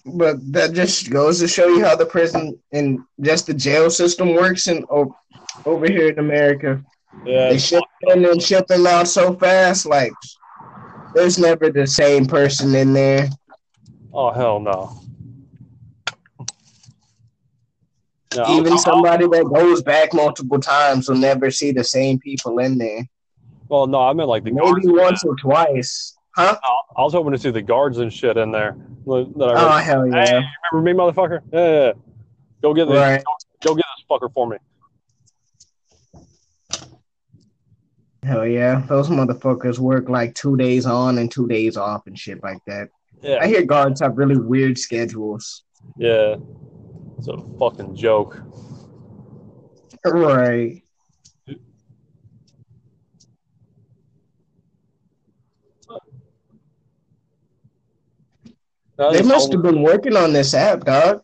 But 0.05 0.37
that 0.53 0.73
just 0.73 1.11
goes 1.11 1.39
to 1.41 1.49
show 1.49 1.69
you 1.69 1.85
how 1.85 1.97
the 1.97 2.07
prison 2.07 2.59
and 2.73 3.01
just 3.21 3.47
the 3.47 3.55
jail 3.55 3.89
system 3.89 4.35
works 4.35 4.67
in 4.67 4.85
over 4.91 5.87
here 5.87 6.09
in 6.09 6.19
America. 6.19 6.83
Yeah, 7.25 7.51
They 7.51 7.59
ship 7.59 7.85
in 8.03 8.25
and 8.25 8.43
ship 8.43 8.67
them 8.67 8.87
out 8.87 9.07
so 9.09 9.35
fast. 9.35 9.87
Like, 9.87 10.13
there's 11.15 11.39
never 11.39 11.71
the 11.71 11.87
same 11.87 12.27
person 12.27 12.75
in 12.75 12.93
there. 12.93 13.29
Oh 14.13 14.31
hell 14.33 14.61
no. 14.61 14.99
No, 18.37 18.47
Even 18.57 18.73
I'll- 18.73 18.79
somebody 18.79 19.27
that 19.27 19.45
goes 19.55 19.83
back 19.83 20.15
multiple 20.15 20.59
times 20.59 21.09
will 21.09 21.17
never 21.17 21.51
see 21.51 21.71
the 21.71 21.85
same 21.85 22.19
people 22.19 22.59
in 22.61 22.79
there. 22.79 23.07
well, 23.69 23.87
no, 23.87 24.01
I 24.01 24.13
meant 24.15 24.29
like 24.29 24.45
the 24.45 24.51
guards. 24.53 24.85
Maybe 24.87 24.99
once 24.99 25.23
or 25.25 25.35
twice. 25.37 26.15
Huh? 26.37 26.57
I 26.97 27.03
was 27.03 27.13
hoping 27.13 27.33
to 27.33 27.39
see 27.39 27.51
the 27.51 27.61
guards 27.61 27.99
and 27.99 28.11
shit 28.13 28.37
in 28.39 28.51
there. 28.51 28.77
That 29.07 29.55
I 29.57 29.81
Oh, 29.81 29.83
hell 29.83 30.07
yeah. 30.07 30.41
you 30.41 30.47
remember 30.73 30.95
me, 30.95 31.13
motherfucker? 31.13 31.41
Yeah, 31.53 31.59
yeah, 31.61 31.85
yeah. 31.87 31.93
Go 32.63 32.73
get 32.75 32.87
this. 32.89 32.97
Right. 32.97 33.23
Go 33.63 33.75
get 33.75 33.85
this 33.99 34.07
fucker 34.11 34.33
for 34.33 34.47
me. 34.49 34.57
Hell 38.25 38.47
yeah. 38.47 38.83
Those 38.89 39.09
motherfuckers 39.09 39.79
work 39.79 40.09
like 40.09 40.35
two 40.35 40.57
days 40.57 40.87
on 40.87 41.19
and 41.19 41.31
two 41.31 41.49
days 41.49 41.77
off 41.77 42.07
and 42.07 42.19
shit 42.19 42.43
like 42.43 42.59
that. 42.67 42.89
I 43.25 43.47
hear 43.47 43.65
guards 43.65 44.01
have 44.01 44.19
really 44.19 44.37
weird 44.37 44.79
schedules. 44.79 45.63
yeah. 45.97 46.37
It's 47.19 47.29
a 47.29 47.37
fucking 47.59 47.95
joke. 47.95 48.43
Right. 50.05 50.83
They 58.97 59.23
must 59.23 59.53
have 59.53 59.63
been 59.63 59.83
working 59.83 60.17
on 60.17 60.33
this 60.33 60.55
app, 60.55 60.85
dog. 60.85 61.23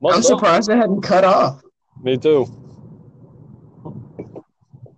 must 0.00 0.16
I'm 0.16 0.22
surprised 0.22 0.68
they 0.68 0.76
hadn't 0.76 1.02
cut 1.02 1.24
off. 1.24 1.60
Me 2.02 2.16
too. 2.16 2.46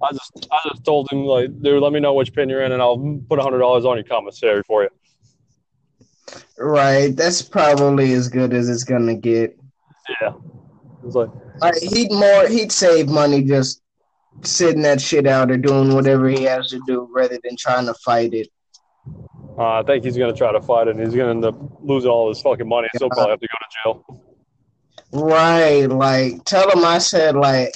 I 0.03 0.13
just 0.13 0.49
I 0.53 0.61
just 0.69 0.78
told 0.89 1.13
him 1.13 1.25
like, 1.25 1.49
dude, 1.61 1.83
let 1.83 1.93
me 1.93 2.01
know 2.01 2.15
which 2.15 2.33
pin 2.33 2.49
you're 2.49 2.63
in, 2.63 2.73
and 2.73 2.81
I'll 2.81 3.21
put 3.29 3.39
a 3.39 3.43
hundred 3.43 3.59
dollars 3.59 3.85
on 3.85 3.97
your 3.97 4.05
commissary 4.05 4.63
for 4.67 4.85
you. 4.85 4.89
Right. 6.59 7.15
That's 7.15 7.43
probably 7.43 8.13
as 8.13 8.29
good 8.29 8.55
as 8.55 8.69
it's 8.71 8.85
gonna 8.85 9.15
get. 9.15 9.59
Yeah. 10.21 10.33
It's 11.05 11.15
like, 11.15 11.29
Like 11.61 11.75
he'd 11.77 12.11
more 12.11 12.49
he'd 12.49 12.73
save 12.73 13.09
money 13.09 13.43
just 13.43 13.83
sitting 14.43 14.83
that 14.83 15.01
shit 15.01 15.27
out 15.27 15.51
or 15.51 15.59
doing 15.59 15.95
whatever 15.95 16.29
he 16.29 16.45
has 16.45 16.71
to 16.71 16.81
do 16.87 17.07
rather 17.15 17.39
than 17.45 17.57
trying 17.57 17.87
to 17.87 17.95
fight 17.95 18.33
it. 18.33 18.49
uh, 19.59 19.81
I 19.81 19.83
think 19.83 20.05
he's 20.05 20.17
gonna 20.17 20.33
try 20.33 20.53
to 20.53 20.61
fight 20.61 20.89
it, 20.89 20.97
and 20.97 21.05
he's 21.05 21.15
gonna 21.15 21.31
end 21.31 21.45
up 21.45 21.57
losing 21.83 22.11
all 22.11 22.29
his 22.31 22.41
fucking 22.41 22.69
money. 22.69 22.89
So 22.97 23.05
he'll 23.05 23.11
probably 23.11 23.33
have 23.33 23.41
to 23.41 23.49
go 23.49 23.59
to 23.65 23.71
jail. 23.85 24.25
Right. 25.13 25.87
Like 25.87 26.45
tell 26.45 26.71
him 26.71 26.85
I 26.85 26.99
said 26.99 27.37
like 27.37 27.73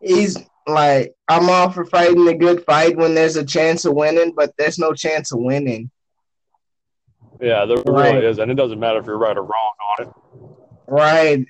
he's 0.00 0.36
like 0.66 1.14
I'm 1.28 1.48
all 1.50 1.70
for 1.70 1.84
fighting 1.84 2.26
a 2.28 2.34
good 2.34 2.64
fight 2.64 2.96
when 2.96 3.14
there's 3.14 3.36
a 3.36 3.44
chance 3.44 3.84
of 3.84 3.94
winning, 3.94 4.32
but 4.36 4.54
there's 4.56 4.78
no 4.78 4.92
chance 4.92 5.32
of 5.32 5.38
winning. 5.40 5.90
Yeah, 7.40 7.64
there 7.66 7.78
Right. 7.78 8.14
really 8.14 8.26
is, 8.26 8.38
and 8.38 8.50
it 8.50 8.54
doesn't 8.54 8.78
matter 8.80 8.98
if 9.00 9.06
you're 9.06 9.18
right 9.18 9.36
or 9.36 9.42
wrong 9.42 9.72
on 9.98 10.06
it. 10.06 10.14
Right. 10.86 11.46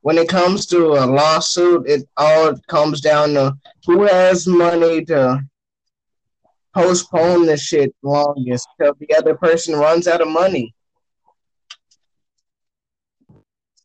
When, 0.00 0.18
it 0.18 0.28
comes 0.28 0.66
to 0.66 0.94
a 0.94 1.04
lawsuit, 1.06 1.88
it 1.88 2.08
all 2.16 2.54
comes 2.68 3.00
down 3.00 3.34
to 3.34 3.54
who 3.86 4.02
has 4.04 4.46
money 4.46 5.04
to 5.06 5.40
postpone 6.74 7.46
the 7.46 7.56
shit 7.56 7.94
longest 8.02 8.68
till 8.80 8.94
the 8.98 9.14
other 9.16 9.34
person 9.34 9.74
runs 9.78 10.06
out 10.08 10.20
of 10.20 10.28
money. 10.28 10.74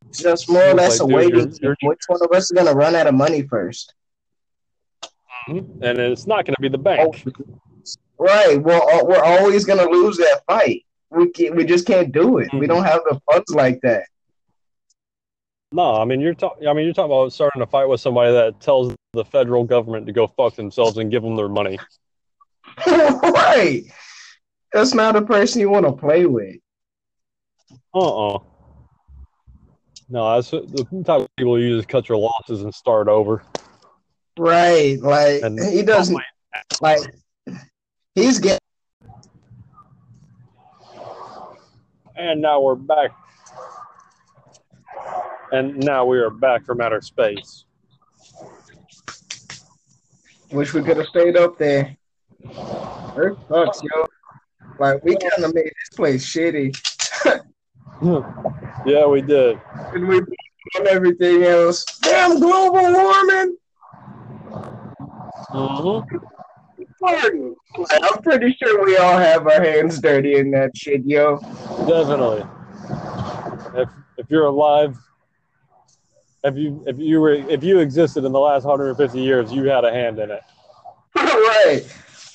It's 0.09 0.21
just 0.21 0.49
more 0.49 0.63
or 0.63 0.73
less 0.73 0.99
a 0.99 1.05
dude, 1.05 1.15
waiting 1.15 1.39
you're- 1.39 1.57
you're- 1.61 1.75
Which 1.83 2.01
one 2.07 2.21
of 2.21 2.31
us 2.31 2.45
is 2.45 2.51
gonna 2.51 2.73
run 2.73 2.95
out 2.95 3.07
of 3.07 3.15
money 3.15 3.41
first? 3.47 3.93
And 5.47 5.99
it's 5.99 6.27
not 6.27 6.45
gonna 6.45 6.57
be 6.59 6.69
the 6.69 6.77
bank. 6.77 7.23
Right. 8.17 8.61
Well, 8.61 9.05
we're 9.05 9.23
always 9.23 9.65
gonna 9.65 9.89
lose 9.89 10.17
that 10.17 10.41
fight. 10.47 10.85
We 11.09 11.29
can, 11.31 11.55
we 11.55 11.65
just 11.65 11.85
can't 11.85 12.11
do 12.11 12.37
it. 12.39 12.51
We 12.53 12.61
Mhm. 12.61 12.67
don't 12.67 12.83
have 12.83 13.01
the 13.09 13.19
funds 13.31 13.51
like 13.51 13.81
that. 13.81 14.05
No, 15.71 15.95
I 15.95 16.05
mean 16.05 16.21
you're 16.21 16.33
talking. 16.35 16.67
I 16.67 16.73
mean 16.73 16.85
you're 16.85 16.93
talking 16.93 17.11
about 17.11 17.33
starting 17.33 17.61
a 17.61 17.67
fight 17.67 17.85
with 17.85 17.99
somebody 17.99 18.31
that 18.31 18.59
tells 18.59 18.95
the 19.13 19.25
federal 19.25 19.63
government 19.63 20.05
to 20.05 20.11
go 20.11 20.27
fuck 20.27 20.55
themselves 20.55 20.97
and 20.97 21.11
give 21.11 21.23
them 21.23 21.35
their 21.35 21.49
money. 21.49 21.79
right. 22.87 23.83
That's 24.71 24.93
not 24.93 25.15
a 25.15 25.21
person 25.21 25.61
you 25.61 25.69
want 25.69 25.85
to 25.85 25.91
play 25.91 26.25
with. 26.25 26.55
Uh 27.93 28.27
uh 28.35 28.39
No, 30.09 30.35
that's 30.35 30.51
the 30.51 31.03
type 31.05 31.21
of 31.21 31.27
people 31.37 31.59
you 31.59 31.77
just 31.77 31.89
cut 31.89 32.07
your 32.07 32.17
losses 32.17 32.61
and 32.63 32.73
start 32.73 33.07
over. 33.07 33.43
Right. 34.37 34.99
Like 34.99 35.43
And 35.43 35.59
he 35.59 35.83
doesn't 35.83 36.19
like 36.81 36.99
he's 38.15 38.39
getting 38.39 38.59
And 42.15 42.41
now 42.41 42.61
we're 42.61 42.75
back. 42.75 43.11
And 45.51 45.77
now 45.77 46.05
we 46.05 46.19
are 46.19 46.29
back 46.29 46.65
from 46.65 46.81
outer 46.81 47.01
space. 47.01 47.65
wish 50.51 50.73
we 50.73 50.83
could 50.83 50.97
have 50.97 51.07
stayed 51.07 51.35
up 51.35 51.57
there. 51.57 51.97
Earth 53.15 53.37
sucks, 53.49 53.81
yo. 53.83 54.07
Like 54.79 55.03
we 55.03 55.15
kind 55.15 55.43
of 55.45 55.53
made 55.53 55.65
this 55.65 55.95
place 55.95 56.25
shitty, 56.25 56.75
yeah, 58.85 59.05
we 59.05 59.21
did. 59.21 59.59
and 59.93 60.07
we 60.07 60.17
on 60.17 60.87
everything 60.87 61.43
else. 61.43 61.85
Damn 62.01 62.39
global 62.39 62.91
warming. 62.91 63.57
Mm-hmm. 65.53 66.17
Pardon. 66.99 67.55
I'm 67.91 68.21
pretty 68.23 68.55
sure 68.59 68.83
we 68.83 68.97
all 68.97 69.17
have 69.17 69.45
our 69.45 69.61
hands 69.61 69.99
dirty 69.99 70.37
in 70.37 70.51
that 70.51 70.75
shit, 70.75 71.05
yo. 71.05 71.37
Definitely. 71.87 72.43
If 73.79 73.89
if 74.17 74.29
you're 74.29 74.45
alive, 74.45 74.97
if 76.43 76.57
you 76.57 76.83
if 76.87 76.97
you 76.97 77.21
were 77.21 77.33
if 77.33 77.63
you 77.63 77.79
existed 77.79 78.25
in 78.25 78.31
the 78.31 78.39
last 78.39 78.63
150 78.63 79.19
years, 79.19 79.51
you 79.51 79.65
had 79.65 79.85
a 79.85 79.91
hand 79.91 80.19
in 80.19 80.31
it. 80.31 80.41
right. 81.15 81.81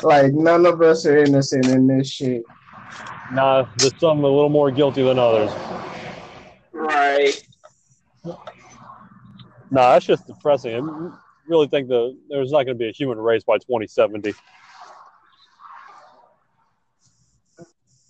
Like 0.02 0.32
none 0.32 0.64
of 0.64 0.80
us 0.80 1.04
are 1.06 1.16
innocent 1.18 1.66
in 1.66 1.86
this 1.86 2.08
shit. 2.08 2.44
Nah, 3.32 3.66
there's 3.78 3.98
some 3.98 4.20
a 4.20 4.28
little 4.28 4.48
more 4.48 4.70
guilty 4.70 5.02
than 5.02 5.18
others. 5.18 5.50
Right. 6.72 7.44
Nah, 8.24 9.92
that's 9.92 10.06
just 10.06 10.26
depressing. 10.26 11.12
I 11.48 11.50
really 11.50 11.66
think 11.66 11.88
the 11.88 12.14
there's 12.28 12.52
not 12.52 12.64
going 12.64 12.76
to 12.76 12.78
be 12.78 12.88
a 12.88 12.92
human 12.92 13.16
race 13.16 13.42
by 13.42 13.56
2070. 13.56 14.34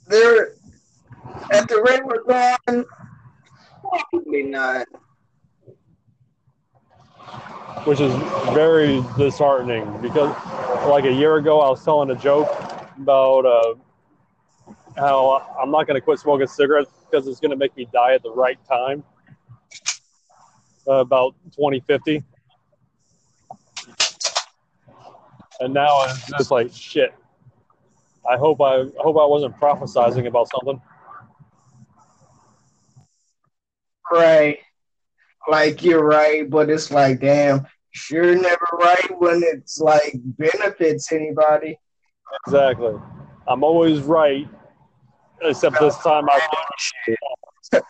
They're 0.09 0.55
at 1.53 1.69
the 1.69 1.83
rate 1.83 2.05
we're 2.05 2.25
going. 2.25 2.85
Probably 4.11 4.43
not. 4.43 4.87
which 7.85 8.01
is 8.01 8.13
very 8.53 9.05
disheartening 9.17 9.85
because 10.03 10.35
like 10.89 11.05
a 11.05 11.13
year 11.13 11.37
ago 11.37 11.61
i 11.61 11.71
was 11.71 11.83
telling 11.83 12.11
a 12.11 12.15
joke 12.17 12.49
about 12.99 13.47
uh, 13.47 13.75
how 14.97 15.47
i'm 15.63 15.71
not 15.71 15.87
going 15.87 15.95
to 15.95 16.01
quit 16.01 16.19
smoking 16.19 16.47
cigarettes 16.47 16.91
because 17.09 17.27
it's 17.29 17.41
going 17.41 17.51
to 17.51 17.57
make 17.57 17.75
me 17.77 17.87
die 17.93 18.15
at 18.15 18.23
the 18.23 18.31
right 18.31 18.59
time 18.69 19.03
uh, 20.89 20.95
about 20.95 21.35
2050 21.53 22.23
and 25.61 25.75
now 25.75 26.01
I'm 26.01 26.17
just 26.39 26.51
like 26.51 26.73
shit 26.73 27.15
I 28.29 28.37
hope 28.37 28.61
I, 28.61 28.75
I 28.81 29.03
hope 29.03 29.17
I 29.17 29.25
wasn't 29.25 29.57
prophesizing 29.57 30.27
about 30.27 30.49
something. 30.51 30.81
Right. 34.13 34.59
Like 35.49 35.83
you're 35.83 36.05
right, 36.05 36.49
but 36.49 36.69
it's 36.69 36.91
like, 36.91 37.21
damn, 37.21 37.67
you're 38.11 38.35
never 38.35 38.67
right 38.75 39.19
when 39.19 39.43
it's 39.43 39.79
like 39.79 40.13
benefits 40.15 41.11
anybody. 41.11 41.79
Exactly. 42.47 42.95
I'm 43.47 43.65
always 43.65 44.01
right, 44.01 44.47
except 45.41 45.81
this 45.81 45.97
time 45.99 46.27
I. 46.29 46.41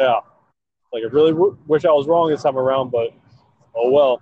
yeah. 0.00 0.20
Like 0.92 1.04
I 1.04 1.08
really 1.12 1.32
w- 1.32 1.56
wish 1.68 1.84
I 1.84 1.92
was 1.92 2.08
wrong 2.08 2.30
this 2.30 2.42
time 2.42 2.58
around, 2.58 2.90
but 2.90 3.10
oh 3.76 3.90
well. 3.90 4.20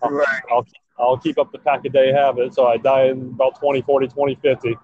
I'll, 0.00 0.10
Right. 0.10 0.42
I'll, 0.52 0.64
I'll 0.98 1.18
keep 1.18 1.38
up 1.38 1.52
the 1.52 1.58
pack 1.58 1.84
a 1.84 1.88
day 1.88 2.12
habit, 2.12 2.54
so 2.54 2.66
I 2.66 2.76
die 2.78 3.04
in 3.06 3.20
about 3.34 3.54
2040, 3.56 4.08
2050. 4.08 4.76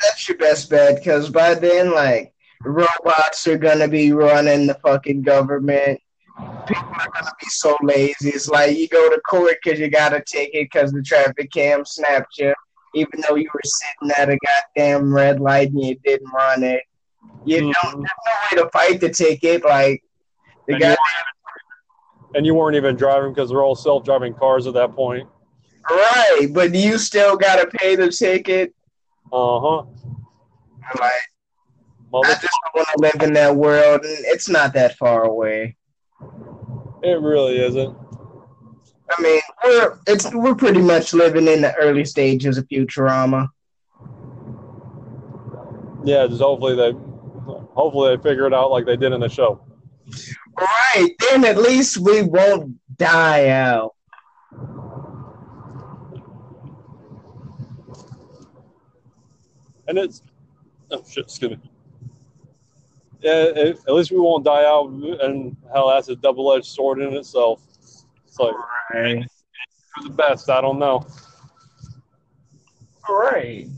That's 0.00 0.28
your 0.28 0.38
best 0.38 0.70
bet 0.70 0.96
because 0.96 1.30
by 1.30 1.54
then, 1.54 1.92
like, 1.94 2.32
robots 2.64 3.46
are 3.46 3.58
gonna 3.58 3.88
be 3.88 4.12
running 4.12 4.66
the 4.66 4.74
fucking 4.74 5.22
government. 5.22 6.00
People 6.66 6.92
are 7.00 7.08
gonna 7.14 7.32
be 7.40 7.46
so 7.48 7.76
lazy. 7.82 8.30
It's 8.30 8.48
like 8.48 8.76
you 8.76 8.88
go 8.88 9.10
to 9.10 9.20
court 9.20 9.56
because 9.62 9.78
you 9.80 9.88
got 9.90 10.14
a 10.14 10.22
ticket 10.26 10.68
because 10.72 10.92
the 10.92 11.02
traffic 11.02 11.50
cam 11.52 11.84
snapped 11.84 12.38
you, 12.38 12.54
even 12.94 13.20
though 13.28 13.36
you 13.36 13.48
were 13.52 13.60
sitting 13.64 14.14
at 14.16 14.30
a 14.30 14.38
goddamn 14.46 15.12
red 15.14 15.40
light 15.40 15.70
and 15.70 15.84
you 15.84 15.96
didn't 16.04 16.30
run 16.32 16.62
it. 16.62 16.82
You 17.44 17.60
don't. 17.62 17.94
Mhm. 17.94 18.02
There's 18.02 18.22
no 18.26 18.58
way 18.58 18.62
to 18.62 18.70
fight 18.70 19.00
the 19.00 19.10
ticket. 19.10 19.64
Like 19.64 20.02
the 20.66 20.74
And 20.74 20.76
guy, 20.76 20.90
you, 20.90 20.96
and 22.34 22.44
you 22.46 22.54
weren't 22.54 22.76
even 22.76 22.96
driving 22.96 23.32
because 23.32 23.50
they're 23.50 23.62
all 23.62 23.74
self-driving 23.74 24.34
cars 24.34 24.66
at 24.66 24.74
that 24.74 24.94
point. 24.94 25.28
right? 25.90 26.48
But 26.52 26.74
you 26.74 26.98
still 26.98 27.36
gotta 27.36 27.66
pay 27.68 27.96
the 27.96 28.08
ticket. 28.10 28.74
Uh 29.32 29.60
huh. 29.60 29.82
Like 30.98 31.12
I 31.12 31.20
Mother, 32.10 32.28
just 32.40 32.42
don't 32.42 32.74
want 32.74 32.88
to 32.88 32.98
live 32.98 33.28
in 33.28 33.32
that 33.34 33.56
world, 33.56 34.04
and 34.04 34.18
it's 34.26 34.48
not 34.48 34.74
that 34.74 34.96
far 34.98 35.24
away. 35.24 35.76
it 37.02 37.20
really 37.20 37.58
isn't. 37.58 37.96
I 39.16 39.22
mean, 39.22 39.40
we're 39.64 39.98
it's 40.06 40.32
we're 40.34 40.54
pretty 40.54 40.80
much 40.82 41.12
living 41.14 41.46
in 41.48 41.60
the 41.62 41.74
early 41.76 42.04
stages 42.04 42.58
of 42.58 42.66
Futurama. 42.68 43.48
Yeah, 46.04 46.26
just 46.26 46.40
hopefully 46.40 46.74
they, 46.74 46.92
hopefully 47.74 48.16
they 48.16 48.22
figure 48.22 48.46
it 48.46 48.52
out 48.54 48.70
like 48.70 48.84
they 48.86 48.96
did 48.96 49.12
in 49.12 49.20
the 49.20 49.28
show. 49.28 49.64
Right, 50.58 51.08
then 51.30 51.44
at 51.44 51.56
least 51.56 51.98
we 51.98 52.22
won't 52.22 52.76
die 52.98 53.48
out. 53.48 53.94
And 59.88 59.98
it's, 59.98 60.22
oh 60.90 61.02
shit, 61.08 61.24
excuse 61.24 61.50
me. 61.52 61.58
Yeah, 63.20 63.52
at 63.86 63.94
least 63.94 64.10
we 64.10 64.18
won't 64.18 64.44
die 64.44 64.64
out, 64.64 64.88
and 64.90 65.56
hell, 65.72 65.88
that's 65.90 66.08
a 66.08 66.16
double-edged 66.16 66.66
sword 66.66 67.00
in 67.00 67.12
itself. 67.14 67.62
It's 68.26 68.38
like 68.38 68.54
Right. 68.92 69.24
for 69.94 70.04
the 70.04 70.10
best. 70.10 70.50
I 70.50 70.60
don't 70.60 70.78
know. 70.78 71.06
Right. 73.08 73.68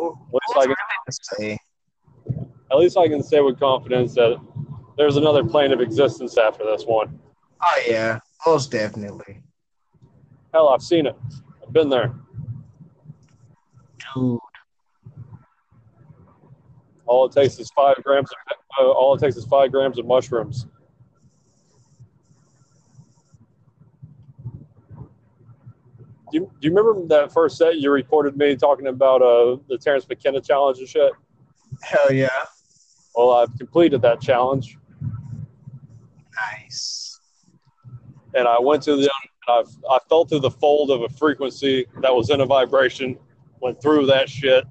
At 0.00 0.14
least 0.32 0.56
I 0.56 0.64
can, 0.66 0.74
Say. 1.10 1.58
at 2.70 2.78
least 2.78 2.96
I 2.96 3.08
can 3.08 3.22
say 3.22 3.40
with 3.40 3.58
confidence 3.58 4.14
that 4.14 4.38
there's 4.98 5.16
another 5.16 5.44
plane 5.44 5.72
of 5.72 5.80
existence 5.80 6.36
after 6.36 6.64
this 6.64 6.84
one. 6.84 7.18
Oh 7.62 7.82
yeah, 7.86 8.18
most 8.46 8.70
definitely. 8.70 9.40
Hell, 10.52 10.68
I've 10.68 10.82
seen 10.82 11.06
it. 11.06 11.16
I've 11.62 11.72
been 11.72 11.88
there. 11.88 12.12
Dude. 14.14 14.38
All 17.06 17.24
it 17.26 17.32
takes 17.32 17.58
is 17.58 17.70
five 17.70 17.96
grams. 18.02 18.28
Of, 18.30 18.56
uh, 18.80 18.90
all 18.90 19.14
it 19.14 19.20
takes 19.20 19.36
is 19.36 19.44
five 19.46 19.72
grams 19.72 19.98
of 19.98 20.06
mushrooms. 20.06 20.66
Do 26.30 26.38
you, 26.38 26.52
do 26.60 26.68
you 26.68 26.74
remember 26.74 27.06
that 27.06 27.32
first 27.32 27.56
set 27.56 27.78
you 27.78 27.90
recorded 27.90 28.36
me 28.36 28.54
talking 28.54 28.88
about 28.88 29.22
uh, 29.22 29.56
the 29.68 29.78
Terence 29.78 30.06
McKenna 30.06 30.42
challenge 30.42 30.78
and 30.78 30.88
shit? 30.88 31.12
Hell 31.82 32.12
yeah. 32.12 32.28
Well, 33.14 33.30
I've 33.30 33.56
completed 33.56 34.02
that 34.02 34.20
challenge, 34.20 34.76
Nice. 36.68 37.20
and 38.34 38.46
I 38.46 38.58
went 38.60 38.82
to 38.84 38.96
the. 38.96 39.10
I 39.48 39.64
I 39.90 39.98
fell 40.08 40.24
through 40.26 40.40
the 40.40 40.50
fold 40.50 40.90
of 40.90 41.00
a 41.02 41.08
frequency 41.08 41.86
that 42.02 42.14
was 42.14 42.28
in 42.30 42.40
a 42.42 42.46
vibration. 42.46 43.18
Went 43.60 43.80
through 43.80 44.06
that 44.06 44.28
shit. 44.28 44.64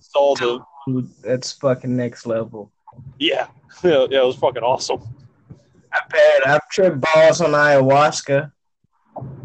Saw 0.00 0.34
the 0.36 0.60
Dude, 0.86 1.10
that's 1.22 1.52
fucking 1.52 1.94
next 1.94 2.26
level. 2.26 2.72
yeah 3.18 3.48
yeah 3.84 4.06
yeah. 4.10 4.22
It 4.22 4.26
was 4.26 4.36
fucking 4.36 4.62
awesome. 4.62 5.02
I 5.92 6.00
bet 6.10 6.46
I've 6.46 6.68
tripped 6.70 7.00
balls 7.00 7.40
on 7.40 7.50
ayahuasca. 7.50 8.50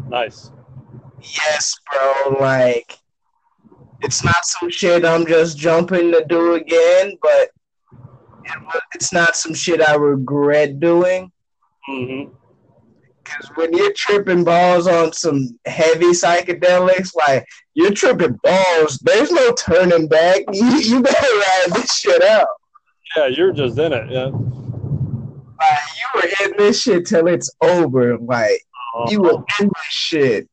Nice. 0.08 0.50
Yes, 1.20 1.72
bro. 1.90 2.36
Like, 2.40 2.98
it's 4.02 4.24
not 4.24 4.44
some 4.44 4.70
shit 4.70 5.04
I'm 5.04 5.24
just 5.26 5.56
jumping 5.56 6.10
to 6.12 6.24
do 6.28 6.54
again, 6.54 7.16
but 7.22 7.50
it, 8.44 8.82
it's 8.94 9.12
not 9.12 9.36
some 9.36 9.54
shit 9.54 9.80
I 9.80 9.94
regret 9.94 10.80
doing. 10.80 11.30
Hmm 11.86 12.24
Because 13.22 13.50
when 13.54 13.72
you're 13.72 13.92
tripping 13.94 14.44
balls 14.44 14.86
on 14.86 15.12
some 15.12 15.58
heavy 15.66 16.12
psychedelics, 16.12 17.14
like, 17.14 17.46
you're 17.74 17.92
tripping 17.92 18.38
balls, 18.42 18.98
there's 19.02 19.30
no 19.30 19.52
turning 19.52 20.08
back. 20.08 20.42
You, 20.52 20.66
you 20.78 21.02
better 21.02 21.26
ride 21.26 21.68
this 21.74 21.98
shit 21.98 22.22
out. 22.22 22.48
Yeah, 23.16 23.26
you're 23.26 23.52
just 23.52 23.78
in 23.78 23.92
it. 23.92 24.10
Yeah. 24.10 24.26
Like, 25.60 25.78
you 25.96 26.08
were 26.14 26.46
in 26.46 26.56
this 26.56 26.82
shit 26.82 27.06
till 27.06 27.28
it's 27.28 27.50
over. 27.60 28.18
Like, 28.18 28.60
you 29.08 29.22
were 29.22 29.44
in 29.60 29.66
this 29.66 29.90
shit. 29.90 30.48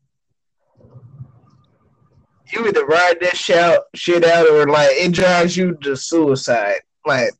You 2.51 2.67
either 2.67 2.85
ride 2.85 3.19
this 3.19 3.37
shout, 3.37 3.81
shit 3.93 4.23
out 4.25 4.49
or 4.49 4.67
like 4.67 4.89
it 4.91 5.11
drives 5.11 5.55
you 5.55 5.77
to 5.83 5.95
suicide. 5.95 6.79
Like 7.05 7.31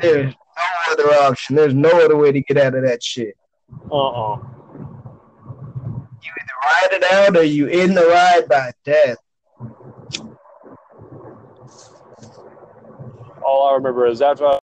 there's 0.00 0.34
no 0.56 0.92
other 0.92 1.08
option. 1.22 1.56
There's 1.56 1.74
no 1.74 1.90
other 2.04 2.16
way 2.16 2.32
to 2.32 2.40
get 2.40 2.56
out 2.56 2.74
of 2.74 2.82
that 2.84 3.02
shit. 3.02 3.36
Uh-uh. 3.90 4.38
You 6.22 6.32
either 6.40 6.56
ride 6.64 6.92
it 6.92 7.04
out 7.12 7.36
or 7.36 7.42
you 7.42 7.66
in 7.66 7.94
the 7.94 8.06
ride 8.06 8.48
by 8.48 8.72
death. 8.84 9.18
All 13.44 13.68
I 13.68 13.74
remember 13.74 14.06
is 14.06 14.22
after 14.22 14.46
I, 14.46 14.58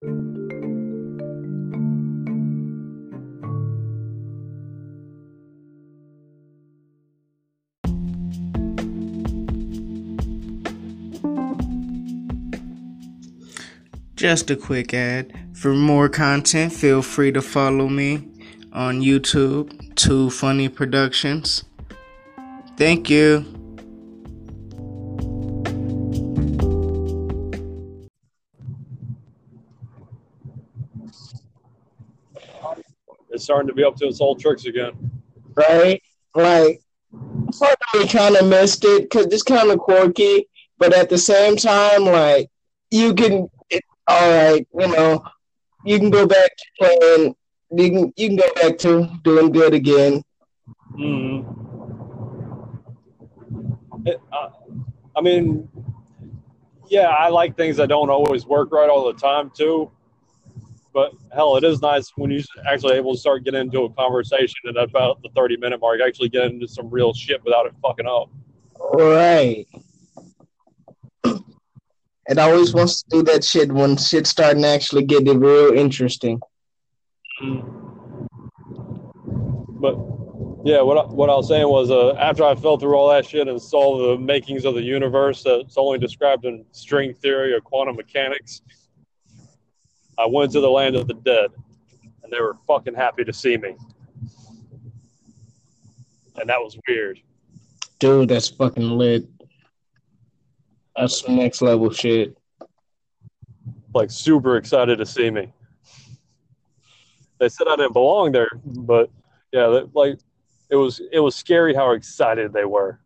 Just 14.22 14.52
a 14.52 14.56
quick 14.56 14.94
ad. 14.94 15.32
For 15.52 15.74
more 15.74 16.08
content, 16.08 16.72
feel 16.72 17.02
free 17.02 17.32
to 17.32 17.42
follow 17.42 17.88
me 17.88 18.28
on 18.72 19.00
YouTube, 19.00 19.96
Two 19.96 20.30
Funny 20.30 20.68
Productions. 20.68 21.64
Thank 22.76 23.10
you. 23.10 23.44
it's 33.30 33.42
starting 33.42 33.66
to 33.66 33.74
be 33.74 33.82
up 33.82 33.96
to 33.96 34.06
its 34.06 34.20
old 34.20 34.38
tricks 34.38 34.66
again. 34.66 34.92
right? 35.56 36.00
Like, 36.36 36.80
part 37.58 37.76
of 37.92 38.00
me 38.00 38.06
kind 38.06 38.36
of 38.36 38.46
missed 38.46 38.84
it 38.84 39.02
because 39.02 39.26
it's 39.26 39.42
kind 39.42 39.72
of 39.72 39.80
quirky, 39.80 40.48
but 40.78 40.92
at 40.92 41.08
the 41.08 41.18
same 41.18 41.56
time, 41.56 42.04
like, 42.04 42.48
you 42.92 43.14
can, 43.14 43.32
it, 43.32 43.50
all 44.08 44.30
right, 44.30 44.66
you 44.78 44.88
know, 44.88 45.24
you 45.84 45.98
can 45.98 46.10
go 46.10 46.26
back 46.26 46.50
to 46.56 46.64
playing, 46.78 47.34
you 47.70 47.90
can, 47.90 48.12
you 48.16 48.28
can 48.28 48.36
go 48.36 48.52
back 48.60 48.78
to 48.78 49.08
doing 49.24 49.52
good 49.52 49.74
again. 49.74 50.22
hmm 50.94 51.40
It, 54.04 54.20
uh, 54.32 54.50
I 55.16 55.20
mean, 55.20 55.68
yeah, 56.88 57.08
I 57.08 57.28
like 57.28 57.56
things 57.56 57.76
that 57.76 57.88
don't 57.88 58.10
always 58.10 58.46
work 58.46 58.72
right 58.72 58.90
all 58.90 59.10
the 59.10 59.18
time 59.18 59.50
too. 59.54 59.90
But 60.92 61.12
hell, 61.34 61.56
it 61.56 61.64
is 61.64 61.80
nice 61.80 62.12
when 62.16 62.30
you're 62.30 62.42
actually 62.70 62.96
able 62.96 63.14
to 63.14 63.18
start 63.18 63.44
getting 63.44 63.62
into 63.62 63.84
a 63.84 63.90
conversation 63.90 64.56
at 64.68 64.76
about 64.76 65.22
the 65.22 65.30
30 65.34 65.56
minute 65.56 65.80
mark, 65.80 66.00
actually 66.04 66.28
get 66.28 66.44
into 66.44 66.68
some 66.68 66.90
real 66.90 67.14
shit 67.14 67.42
without 67.44 67.64
it 67.64 67.72
fucking 67.80 68.06
up. 68.06 68.28
Right. 68.92 69.66
It 72.28 72.38
always 72.38 72.72
wants 72.72 73.02
to 73.02 73.08
do 73.10 73.22
that 73.24 73.44
shit 73.44 73.72
when 73.72 73.96
shit's 73.96 74.30
starting 74.30 74.62
to 74.62 74.68
actually 74.68 75.04
getting 75.04 75.40
real 75.40 75.72
interesting. 75.72 76.40
But 79.68 79.96
Yeah, 80.64 80.80
what 80.82 80.96
I, 80.96 81.02
what 81.10 81.28
I 81.28 81.34
was 81.34 81.48
saying 81.48 81.66
was, 81.66 81.90
uh, 81.90 82.14
after 82.14 82.44
I 82.44 82.54
fell 82.54 82.78
through 82.78 82.94
all 82.94 83.08
that 83.10 83.26
shit 83.26 83.48
and 83.48 83.60
saw 83.60 84.12
the 84.12 84.18
makings 84.18 84.64
of 84.64 84.74
the 84.74 84.82
universe 84.82 85.42
that's 85.42 85.76
only 85.76 85.98
described 85.98 86.44
in 86.44 86.64
string 86.70 87.14
theory 87.14 87.52
or 87.52 87.60
quantum 87.60 87.96
mechanics, 87.96 88.62
I 90.16 90.26
went 90.26 90.52
to 90.52 90.60
the 90.60 90.70
land 90.70 90.94
of 90.94 91.08
the 91.08 91.14
dead, 91.14 91.50
and 92.22 92.32
they 92.32 92.40
were 92.40 92.56
fucking 92.68 92.94
happy 92.94 93.24
to 93.24 93.32
see 93.32 93.56
me, 93.56 93.74
and 96.36 96.48
that 96.48 96.60
was 96.60 96.78
weird. 96.86 97.18
Dude, 97.98 98.28
that's 98.28 98.48
fucking 98.48 98.88
lit. 98.88 99.24
That's 100.96 101.20
some 101.20 101.36
next 101.36 101.62
level 101.62 101.90
shit. 101.90 102.36
Like 103.94 104.10
super 104.10 104.56
excited 104.56 104.98
to 104.98 105.06
see 105.06 105.30
me. 105.30 105.52
They 107.38 107.48
said 107.48 107.66
I 107.68 107.76
didn't 107.76 107.92
belong 107.92 108.32
there, 108.32 108.50
but 108.64 109.10
yeah, 109.52 109.82
like 109.94 110.18
it 110.70 110.76
was 110.76 111.00
it 111.12 111.20
was 111.20 111.34
scary 111.34 111.74
how 111.74 111.92
excited 111.92 112.52
they 112.52 112.64
were. 112.64 112.98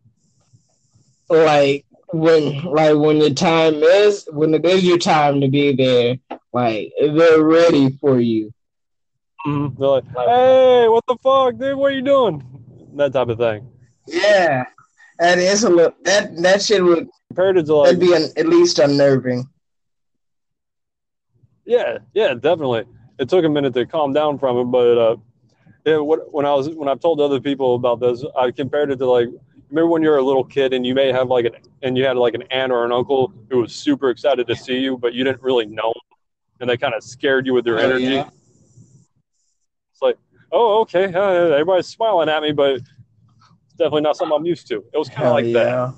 Like 1.29 1.85
when 2.13 2.63
like 2.63 2.95
when 2.95 3.19
the 3.19 3.33
time 3.33 3.75
is 3.75 4.27
when 4.31 4.53
it 4.53 4.65
is 4.65 4.83
your 4.83 4.97
time 4.97 5.41
to 5.41 5.47
be 5.49 5.75
there, 5.75 6.17
like 6.53 6.93
they're 6.99 7.43
ready 7.43 7.97
for 7.99 8.19
you. 8.19 8.53
Mm-hmm. 9.45 9.79
They're 9.79 9.89
like, 9.89 10.07
"Hey, 10.07 10.87
what 10.87 11.05
the 11.07 11.17
fuck, 11.17 11.57
dude? 11.57 11.77
What 11.77 11.91
are 11.91 11.95
you 11.95 12.01
doing?" 12.01 12.43
That 12.95 13.13
type 13.13 13.27
of 13.29 13.37
thing. 13.37 13.69
Yeah, 14.07 14.65
that 15.19 15.37
is 15.39 15.63
a 15.63 15.69
little 15.69 15.93
that 16.03 16.35
that 16.37 16.61
shit 16.61 16.83
would 16.83 17.07
Compared 17.29 17.55
to 17.65 17.75
like, 17.75 17.85
that'd 17.87 17.99
be 17.99 18.13
an, 18.13 18.29
at 18.37 18.47
least 18.47 18.79
unnerving. 18.79 19.47
yeah, 21.65 21.97
yeah, 22.13 22.33
definitely. 22.33 22.85
It 23.19 23.27
took 23.29 23.43
a 23.43 23.49
minute 23.49 23.73
to 23.73 23.85
calm 23.85 24.13
down 24.13 24.37
from 24.39 24.57
it, 24.57 24.63
but 24.65 24.97
uh, 24.97 25.15
yeah, 25.85 25.97
what, 25.97 26.31
when 26.33 26.45
I 26.45 26.53
was 26.53 26.69
when 26.69 26.87
I've 26.87 26.99
told 26.99 27.19
other 27.19 27.39
people 27.41 27.75
about 27.75 27.99
this, 27.99 28.23
I 28.37 28.51
compared 28.51 28.91
it 28.91 28.97
to 28.97 29.05
like 29.09 29.27
remember 29.69 29.87
when 29.89 30.01
you're 30.01 30.17
a 30.17 30.23
little 30.23 30.43
kid 30.43 30.73
and 30.73 30.85
you 30.85 30.95
may 30.95 31.11
have 31.11 31.27
like 31.27 31.45
an 31.45 31.55
and 31.81 31.97
you 31.97 32.05
had 32.05 32.15
like 32.15 32.33
an 32.33 32.43
aunt 32.51 32.71
or 32.71 32.85
an 32.85 32.91
uncle 32.91 33.33
who 33.49 33.59
was 33.61 33.73
super 33.75 34.09
excited 34.09 34.47
to 34.47 34.55
see 34.55 34.77
you, 34.77 34.97
but 34.97 35.13
you 35.13 35.23
didn't 35.23 35.41
really 35.41 35.65
know, 35.65 35.93
them, 35.93 36.17
and 36.61 36.69
they 36.69 36.77
kind 36.77 36.93
of 36.93 37.03
scared 37.03 37.45
you 37.45 37.53
with 37.53 37.65
their 37.65 37.77
Oh, 37.79 37.83
energy. 37.83 38.05
yeah. 38.05 38.29
It's 39.91 40.01
like, 40.01 40.17
oh, 40.51 40.81
okay, 40.81 41.13
uh, 41.13 41.19
everybody's 41.51 41.87
smiling 41.87 42.29
at 42.29 42.41
me, 42.41 42.51
but 42.53 42.81
definitely 43.77 44.01
not 44.01 44.17
something 44.17 44.35
I'm 44.35 44.45
used 44.45 44.67
to. 44.67 44.83
It 44.93 44.97
was 44.97 45.09
kind 45.09 45.27
of 45.27 45.33
like 45.33 45.53
that. 45.53 45.93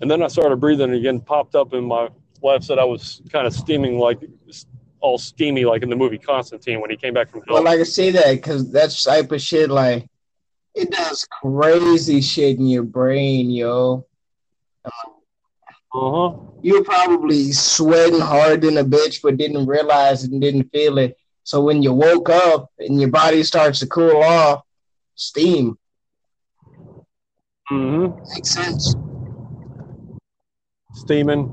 And 0.00 0.10
then 0.10 0.22
I 0.22 0.26
started 0.26 0.56
breathing 0.56 0.92
again, 0.94 1.20
popped 1.20 1.54
up, 1.54 1.74
in 1.74 1.84
my 1.84 2.08
wife 2.40 2.64
said 2.64 2.78
I 2.78 2.84
was 2.84 3.22
kind 3.30 3.46
of 3.46 3.54
steaming, 3.54 3.98
like 3.98 4.18
all 5.00 5.16
steamy, 5.16 5.64
like 5.64 5.82
in 5.82 5.90
the 5.90 5.96
movie 5.96 6.18
Constantine 6.18 6.80
when 6.80 6.90
he 6.90 6.96
came 6.96 7.14
back 7.14 7.30
from 7.30 7.42
hell. 7.46 7.62
Well, 7.62 7.68
I 7.68 7.76
can 7.76 7.84
see 7.84 8.10
that 8.10 8.32
because 8.32 8.72
that 8.72 8.90
type 8.90 9.30
of 9.30 9.40
shit, 9.40 9.70
like, 9.70 10.08
it 10.74 10.90
does 10.90 11.24
crazy 11.40 12.20
shit 12.20 12.58
in 12.58 12.66
your 12.66 12.82
brain, 12.82 13.50
yo. 13.50 14.06
uh 14.84 14.90
huh. 15.92 16.32
You're 16.62 16.84
probably 16.84 17.52
sweating 17.52 18.20
hard 18.20 18.64
in 18.64 18.78
a 18.78 18.84
bitch, 18.84 19.20
but 19.22 19.36
didn't 19.36 19.66
realize 19.66 20.24
it 20.24 20.32
and 20.32 20.40
didn't 20.40 20.70
feel 20.72 20.98
it. 20.98 21.16
So 21.44 21.60
when 21.60 21.82
you 21.82 21.92
woke 21.92 22.30
up 22.30 22.70
and 22.78 23.00
your 23.00 23.10
body 23.10 23.42
starts 23.42 23.80
to 23.80 23.86
cool 23.86 24.22
off, 24.22 24.62
steam 25.14 25.78
Mm-hmm. 27.70 28.18
makes 28.34 28.50
sense. 28.50 28.94
Steaming, 30.92 31.48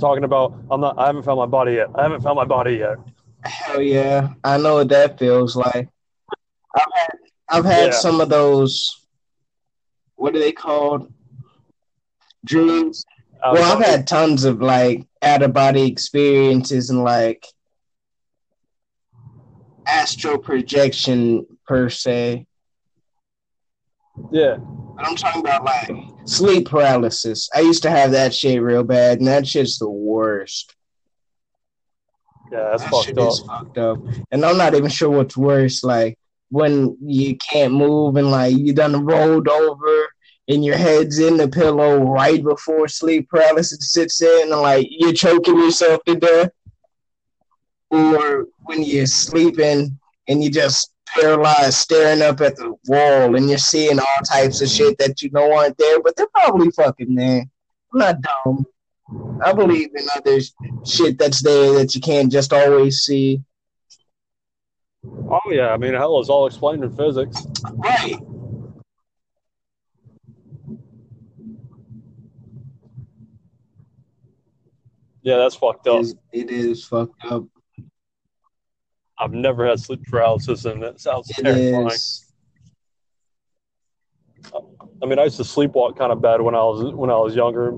talking 0.00 0.24
about 0.24 0.54
I'm 0.70 0.80
not. 0.80 0.98
I 0.98 1.06
haven't 1.06 1.24
found 1.24 1.38
my 1.38 1.46
body 1.46 1.74
yet. 1.74 1.88
I 1.94 2.02
haven't 2.04 2.22
found 2.22 2.36
my 2.36 2.44
body 2.46 2.76
yet. 2.76 2.96
Hell 3.44 3.82
yeah, 3.82 4.30
I 4.44 4.56
know 4.56 4.76
what 4.76 4.88
that 4.88 5.18
feels 5.18 5.56
like. 5.56 5.88
I've 6.74 6.86
had, 6.94 7.10
I've 7.50 7.64
had 7.64 7.84
Yeah. 7.86 7.90
some 7.90 8.20
of 8.20 8.28
those. 8.30 9.06
What 10.16 10.34
are 10.34 10.38
they 10.38 10.52
called? 10.52 11.12
Dreams. 12.44 13.04
I 13.42 13.52
Well, 13.52 13.76
I've 13.76 13.84
had 13.84 14.06
tons 14.06 14.44
of 14.44 14.60
like 14.60 15.06
out 15.22 15.42
of 15.42 15.52
body 15.52 15.86
experiences 15.86 16.90
and 16.90 17.02
like 17.02 17.46
astral 19.86 20.38
projection 20.38 21.46
per 21.66 21.88
se. 21.88 22.46
yeah. 24.30 24.56
But 24.96 25.06
I'm 25.06 25.14
talking 25.16 25.40
about 25.40 25.64
like 25.64 25.90
sleep 26.24 26.68
paralysis. 26.68 27.48
I 27.54 27.60
used 27.60 27.84
to 27.84 27.90
have 27.90 28.10
that 28.12 28.34
shit 28.34 28.60
real 28.60 28.82
bad, 28.82 29.18
and 29.18 29.28
that 29.28 29.46
shit's 29.46 29.78
the 29.78 29.88
worst. 29.88 30.74
Yeah, 32.50 32.70
that's 32.70 32.82
that 32.82 32.90
fucked 32.90 33.06
shit 33.06 33.18
up. 33.18 33.28
is 33.28 33.38
fucked 33.40 33.78
up. 33.78 33.98
And 34.32 34.44
I'm 34.44 34.56
not 34.56 34.74
even 34.74 34.90
sure 34.90 35.10
what's 35.10 35.36
worse, 35.36 35.84
like 35.84 36.18
when 36.50 36.96
you 37.00 37.36
can't 37.36 37.74
move 37.74 38.16
and 38.16 38.30
like 38.30 38.56
you 38.56 38.72
done 38.72 39.04
rolled 39.04 39.48
over 39.48 40.08
and 40.48 40.64
your 40.64 40.76
head's 40.76 41.18
in 41.18 41.36
the 41.36 41.46
pillow 41.46 42.02
right 42.02 42.42
before 42.42 42.88
sleep 42.88 43.28
paralysis 43.28 43.92
sits 43.92 44.22
in 44.22 44.52
and 44.52 44.62
like 44.62 44.86
you're 44.90 45.12
choking 45.12 45.58
yourself 45.58 46.02
to 46.04 46.16
death. 46.16 46.50
Or 47.90 48.46
when 48.64 48.82
you're 48.82 49.06
sleeping 49.06 49.98
and 50.26 50.42
you're 50.42 50.52
just 50.52 50.92
paralyzed 51.14 51.74
staring 51.74 52.22
up 52.22 52.40
at 52.40 52.56
the 52.56 52.74
wall 52.86 53.34
and 53.34 53.48
you're 53.48 53.58
seeing 53.58 53.98
all 53.98 54.24
types 54.26 54.60
of 54.60 54.68
shit 54.68 54.96
that 54.98 55.22
you 55.22 55.30
know 55.30 55.54
aren't 55.56 55.76
there, 55.78 56.00
but 56.02 56.16
they're 56.16 56.26
probably 56.34 56.70
fucking 56.70 57.14
there. 57.14 57.44
I'm 57.92 57.98
not 57.98 58.16
dumb. 58.20 58.66
I 59.42 59.52
believe 59.52 59.88
in 59.94 60.06
other 60.16 60.38
shit 60.84 61.18
that's 61.18 61.42
there 61.42 61.74
that 61.74 61.94
you 61.94 62.00
can't 62.00 62.30
just 62.30 62.52
always 62.52 62.98
see. 62.98 63.42
Oh 65.30 65.50
yeah, 65.50 65.68
I 65.68 65.78
mean, 65.78 65.94
hell, 65.94 66.20
it's 66.20 66.28
all 66.28 66.46
explained 66.46 66.84
in 66.84 66.94
physics. 66.94 67.46
Right. 67.72 68.16
Yeah, 75.28 75.36
that's 75.36 75.56
fucked 75.56 75.86
up. 75.86 76.00
is, 76.00 76.14
it 76.32 76.50
is 76.50 76.86
fucked 76.86 77.22
up. 77.26 77.44
I've 79.18 79.32
never 79.32 79.66
had 79.66 79.78
sleep 79.78 80.02
paralysis, 80.06 80.64
and 80.64 80.82
it 80.82 80.98
sounds 81.02 81.28
It 81.36 81.42
terrifying. 81.42 81.88
is. 81.88 82.24
I 85.02 85.06
mean, 85.06 85.18
I 85.18 85.24
used 85.24 85.36
to 85.36 85.42
sleepwalk 85.42 85.98
kind 85.98 86.12
of 86.12 86.22
bad 86.22 86.40
when 86.40 86.54
I 86.54 86.62
was 86.62 86.94
when 86.94 87.10
I 87.10 87.18
was 87.18 87.34
younger, 87.36 87.68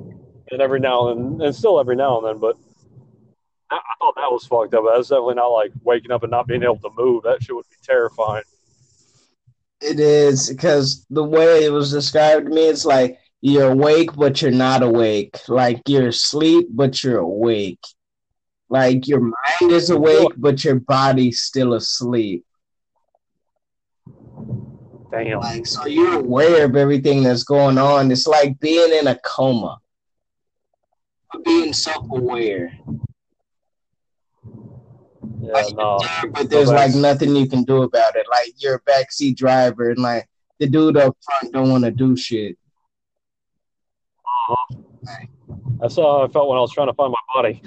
and 0.53 0.61
every 0.61 0.79
now 0.79 1.09
and 1.09 1.43
and 1.43 1.53
still 1.53 1.81
every 1.81 1.97
now 1.97 2.19
and 2.19 2.27
then. 2.29 2.39
But 2.39 2.57
I, 3.69 3.79
I 3.79 3.95
thought 3.99 4.15
that 4.15 4.31
was 4.31 4.47
fucked 4.47 4.73
up. 4.75 4.85
That's 4.87 5.09
definitely 5.09 5.35
not 5.35 5.49
like 5.49 5.73
waking 5.83 6.13
up 6.13 6.23
and 6.23 6.31
not 6.31 6.47
being 6.47 6.63
able 6.63 6.79
to 6.79 6.91
move. 6.97 7.25
That 7.25 7.43
shit 7.43 7.57
would 7.57 7.69
be 7.69 7.77
terrifying. 7.83 8.45
It 9.81 9.99
is 9.99 10.49
because 10.51 11.05
the 11.11 11.25
way 11.25 11.65
it 11.65 11.73
was 11.73 11.91
described 11.91 12.47
to 12.47 12.53
me, 12.53 12.69
it's 12.69 12.85
like 12.85 13.19
you're 13.41 13.73
awake 13.73 14.15
but 14.15 14.43
you're 14.43 14.51
not 14.51 14.83
awake. 14.83 15.37
Like 15.49 15.83
you're 15.87 16.09
asleep 16.09 16.69
but 16.71 17.03
you're 17.03 17.21
awake. 17.21 17.85
Like 18.69 19.09
your 19.09 19.21
mind 19.21 19.73
is 19.73 19.91
awake 19.91 20.33
but 20.37 20.63
your 20.65 20.81
body's 20.81 21.41
still 21.41 21.75
asleep. 21.75 22.45
Damn. 25.11 25.41
Like 25.41 25.67
so 25.67 25.87
you're 25.87 26.21
aware 26.21 26.67
of 26.67 26.77
everything 26.77 27.23
that's 27.23 27.43
going 27.43 27.79
on. 27.79 28.11
It's 28.13 28.27
like 28.27 28.61
being 28.61 28.93
in 28.93 29.07
a 29.07 29.19
coma. 29.25 29.79
But 31.33 31.45
being 31.45 31.73
self-aware. 31.73 32.73
Yeah, 35.43 35.53
Like, 35.53 35.75
no. 35.75 36.01
but 36.33 36.51
there's 36.51 36.69
like 36.69 36.95
nothing 36.95 37.35
you 37.35 37.49
can 37.49 37.65
do 37.65 37.83
about 37.83 38.17
it. 38.17 38.27
Like 38.31 38.55
you're 38.59 38.77
a 38.77 38.81
backseat 38.81 39.37
driver, 39.37 39.91
and 39.91 39.99
like 39.99 40.29
the 40.59 40.67
dude 40.67 40.97
up 40.97 41.17
front 41.23 41.53
don't 41.53 41.71
want 41.71 41.85
to 41.85 41.91
do 41.91 42.17
shit. 42.17 42.59
That's 45.81 45.97
how 45.97 46.23
I 46.23 46.29
felt 46.29 46.49
when 46.49 46.59
I 46.59 46.61
was 46.61 46.73
trying 46.73 46.89
to 46.89 46.95
find 46.95 47.13
my 47.13 47.35
body. 47.35 47.63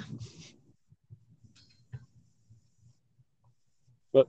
But 4.12 4.28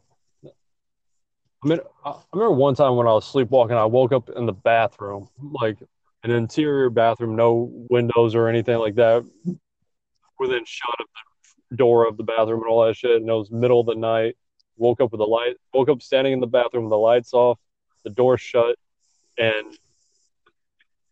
I 1.63 1.67
mean, 1.67 1.79
I 2.03 2.15
remember 2.33 2.55
one 2.55 2.75
time 2.75 2.95
when 2.95 3.07
I 3.07 3.13
was 3.13 3.25
sleepwalking, 3.25 3.75
I 3.75 3.85
woke 3.85 4.11
up 4.11 4.29
in 4.29 4.45
the 4.45 4.53
bathroom, 4.53 5.29
like 5.39 5.77
an 6.23 6.31
interior 6.31 6.89
bathroom, 6.89 7.35
no 7.35 7.69
windows 7.89 8.33
or 8.33 8.47
anything 8.47 8.77
like 8.79 8.95
that, 8.95 9.23
within 10.39 10.63
shot 10.65 10.95
of 10.99 11.05
the 11.69 11.77
door 11.77 12.07
of 12.07 12.17
the 12.17 12.23
bathroom 12.23 12.61
and 12.61 12.69
all 12.69 12.85
that 12.85 12.95
shit. 12.95 13.21
And 13.21 13.29
it 13.29 13.33
was 13.33 13.51
middle 13.51 13.79
of 13.79 13.85
the 13.85 13.95
night. 13.95 14.35
Woke 14.77 14.99
up 14.99 15.11
with 15.11 15.19
the 15.19 15.25
light. 15.25 15.55
Woke 15.73 15.89
up 15.89 16.01
standing 16.01 16.33
in 16.33 16.39
the 16.39 16.47
bathroom 16.47 16.89
the 16.89 16.97
lights 16.97 17.33
off, 17.33 17.59
the 18.03 18.09
door 18.09 18.37
shut, 18.37 18.75
and 19.37 19.77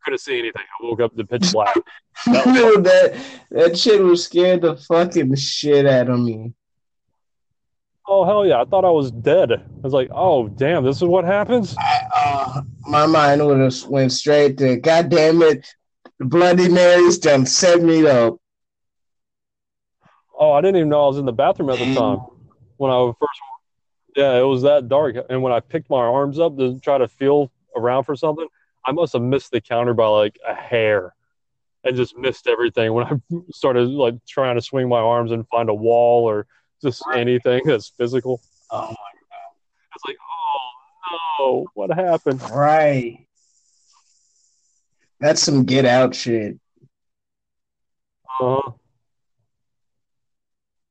couldn't 0.03 0.19
see 0.19 0.39
anything. 0.39 0.61
I 0.61 0.85
woke 0.85 1.01
up 1.01 1.15
to 1.15 1.25
pitch 1.25 1.51
black. 1.51 1.75
That 2.27 2.45
was 2.45 2.55
Dude, 2.55 2.83
that 2.83 3.25
that 3.49 3.77
shit 3.77 4.01
was 4.01 4.23
scared 4.23 4.61
the 4.61 4.77
fucking 4.77 5.35
shit 5.35 5.87
out 5.87 6.09
of 6.09 6.19
me. 6.19 6.53
Oh 8.07 8.23
hell 8.23 8.45
yeah! 8.45 8.61
I 8.61 8.65
thought 8.65 8.85
I 8.85 8.91
was 8.91 9.11
dead. 9.11 9.51
I 9.51 9.61
was 9.81 9.93
like, 9.93 10.09
oh 10.11 10.47
damn, 10.47 10.83
this 10.83 10.97
is 10.97 11.03
what 11.03 11.25
happens. 11.25 11.75
I, 11.79 12.01
uh, 12.15 12.61
my 12.81 13.05
mind 13.07 13.45
would 13.45 13.59
have 13.59 13.83
went 13.87 14.11
straight 14.11 14.57
to 14.59 14.77
God 14.77 15.09
damn 15.09 15.41
it, 15.41 15.65
Bloody 16.19 16.69
Mary's 16.69 17.17
done 17.17 17.45
set 17.45 17.81
me 17.81 18.05
up. 18.07 18.37
Oh, 20.37 20.51
I 20.51 20.61
didn't 20.61 20.77
even 20.77 20.89
know 20.89 21.05
I 21.05 21.07
was 21.07 21.17
in 21.17 21.25
the 21.25 21.31
bathroom 21.31 21.69
at 21.69 21.79
the 21.79 21.95
time 21.95 22.19
when 22.77 22.91
I 22.91 22.97
was 22.97 23.15
first. 23.19 23.39
Yeah, 24.15 24.37
it 24.37 24.43
was 24.43 24.61
that 24.63 24.89
dark, 24.89 25.15
and 25.29 25.41
when 25.41 25.53
I 25.53 25.59
picked 25.59 25.89
my 25.89 25.97
arms 25.97 26.39
up 26.39 26.57
to 26.57 26.79
try 26.79 26.97
to 26.97 27.07
feel 27.07 27.51
around 27.75 28.03
for 28.03 28.15
something, 28.15 28.47
I 28.85 28.91
must 28.91 29.13
have 29.13 29.21
missed 29.21 29.51
the 29.51 29.61
counter 29.61 29.93
by 29.93 30.07
like 30.07 30.37
a 30.47 30.53
hair, 30.53 31.15
and 31.83 31.95
just 31.95 32.17
missed 32.17 32.47
everything 32.47 32.93
when 32.93 33.05
I 33.05 33.13
started 33.51 33.89
like 33.89 34.15
trying 34.27 34.55
to 34.55 34.61
swing 34.61 34.89
my 34.89 34.99
arms 34.99 35.31
and 35.31 35.47
find 35.47 35.69
a 35.69 35.73
wall 35.73 36.25
or 36.25 36.47
just 36.81 37.03
anything 37.13 37.61
that's 37.65 37.89
physical. 37.89 38.41
Oh 38.71 38.81
my 38.81 38.87
god. 38.87 39.95
It's 39.95 40.05
like, 40.07 40.17
oh 40.19 41.39
no, 41.39 41.67
what 41.73 41.91
happened? 41.91 42.41
Right. 42.51 43.25
That's 45.19 45.41
some 45.41 45.63
get 45.63 45.85
out 45.85 46.15
shit. 46.15 46.59
Uh-huh. 48.41 48.71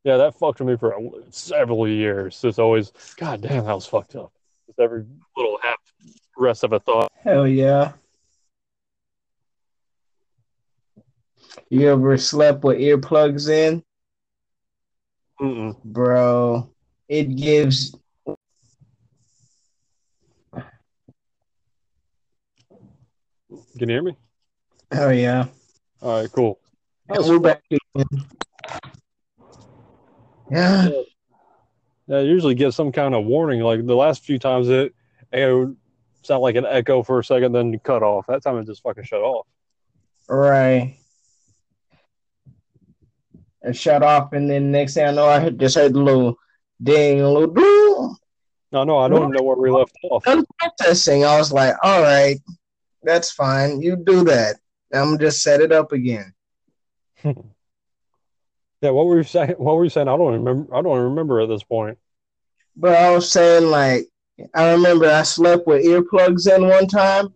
Yeah, 0.05 0.17
that 0.17 0.35
fucked 0.35 0.61
with 0.61 0.69
me 0.69 0.77
for 0.77 0.97
several 1.31 1.87
years. 1.87 2.43
It's 2.43 2.59
always, 2.59 2.93
God 3.17 3.43
damn, 3.43 3.65
that 3.67 3.75
was 3.75 3.87
fucked 3.87 4.17
up. 4.17 4.33
Just 4.67 4.81
every 4.81 5.05
little 5.37 5.59
half 5.63 5.77
rest 6.43 6.65
of 6.65 6.73
a 6.73 6.81
thought. 6.81 7.11
Hell 7.23 7.47
yeah. 7.47 7.93
You 11.71 11.91
ever 11.91 12.19
slept 12.19 12.65
with 12.65 12.79
earplugs 12.79 13.49
in? 13.49 13.83
Mm-mm. 15.41 15.83
Bro, 15.85 16.71
it 17.09 17.37
gives 17.37 17.97
Can 23.79 23.89
you 23.89 23.95
hear 23.97 24.03
me? 24.03 24.17
Oh 24.93 25.11
yeah. 25.11 25.47
All 26.01 26.21
right, 26.21 26.33
cool. 26.33 26.59
That 27.09 27.23
We're 27.23 27.39
back 27.39 27.63
again. 27.71 28.07
Yeah. 30.51 30.89
Yeah, 32.07 32.19
it 32.19 32.27
usually 32.27 32.55
gives 32.55 32.77
some 32.77 32.93
kind 32.93 33.15
of 33.15 33.25
warning. 33.25 33.61
Like 33.61 33.87
the 33.87 33.97
last 33.97 34.25
few 34.25 34.39
times, 34.39 34.69
it 34.69 34.95
it 35.33 35.75
sound 36.23 36.43
like 36.43 36.57
an 36.57 36.67
echo 36.67 37.03
for 37.03 37.19
a 37.19 37.25
second, 37.25 37.53
then 37.53 37.79
cut 37.81 38.03
off. 38.03 38.27
That 38.29 38.43
time 38.43 38.59
it 38.59 38.67
just 38.67 38.83
fucking 38.83 39.05
shut 39.05 39.21
off. 39.21 39.47
Right. 40.29 40.97
It 43.63 43.77
shut 43.77 44.03
off, 44.03 44.33
and 44.33 44.51
then 44.51 44.73
next 44.73 44.95
thing 44.95 45.07
I 45.07 45.13
know, 45.13 45.27
I 45.27 45.51
just 45.51 45.77
heard 45.77 45.95
a 45.95 45.99
little 45.99 46.37
ding, 46.83 47.21
a 47.21 47.31
little 47.31 47.55
ding. 47.55 48.17
No, 48.73 48.85
no, 48.85 48.99
I 48.99 49.09
don't 49.09 49.31
know 49.31 49.43
where 49.43 49.57
we 49.57 49.71
left 49.71 49.97
off. 50.11 50.25
Processing. 50.25 51.25
I 51.25 51.37
was 51.39 51.53
like, 51.53 51.75
all 51.83 52.03
right, 52.03 52.41
that's 53.03 53.31
fine. 53.31 53.81
You 53.81 53.97
do 53.97 54.25
that. 54.25 54.57
I'm 54.93 55.05
gonna 55.05 55.19
just 55.19 55.43
set 55.43 55.61
it 55.61 55.73
up 55.73 55.93
again. 55.93 56.33
Yeah, 58.83 58.91
what 58.91 59.07
were 59.07 59.17
you 59.19 59.23
saying? 59.23 59.51
What 59.59 59.77
were 59.77 59.85
you 59.85 59.91
saying? 59.91 60.09
I 60.09 60.17
don't 60.17 60.33
remember. 60.33 60.75
I 60.75 60.83
don't 60.83 60.99
remember 60.99 61.41
at 61.41 61.49
this 61.49 61.63
point. 61.63 61.99
But 62.75 62.97
I 62.97 63.15
was 63.15 63.31
saying, 63.31 63.71
like, 63.71 64.09
I 64.55 64.73
remember 64.73 65.07
I 65.07 65.23
slept 65.23 65.67
with 65.67 65.85
earplugs 65.85 66.53
in 66.53 66.67
one 66.67 66.87
time. 66.87 67.33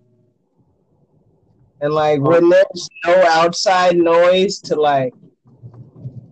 And, 1.81 1.93
like, 1.93 2.21
oh. 2.21 2.31
when 2.31 2.49
there's 2.49 2.89
no 3.05 3.23
outside 3.29 3.97
noise 3.97 4.61
to, 4.61 4.81
like, 4.81 5.13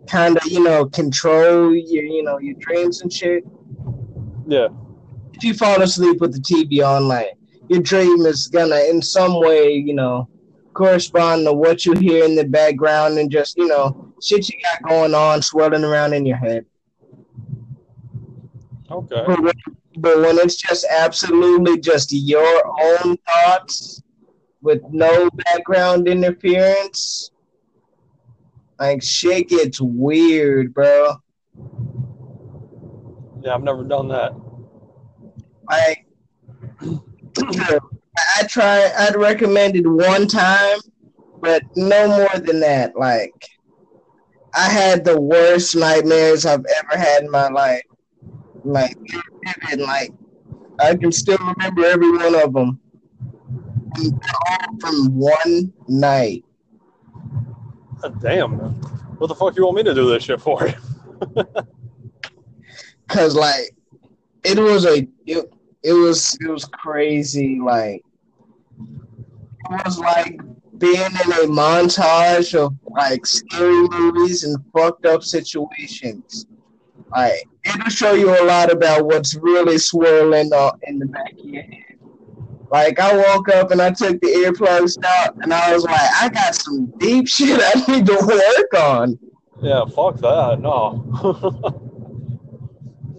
kind 0.06 0.36
of, 0.36 0.46
you 0.46 0.62
know, 0.62 0.86
control 0.86 1.74
your, 1.74 2.04
you 2.04 2.22
know, 2.22 2.38
your 2.38 2.54
dreams 2.54 3.02
and 3.02 3.12
shit. 3.12 3.44
Yeah, 4.46 4.68
If 5.32 5.44
you 5.44 5.54
fall 5.54 5.80
asleep 5.82 6.20
with 6.20 6.32
the 6.32 6.40
TV 6.40 6.84
on, 6.86 7.08
like, 7.08 7.34
your 7.68 7.80
dream 7.80 8.26
is 8.26 8.48
gonna, 8.48 8.76
in 8.90 9.00
some 9.00 9.40
way, 9.40 9.72
you 9.72 9.94
know, 9.94 10.28
correspond 10.74 11.46
to 11.46 11.52
what 11.52 11.86
you 11.86 11.94
hear 11.94 12.24
in 12.24 12.34
the 12.34 12.44
background 12.44 13.18
and 13.18 13.30
just, 13.30 13.56
you 13.56 13.66
know, 13.66 14.12
shit 14.22 14.48
you 14.48 14.58
got 14.62 14.88
going 14.88 15.14
on 15.14 15.40
swirling 15.40 15.84
around 15.84 16.12
in 16.12 16.26
your 16.26 16.36
head. 16.36 16.66
okay. 18.90 19.24
But 19.26 19.54
but 19.98 20.20
when 20.20 20.38
it's 20.38 20.56
just 20.56 20.84
absolutely 20.90 21.80
just 21.80 22.12
your 22.12 22.62
own 22.80 23.16
thoughts 23.18 24.02
with 24.62 24.82
no 24.90 25.28
background 25.30 26.08
interference, 26.08 27.30
like 28.78 29.02
shit 29.02 29.48
gets 29.48 29.80
weird, 29.80 30.74
bro. 30.74 31.14
Yeah, 33.42 33.54
I've 33.54 33.62
never 33.62 33.84
done 33.84 34.08
that. 34.08 34.34
Like, 35.70 36.06
I 38.36 38.46
try. 38.48 38.90
I'd 38.98 39.16
recommend 39.16 39.76
it 39.76 39.86
one 39.86 40.26
time, 40.26 40.78
but 41.40 41.62
no 41.76 42.08
more 42.08 42.40
than 42.40 42.60
that. 42.60 42.96
Like, 42.96 43.48
I 44.54 44.68
had 44.68 45.04
the 45.04 45.20
worst 45.20 45.76
nightmares 45.76 46.46
I've 46.46 46.64
ever 46.64 46.96
had 46.96 47.24
in 47.24 47.30
my 47.30 47.48
life. 47.48 47.82
Like, 48.64 48.96
vivid, 49.44 49.80
like 49.80 50.12
I 50.80 50.96
can 50.96 51.12
still 51.12 51.38
remember 51.38 51.84
every 51.84 52.10
one 52.10 52.34
of 52.34 52.52
them. 52.52 52.80
They're 53.96 54.12
all 54.50 54.78
from 54.80 55.16
one 55.16 55.72
night. 55.88 56.44
God 58.00 58.20
damn. 58.20 58.56
Man. 58.56 58.70
What 59.18 59.28
the 59.28 59.34
fuck 59.34 59.56
you 59.56 59.64
want 59.64 59.76
me 59.76 59.82
to 59.84 59.94
do 59.94 60.08
this 60.08 60.24
shit 60.24 60.40
for? 60.40 60.68
Cause 63.08 63.36
like, 63.36 63.70
it 64.42 64.58
was 64.58 64.84
a 64.84 65.06
it, 65.26 65.52
it 65.82 65.92
was 65.92 66.36
it 66.40 66.48
was 66.48 66.64
crazy. 66.64 67.60
Like, 67.60 68.02
it 68.78 69.84
was 69.84 69.98
like 69.98 70.40
being 70.78 70.96
in 70.96 71.32
a 71.32 71.46
montage 71.46 72.54
of 72.54 72.74
like 72.86 73.24
scary 73.24 73.88
movies 73.88 74.42
and 74.44 74.56
fucked 74.76 75.06
up 75.06 75.22
situations. 75.22 76.46
Like, 77.14 77.48
it'll 77.64 77.88
show 77.90 78.14
you 78.14 78.30
a 78.30 78.42
lot 78.44 78.72
about 78.72 79.06
what's 79.06 79.34
really 79.36 79.78
swirling 79.78 80.52
uh, 80.52 80.72
in 80.84 80.98
the 80.98 81.06
back 81.06 81.32
of 81.32 81.44
your 81.44 81.62
head. 81.62 81.80
Like, 82.70 82.98
I 82.98 83.16
woke 83.16 83.48
up 83.50 83.70
and 83.70 83.80
I 83.80 83.90
took 83.90 84.20
the 84.20 84.26
earplugs 84.26 84.96
out, 85.04 85.36
and 85.42 85.54
I 85.54 85.72
was 85.72 85.84
like, 85.84 86.00
I 86.20 86.28
got 86.28 86.54
some 86.54 86.86
deep 86.98 87.28
shit 87.34 87.60
I 87.62 87.92
need 87.92 88.06
to 88.06 88.18
work 88.26 88.82
on. 88.82 89.18
yeah, 89.62 89.84
fuck 89.84 90.16
that. 90.16 90.58
No. 90.60 91.80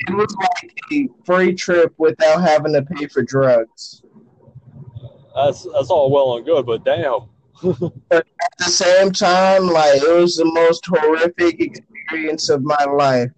It 0.07 0.13
was 0.13 0.35
like 0.35 0.71
a 0.91 1.07
free 1.25 1.55
trip 1.55 1.93
without 1.97 2.41
having 2.41 2.73
to 2.73 2.83
pay 2.83 3.07
for 3.07 3.23
drugs. 3.23 4.03
that's 5.35 5.63
that's 5.73 5.89
all 5.89 6.11
well 6.11 6.37
and 6.37 6.45
good, 6.45 6.65
but 6.65 6.83
damn. 6.83 7.21
but 8.09 8.11
At 8.11 8.57
the 8.59 8.65
same 8.65 9.11
time, 9.11 9.67
like 9.67 10.01
it 10.01 10.21
was 10.21 10.35
the 10.35 10.45
most 10.45 10.85
horrific 10.85 11.59
experience 11.59 12.49
of 12.49 12.61
my 12.61 12.83
life. 12.83 13.31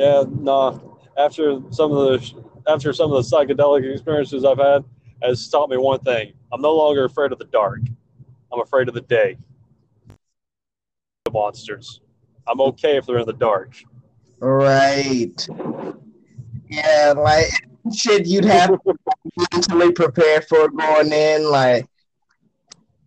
Yeah, 0.00 0.24
nah. 0.30 0.78
After 1.18 1.60
some 1.68 1.92
of 1.92 1.98
the 2.22 2.44
after 2.66 2.90
some 2.94 3.12
of 3.12 3.22
the 3.22 3.36
psychedelic 3.36 3.92
experiences 3.92 4.46
I've 4.46 4.56
had, 4.56 4.82
has 5.22 5.46
taught 5.50 5.68
me 5.68 5.76
one 5.76 6.00
thing: 6.00 6.32
I'm 6.50 6.62
no 6.62 6.74
longer 6.74 7.04
afraid 7.04 7.32
of 7.32 7.38
the 7.38 7.44
dark. 7.44 7.80
I'm 8.50 8.62
afraid 8.62 8.88
of 8.88 8.94
the 8.94 9.02
day. 9.02 9.36
The 11.26 11.32
monsters. 11.32 12.00
I'm 12.48 12.62
okay 12.62 12.96
if 12.96 13.04
they're 13.04 13.18
in 13.18 13.26
the 13.26 13.34
dark. 13.34 13.76
Right. 14.38 15.46
Yeah, 16.70 17.12
like 17.14 17.50
shit 17.94 18.26
you'd 18.26 18.46
have 18.46 18.70
to 18.70 18.94
mentally 19.52 19.92
prepare 19.92 20.40
for 20.40 20.70
going 20.70 21.12
in. 21.12 21.44
Like 21.44 21.84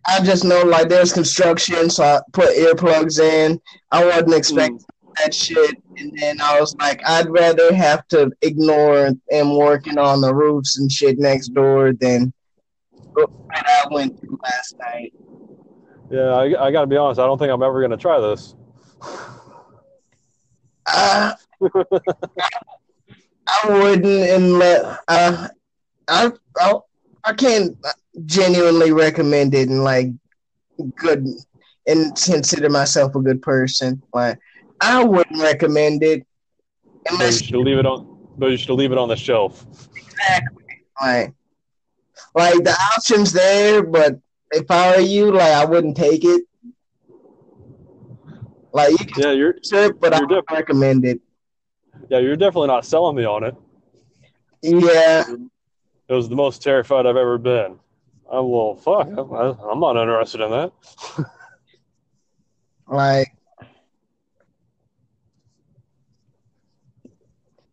I 0.05 0.23
just 0.23 0.43
know 0.43 0.61
like 0.61 0.89
there's 0.89 1.11
construction, 1.11 1.89
so 1.89 2.03
I 2.03 2.21
put 2.33 2.55
earplugs 2.55 3.19
in. 3.19 3.59
I 3.91 4.05
wasn't 4.05 4.27
hmm. 4.27 4.33
expecting 4.33 4.79
that 5.17 5.33
shit. 5.33 5.81
And 5.97 6.17
then 6.17 6.41
I 6.41 6.59
was 6.59 6.75
like, 6.77 7.01
I'd 7.05 7.29
rather 7.29 7.73
have 7.73 8.07
to 8.09 8.31
ignore 8.41 9.11
them 9.29 9.57
working 9.57 9.97
on 9.97 10.21
the 10.21 10.33
roofs 10.33 10.77
and 10.77 10.91
shit 10.91 11.19
next 11.19 11.49
door 11.49 11.93
than 11.93 12.33
what 13.13 13.29
I 13.51 13.83
went 13.91 14.19
through 14.19 14.39
last 14.43 14.75
night. 14.79 15.13
Yeah, 16.09 16.33
I, 16.33 16.67
I 16.67 16.71
got 16.71 16.81
to 16.81 16.87
be 16.87 16.97
honest. 16.97 17.19
I 17.19 17.25
don't 17.25 17.37
think 17.37 17.51
I'm 17.51 17.63
ever 17.63 17.79
going 17.79 17.91
to 17.91 17.97
try 17.97 18.19
this. 18.19 18.55
Uh, 20.85 21.33
I 23.47 23.67
wouldn't 23.67 24.05
and 24.05 24.53
let 24.53 24.83
uh, 25.07 25.47
I 26.07 26.31
I 26.59 26.73
I 27.23 27.33
can't 27.33 27.77
genuinely 28.25 28.91
recommend 28.91 29.53
it 29.53 29.69
and 29.69 29.83
like 29.83 30.07
good 30.95 31.25
and 31.87 32.15
consider 32.15 32.69
myself 32.69 33.15
a 33.15 33.21
good 33.21 33.41
person. 33.41 34.01
Like 34.13 34.37
I 34.81 35.03
wouldn't 35.03 35.41
recommend 35.41 36.03
it 36.03 36.25
But 37.17 37.31
you 37.31 37.37
unless 37.37 37.39
should 37.39 37.55
leave 37.55 37.77
it 37.77 37.85
on. 37.85 38.07
But 38.37 38.47
you 38.51 38.57
should 38.57 38.73
leave 38.75 38.91
it 38.91 38.97
on 38.97 39.07
the 39.09 39.15
shelf. 39.15 39.65
exactly 39.95 40.63
like 41.01 41.33
like 42.35 42.63
the 42.63 42.75
options 42.95 43.31
there, 43.31 43.83
but 43.83 44.19
if 44.51 44.69
I 44.69 44.95
were 44.95 45.01
you, 45.01 45.31
like 45.31 45.51
I 45.53 45.65
wouldn't 45.65 45.97
take 45.97 46.23
it. 46.23 46.43
Like 48.73 48.91
you 48.91 48.97
can 49.05 49.23
Yeah, 49.23 49.31
you're. 49.31 49.53
trip, 49.63 49.97
but 49.99 50.13
I 50.13 50.19
You're 50.19 50.27
would 50.27 50.43
recommend 50.51 51.05
it. 51.05 51.21
Yeah, 52.09 52.19
you're 52.19 52.35
definitely 52.35 52.67
not 52.67 52.85
selling 52.85 53.15
me 53.15 53.23
on 53.25 53.43
it. 53.43 53.55
Yeah, 54.61 55.23
It 56.07 56.13
was 56.13 56.29
the 56.29 56.35
most 56.35 56.61
terrified 56.61 57.05
I've 57.05 57.17
ever 57.17 57.37
been. 57.37 57.79
I'm 58.31 58.49
well, 58.49 58.75
fuck. 58.75 59.07
I'm, 59.17 59.31
I'm 59.69 59.79
not 59.79 59.97
interested 59.97 60.41
in 60.41 60.51
that. 60.51 60.71
like 62.87 63.33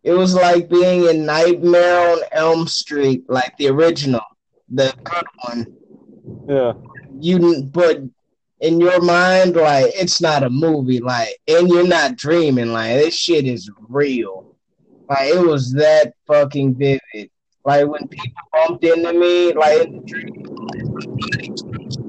it 0.03 0.13
was 0.13 0.35
like 0.35 0.69
being 0.69 1.07
in 1.07 1.27
Nightmare 1.27 2.13
on 2.13 2.21
Elm 2.33 2.67
Street, 2.67 3.25
like 3.29 3.57
the 3.59 3.69
original, 3.69 4.23
the 4.69 4.95
good 5.05 5.27
one. 5.45 5.67
Yeah. 6.49 6.73
You, 7.19 7.65
but 7.65 8.01
in 8.61 8.81
your 8.81 9.01
mind, 9.03 9.57
like 9.57 9.93
it's 9.95 10.21
not 10.21 10.43
a 10.43 10.51
movie, 10.51 11.01
like, 11.01 11.37
and 11.49 11.69
you're 11.69 11.87
not 11.87 12.17
dreaming, 12.17 12.73
like 12.73 12.99
this 12.99 13.15
shit 13.15 13.47
is 13.47 13.71
real. 13.89 14.57
Like 15.09 15.35
it 15.35 15.47
was 15.47 15.73
that 15.73 16.15
fucking 16.27 16.77
vivid. 16.77 17.31
Like 17.65 17.87
when 17.87 18.09
people 18.09 18.43
bumped 18.53 18.85
into 18.85 19.13
me, 19.13 19.53
like 19.53 19.83
in 19.83 19.97
the 19.97 20.03
dream, 20.07 20.45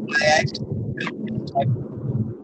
like, 0.08 0.48
like, 1.54 1.68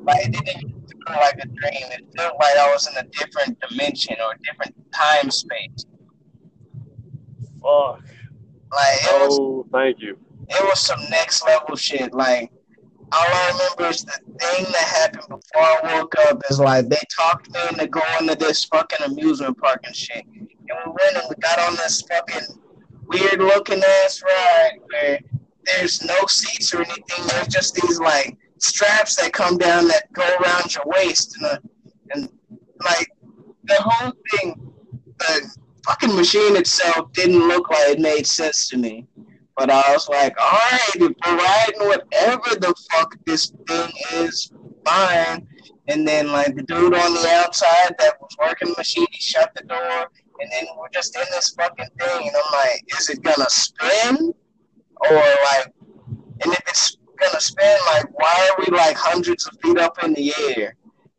like 0.04 0.46
feel 0.46 0.77
like 1.16 1.38
a 1.42 1.48
dream. 1.48 1.92
It 1.92 2.06
felt 2.16 2.36
like 2.40 2.58
I 2.58 2.72
was 2.72 2.88
in 2.88 2.98
a 2.98 3.04
different 3.10 3.60
dimension 3.60 4.16
or 4.24 4.34
a 4.34 4.38
different 4.44 4.76
time 4.94 5.30
space. 5.32 5.86
Fuck. 7.62 8.02
Like 8.72 9.00
it 9.02 9.22
was, 9.28 9.38
Oh, 9.40 9.66
thank 9.72 10.00
you. 10.00 10.18
it 10.50 10.64
was 10.66 10.80
some 10.80 11.00
next 11.10 11.46
level 11.46 11.76
shit. 11.76 12.14
Like 12.14 12.52
all 13.12 13.24
I 13.26 13.52
remember 13.52 13.90
is 13.94 14.04
the 14.04 14.12
thing 14.12 14.66
that 14.66 14.76
happened 15.02 15.28
before 15.30 15.62
I 15.62 15.96
woke 16.00 16.14
up 16.30 16.42
is 16.50 16.60
like 16.60 16.90
they 16.90 17.00
talked 17.16 17.50
me 17.52 17.60
into 17.72 17.88
going 17.88 18.28
to 18.28 18.36
this 18.36 18.66
fucking 18.66 19.06
amusement 19.06 19.58
park 19.58 19.82
and 19.86 19.96
shit. 19.96 20.26
And 20.26 20.48
we 20.86 20.92
went 20.92 21.16
and 21.16 21.24
we 21.30 21.36
got 21.42 21.60
on 21.60 21.76
this 21.78 22.02
fucking 22.02 22.60
weird 23.08 23.40
looking 23.40 23.82
ass 24.04 24.22
ride 24.22 24.80
where 24.92 25.20
there's 25.66 26.04
no 26.04 26.16
seats 26.28 26.74
or 26.74 26.80
anything. 26.84 27.26
There's 27.28 27.48
just 27.48 27.76
these 27.76 28.00
like 28.00 28.38
straps 28.60 29.16
that 29.16 29.34
come 29.34 29.58
down 29.58 29.88
that 29.88 30.12
go 30.14 30.24
around 30.42 30.74
your 30.74 30.84
waist 30.86 31.38
and 31.38 31.46
uh, 31.46 31.58
and 32.12 32.30
like 32.84 33.08
the 33.64 33.76
whole 33.80 34.14
thing, 34.32 34.74
the 35.20 35.58
fucking 35.86 36.16
machine 36.16 36.56
itself 36.56 37.12
didn't 37.14 37.48
look 37.48 37.70
like 37.70 37.90
it 37.90 38.00
made 38.00 38.26
sense 38.26 38.68
to 38.70 38.78
me. 38.78 39.06
But 39.56 39.72
I 39.72 39.92
was 39.92 40.08
like, 40.08 40.36
all 40.40 40.52
right, 40.52 40.96
if 40.96 41.02
we're 41.02 41.38
riding 41.38 41.88
whatever 41.88 42.60
the 42.60 42.74
fuck 42.92 43.16
this 43.26 43.52
thing 43.68 43.92
is, 44.14 44.52
fine. 44.86 45.48
And 45.88 46.08
then 46.08 46.32
like 46.32 46.56
the 46.56 46.64
dude 46.64 46.94
on 46.94 47.14
the 47.14 47.30
outside 47.44 47.96
that 47.98 48.22
was 48.22 48.36
working 48.40 48.70
the 48.70 48.76
machine, 48.78 49.08
he 49.10 49.22
shut 49.22 49.52
the 49.56 49.64
door, 49.64 50.10
and 50.40 50.52
then 50.52 50.66
we're 50.78 50.90
just 50.90 51.16
in 51.16 51.24
this 51.32 51.50
fucking 51.52 51.88
thing, 52.00 52.28
and 52.28 52.36
I'm 52.36 52.52
like, 52.54 52.84
is 53.00 53.10
it 53.10 53.24
gonna 53.24 53.50
spin, 53.50 54.34
or 55.10 55.16
like, 55.16 55.74
and 56.44 56.54
if 56.54 56.62
it's 56.68 56.98
gonna 57.18 57.42
spin, 57.42 57.78
like, 57.88 58.06
why 58.14 58.50
are 58.50 58.64
we 58.64 58.76
like 58.76 58.96
hundreds 58.96 59.48
of 59.48 59.58
feet 59.62 59.78
up 59.78 60.02
in 60.04 60.14
the 60.14 60.34
air? 60.56 60.76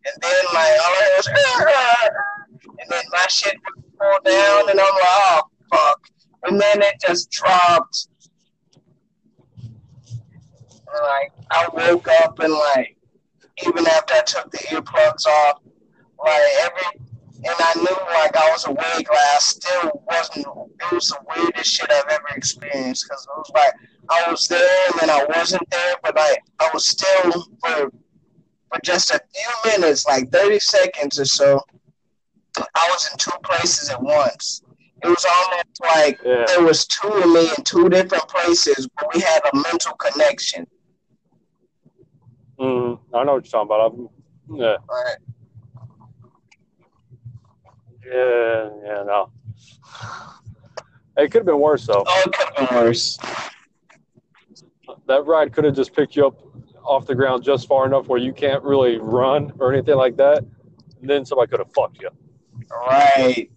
And 0.06 0.22
then 0.22 0.44
like 0.54 0.72
all 0.72 0.94
I 0.94 1.02
heard 1.04 1.16
was, 1.16 1.28
and 2.64 2.90
then 2.90 3.02
my 3.12 3.26
shit 3.28 3.54
would 3.76 3.84
fall 3.98 4.18
down, 4.24 4.70
and 4.70 4.80
I'm 4.80 4.86
like, 4.86 5.02
oh 5.04 5.40
fuck. 5.70 6.08
And 6.44 6.60
then 6.60 6.82
it 6.82 6.94
just 7.06 7.30
dropped. 7.30 8.08
And 9.60 11.02
like 11.02 11.32
I 11.50 11.68
woke 11.72 12.08
up 12.22 12.38
and 12.38 12.52
like 12.52 12.96
even 13.66 13.86
after 13.86 14.14
I 14.14 14.22
took 14.22 14.50
the 14.50 14.58
earplugs 14.58 15.26
off, 15.26 15.60
like 16.24 16.42
every 16.62 17.08
and 17.44 17.54
I 17.58 17.74
knew 17.76 18.14
like 18.14 18.36
I 18.36 18.50
was 18.50 18.66
awake, 18.66 19.08
like 19.08 19.08
I 19.10 19.38
still 19.38 20.02
wasn't. 20.10 20.46
It 20.46 20.92
was 20.92 21.08
the 21.08 21.18
weirdest 21.36 21.70
shit 21.70 21.90
I've 21.90 22.10
ever 22.10 22.28
experienced 22.34 23.04
because 23.08 23.26
it 23.26 23.36
was 23.36 23.50
like 23.54 23.74
I 24.10 24.30
was 24.30 24.46
there 24.48 24.86
and 24.90 25.00
then 25.00 25.10
I 25.10 25.24
wasn't 25.36 25.68
there, 25.70 25.94
but 26.02 26.16
like 26.16 26.42
I 26.60 26.70
was 26.72 26.86
still 26.88 27.32
for 27.60 27.90
for 28.70 28.80
just 28.84 29.10
a 29.10 29.20
few 29.34 29.70
minutes, 29.72 30.06
like 30.06 30.30
thirty 30.30 30.58
seconds 30.58 31.18
or 31.18 31.24
so. 31.24 31.60
I 32.58 32.88
was 32.90 33.08
in 33.12 33.18
two 33.18 33.30
places 33.44 33.88
at 33.90 34.02
once. 34.02 34.62
It 35.02 35.08
was 35.08 35.24
almost 35.24 35.80
like 35.80 36.18
Yeah. 36.24 36.44
there 36.48 36.62
was 36.62 36.86
two 36.86 37.08
of 37.08 37.30
me 37.30 37.48
in 37.56 37.64
two 37.64 37.88
different 37.88 38.26
places, 38.28 38.88
but 38.98 39.14
we 39.14 39.20
had 39.20 39.40
a 39.52 39.56
mental 39.56 39.92
connection. 39.94 40.66
Mm, 42.58 42.98
I 43.14 43.22
know 43.24 43.34
what 43.34 43.44
you're 43.44 43.64
talking 43.64 43.66
about. 43.66 43.92
I'm, 43.92 44.56
yeah. 44.58 44.76
Right? 44.90 45.16
Yeah. 48.04 48.70
Yeah. 48.84 49.02
No. 49.04 49.30
It 51.16 51.30
could 51.30 51.40
have 51.40 51.46
been 51.46 51.60
worse 51.60 51.86
though. 51.86 52.04
Oh, 52.06 52.22
it 52.26 52.32
could 52.32 52.48
have 52.58 52.68
been 52.68 52.76
worse. 52.78 53.18
That 55.08 55.26
ride 55.26 55.52
could 55.52 55.64
have 55.64 55.74
just 55.74 55.94
picked 55.94 56.14
you 56.14 56.26
up 56.26 56.40
off 56.84 57.06
the 57.06 57.14
ground 57.14 57.42
just 57.42 57.66
far 57.66 57.86
enough 57.86 58.06
where 58.08 58.20
you 58.20 58.32
can't 58.32 58.62
really 58.62 58.98
run 58.98 59.52
or 59.58 59.72
anything 59.72 59.96
like 59.96 60.16
that. 60.18 60.44
And 61.00 61.10
then 61.10 61.24
somebody 61.24 61.50
could 61.50 61.58
have 61.60 61.72
fucked 61.72 62.00
you. 62.00 62.10
Right. 62.70 63.50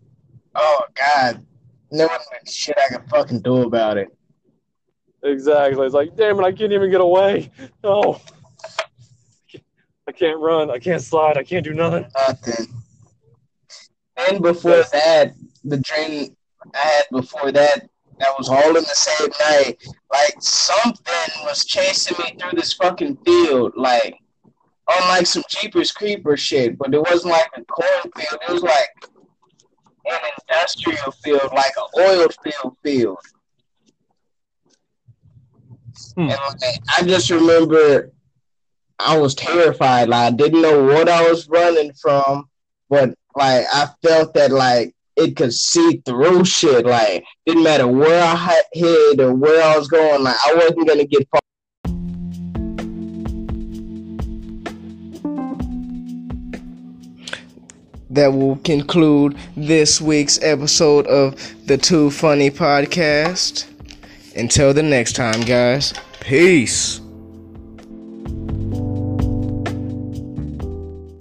Oh 0.56 0.82
God. 0.95 1.45
No 1.91 2.10
shit 2.47 2.78
I 2.78 2.95
could 2.95 3.10
fucking 3.10 3.41
do 3.41 3.64
about 3.64 3.97
it. 3.97 4.08
Exactly. 5.24 5.86
It's 5.86 5.93
like, 5.93 6.16
damn 6.16 6.39
it, 6.39 6.43
I 6.43 6.52
can't 6.52 6.72
even 6.72 6.89
get 6.89 7.02
away. 7.02 7.52
No. 7.84 8.20
I 10.08 10.12
can't 10.12 10.39
run. 10.39 10.72
I 10.72 10.80
can't 10.80 11.02
slide. 11.02 11.38
I 11.38 11.43
can't 11.43 11.64
do 11.64 11.74
nothing. 11.74 12.06
Nothing. 12.16 12.68
And 14.30 14.41
before 14.41 14.84
that, 14.91 15.34
the 15.64 15.78
dream 15.78 16.36
I 16.74 16.78
had 16.78 17.04
before 17.12 17.52
that, 17.52 17.89
that 18.22 18.34
was 18.38 18.50
all 18.50 18.68
in 18.68 18.74
the 18.76 18.84
same 18.84 19.30
night. 19.40 19.78
Like 20.12 20.36
something 20.40 21.44
was 21.44 21.66
chasing 21.66 22.16
me 22.20 22.38
through 22.40 22.58
this 22.58 22.74
fucking 22.74 23.18
field, 23.26 23.74
like 23.76 24.16
on 24.88 25.10
like 25.10 25.26
some 25.26 25.44
Jeepers 25.50 25.92
Creeper 25.92 26.38
shit. 26.38 26.78
But 26.78 26.94
it 26.94 27.00
wasn't 27.00 27.34
like 27.34 27.50
a 27.58 27.64
cornfield. 27.66 28.42
It 28.48 28.52
was 28.52 28.62
like 28.62 28.90
an 30.06 30.20
industrial 30.48 31.12
field, 31.24 31.50
like 31.54 31.74
an 31.78 32.02
oil 32.04 32.28
field 32.44 32.78
field. 32.84 33.20
Hmm. 36.16 36.22
And 36.22 36.30
like, 36.30 36.80
I 36.98 37.04
just 37.04 37.32
remember 37.32 38.12
I 39.00 39.18
was 39.18 39.34
terrified. 39.34 40.10
Like 40.10 40.34
I 40.34 40.36
didn't 40.36 40.62
know 40.62 40.84
what 40.84 41.10
I 41.10 41.28
was 41.28 41.50
running 41.50 41.92
from, 41.94 42.48
but 42.88 43.16
like 43.36 43.66
I 43.74 43.88
felt 44.04 44.36
that 44.36 44.52
like 44.52 44.94
it 45.22 45.36
could 45.36 45.54
see 45.54 46.02
through 46.06 46.46
shit. 46.46 46.86
Like 46.86 47.24
didn't 47.46 47.64
matter 47.64 47.88
where 47.88 48.24
I 48.24 48.36
hi- 48.36 48.64
hid 48.74 49.20
or 49.22 49.34
where 49.34 49.64
I 49.64 49.78
was 49.78 49.88
going. 49.88 50.24
Like 50.24 50.36
I 50.46 50.54
wasn't 50.56 50.88
gonna 50.88 51.06
get 51.06 51.28
far. 51.30 51.40
That 58.10 58.34
will 58.34 58.58
conclude 58.58 59.38
this 59.56 60.02
week's 60.02 60.38
episode 60.42 61.08
of 61.08 61.36
the 61.66 61.78
Too 61.78 62.12
Funny 62.12 62.52
Podcast. 62.52 63.68
Until 64.36 64.74
the 64.74 64.84
next 64.84 65.14
time, 65.16 65.42
guys. 65.42 65.94
Peace. 66.20 67.00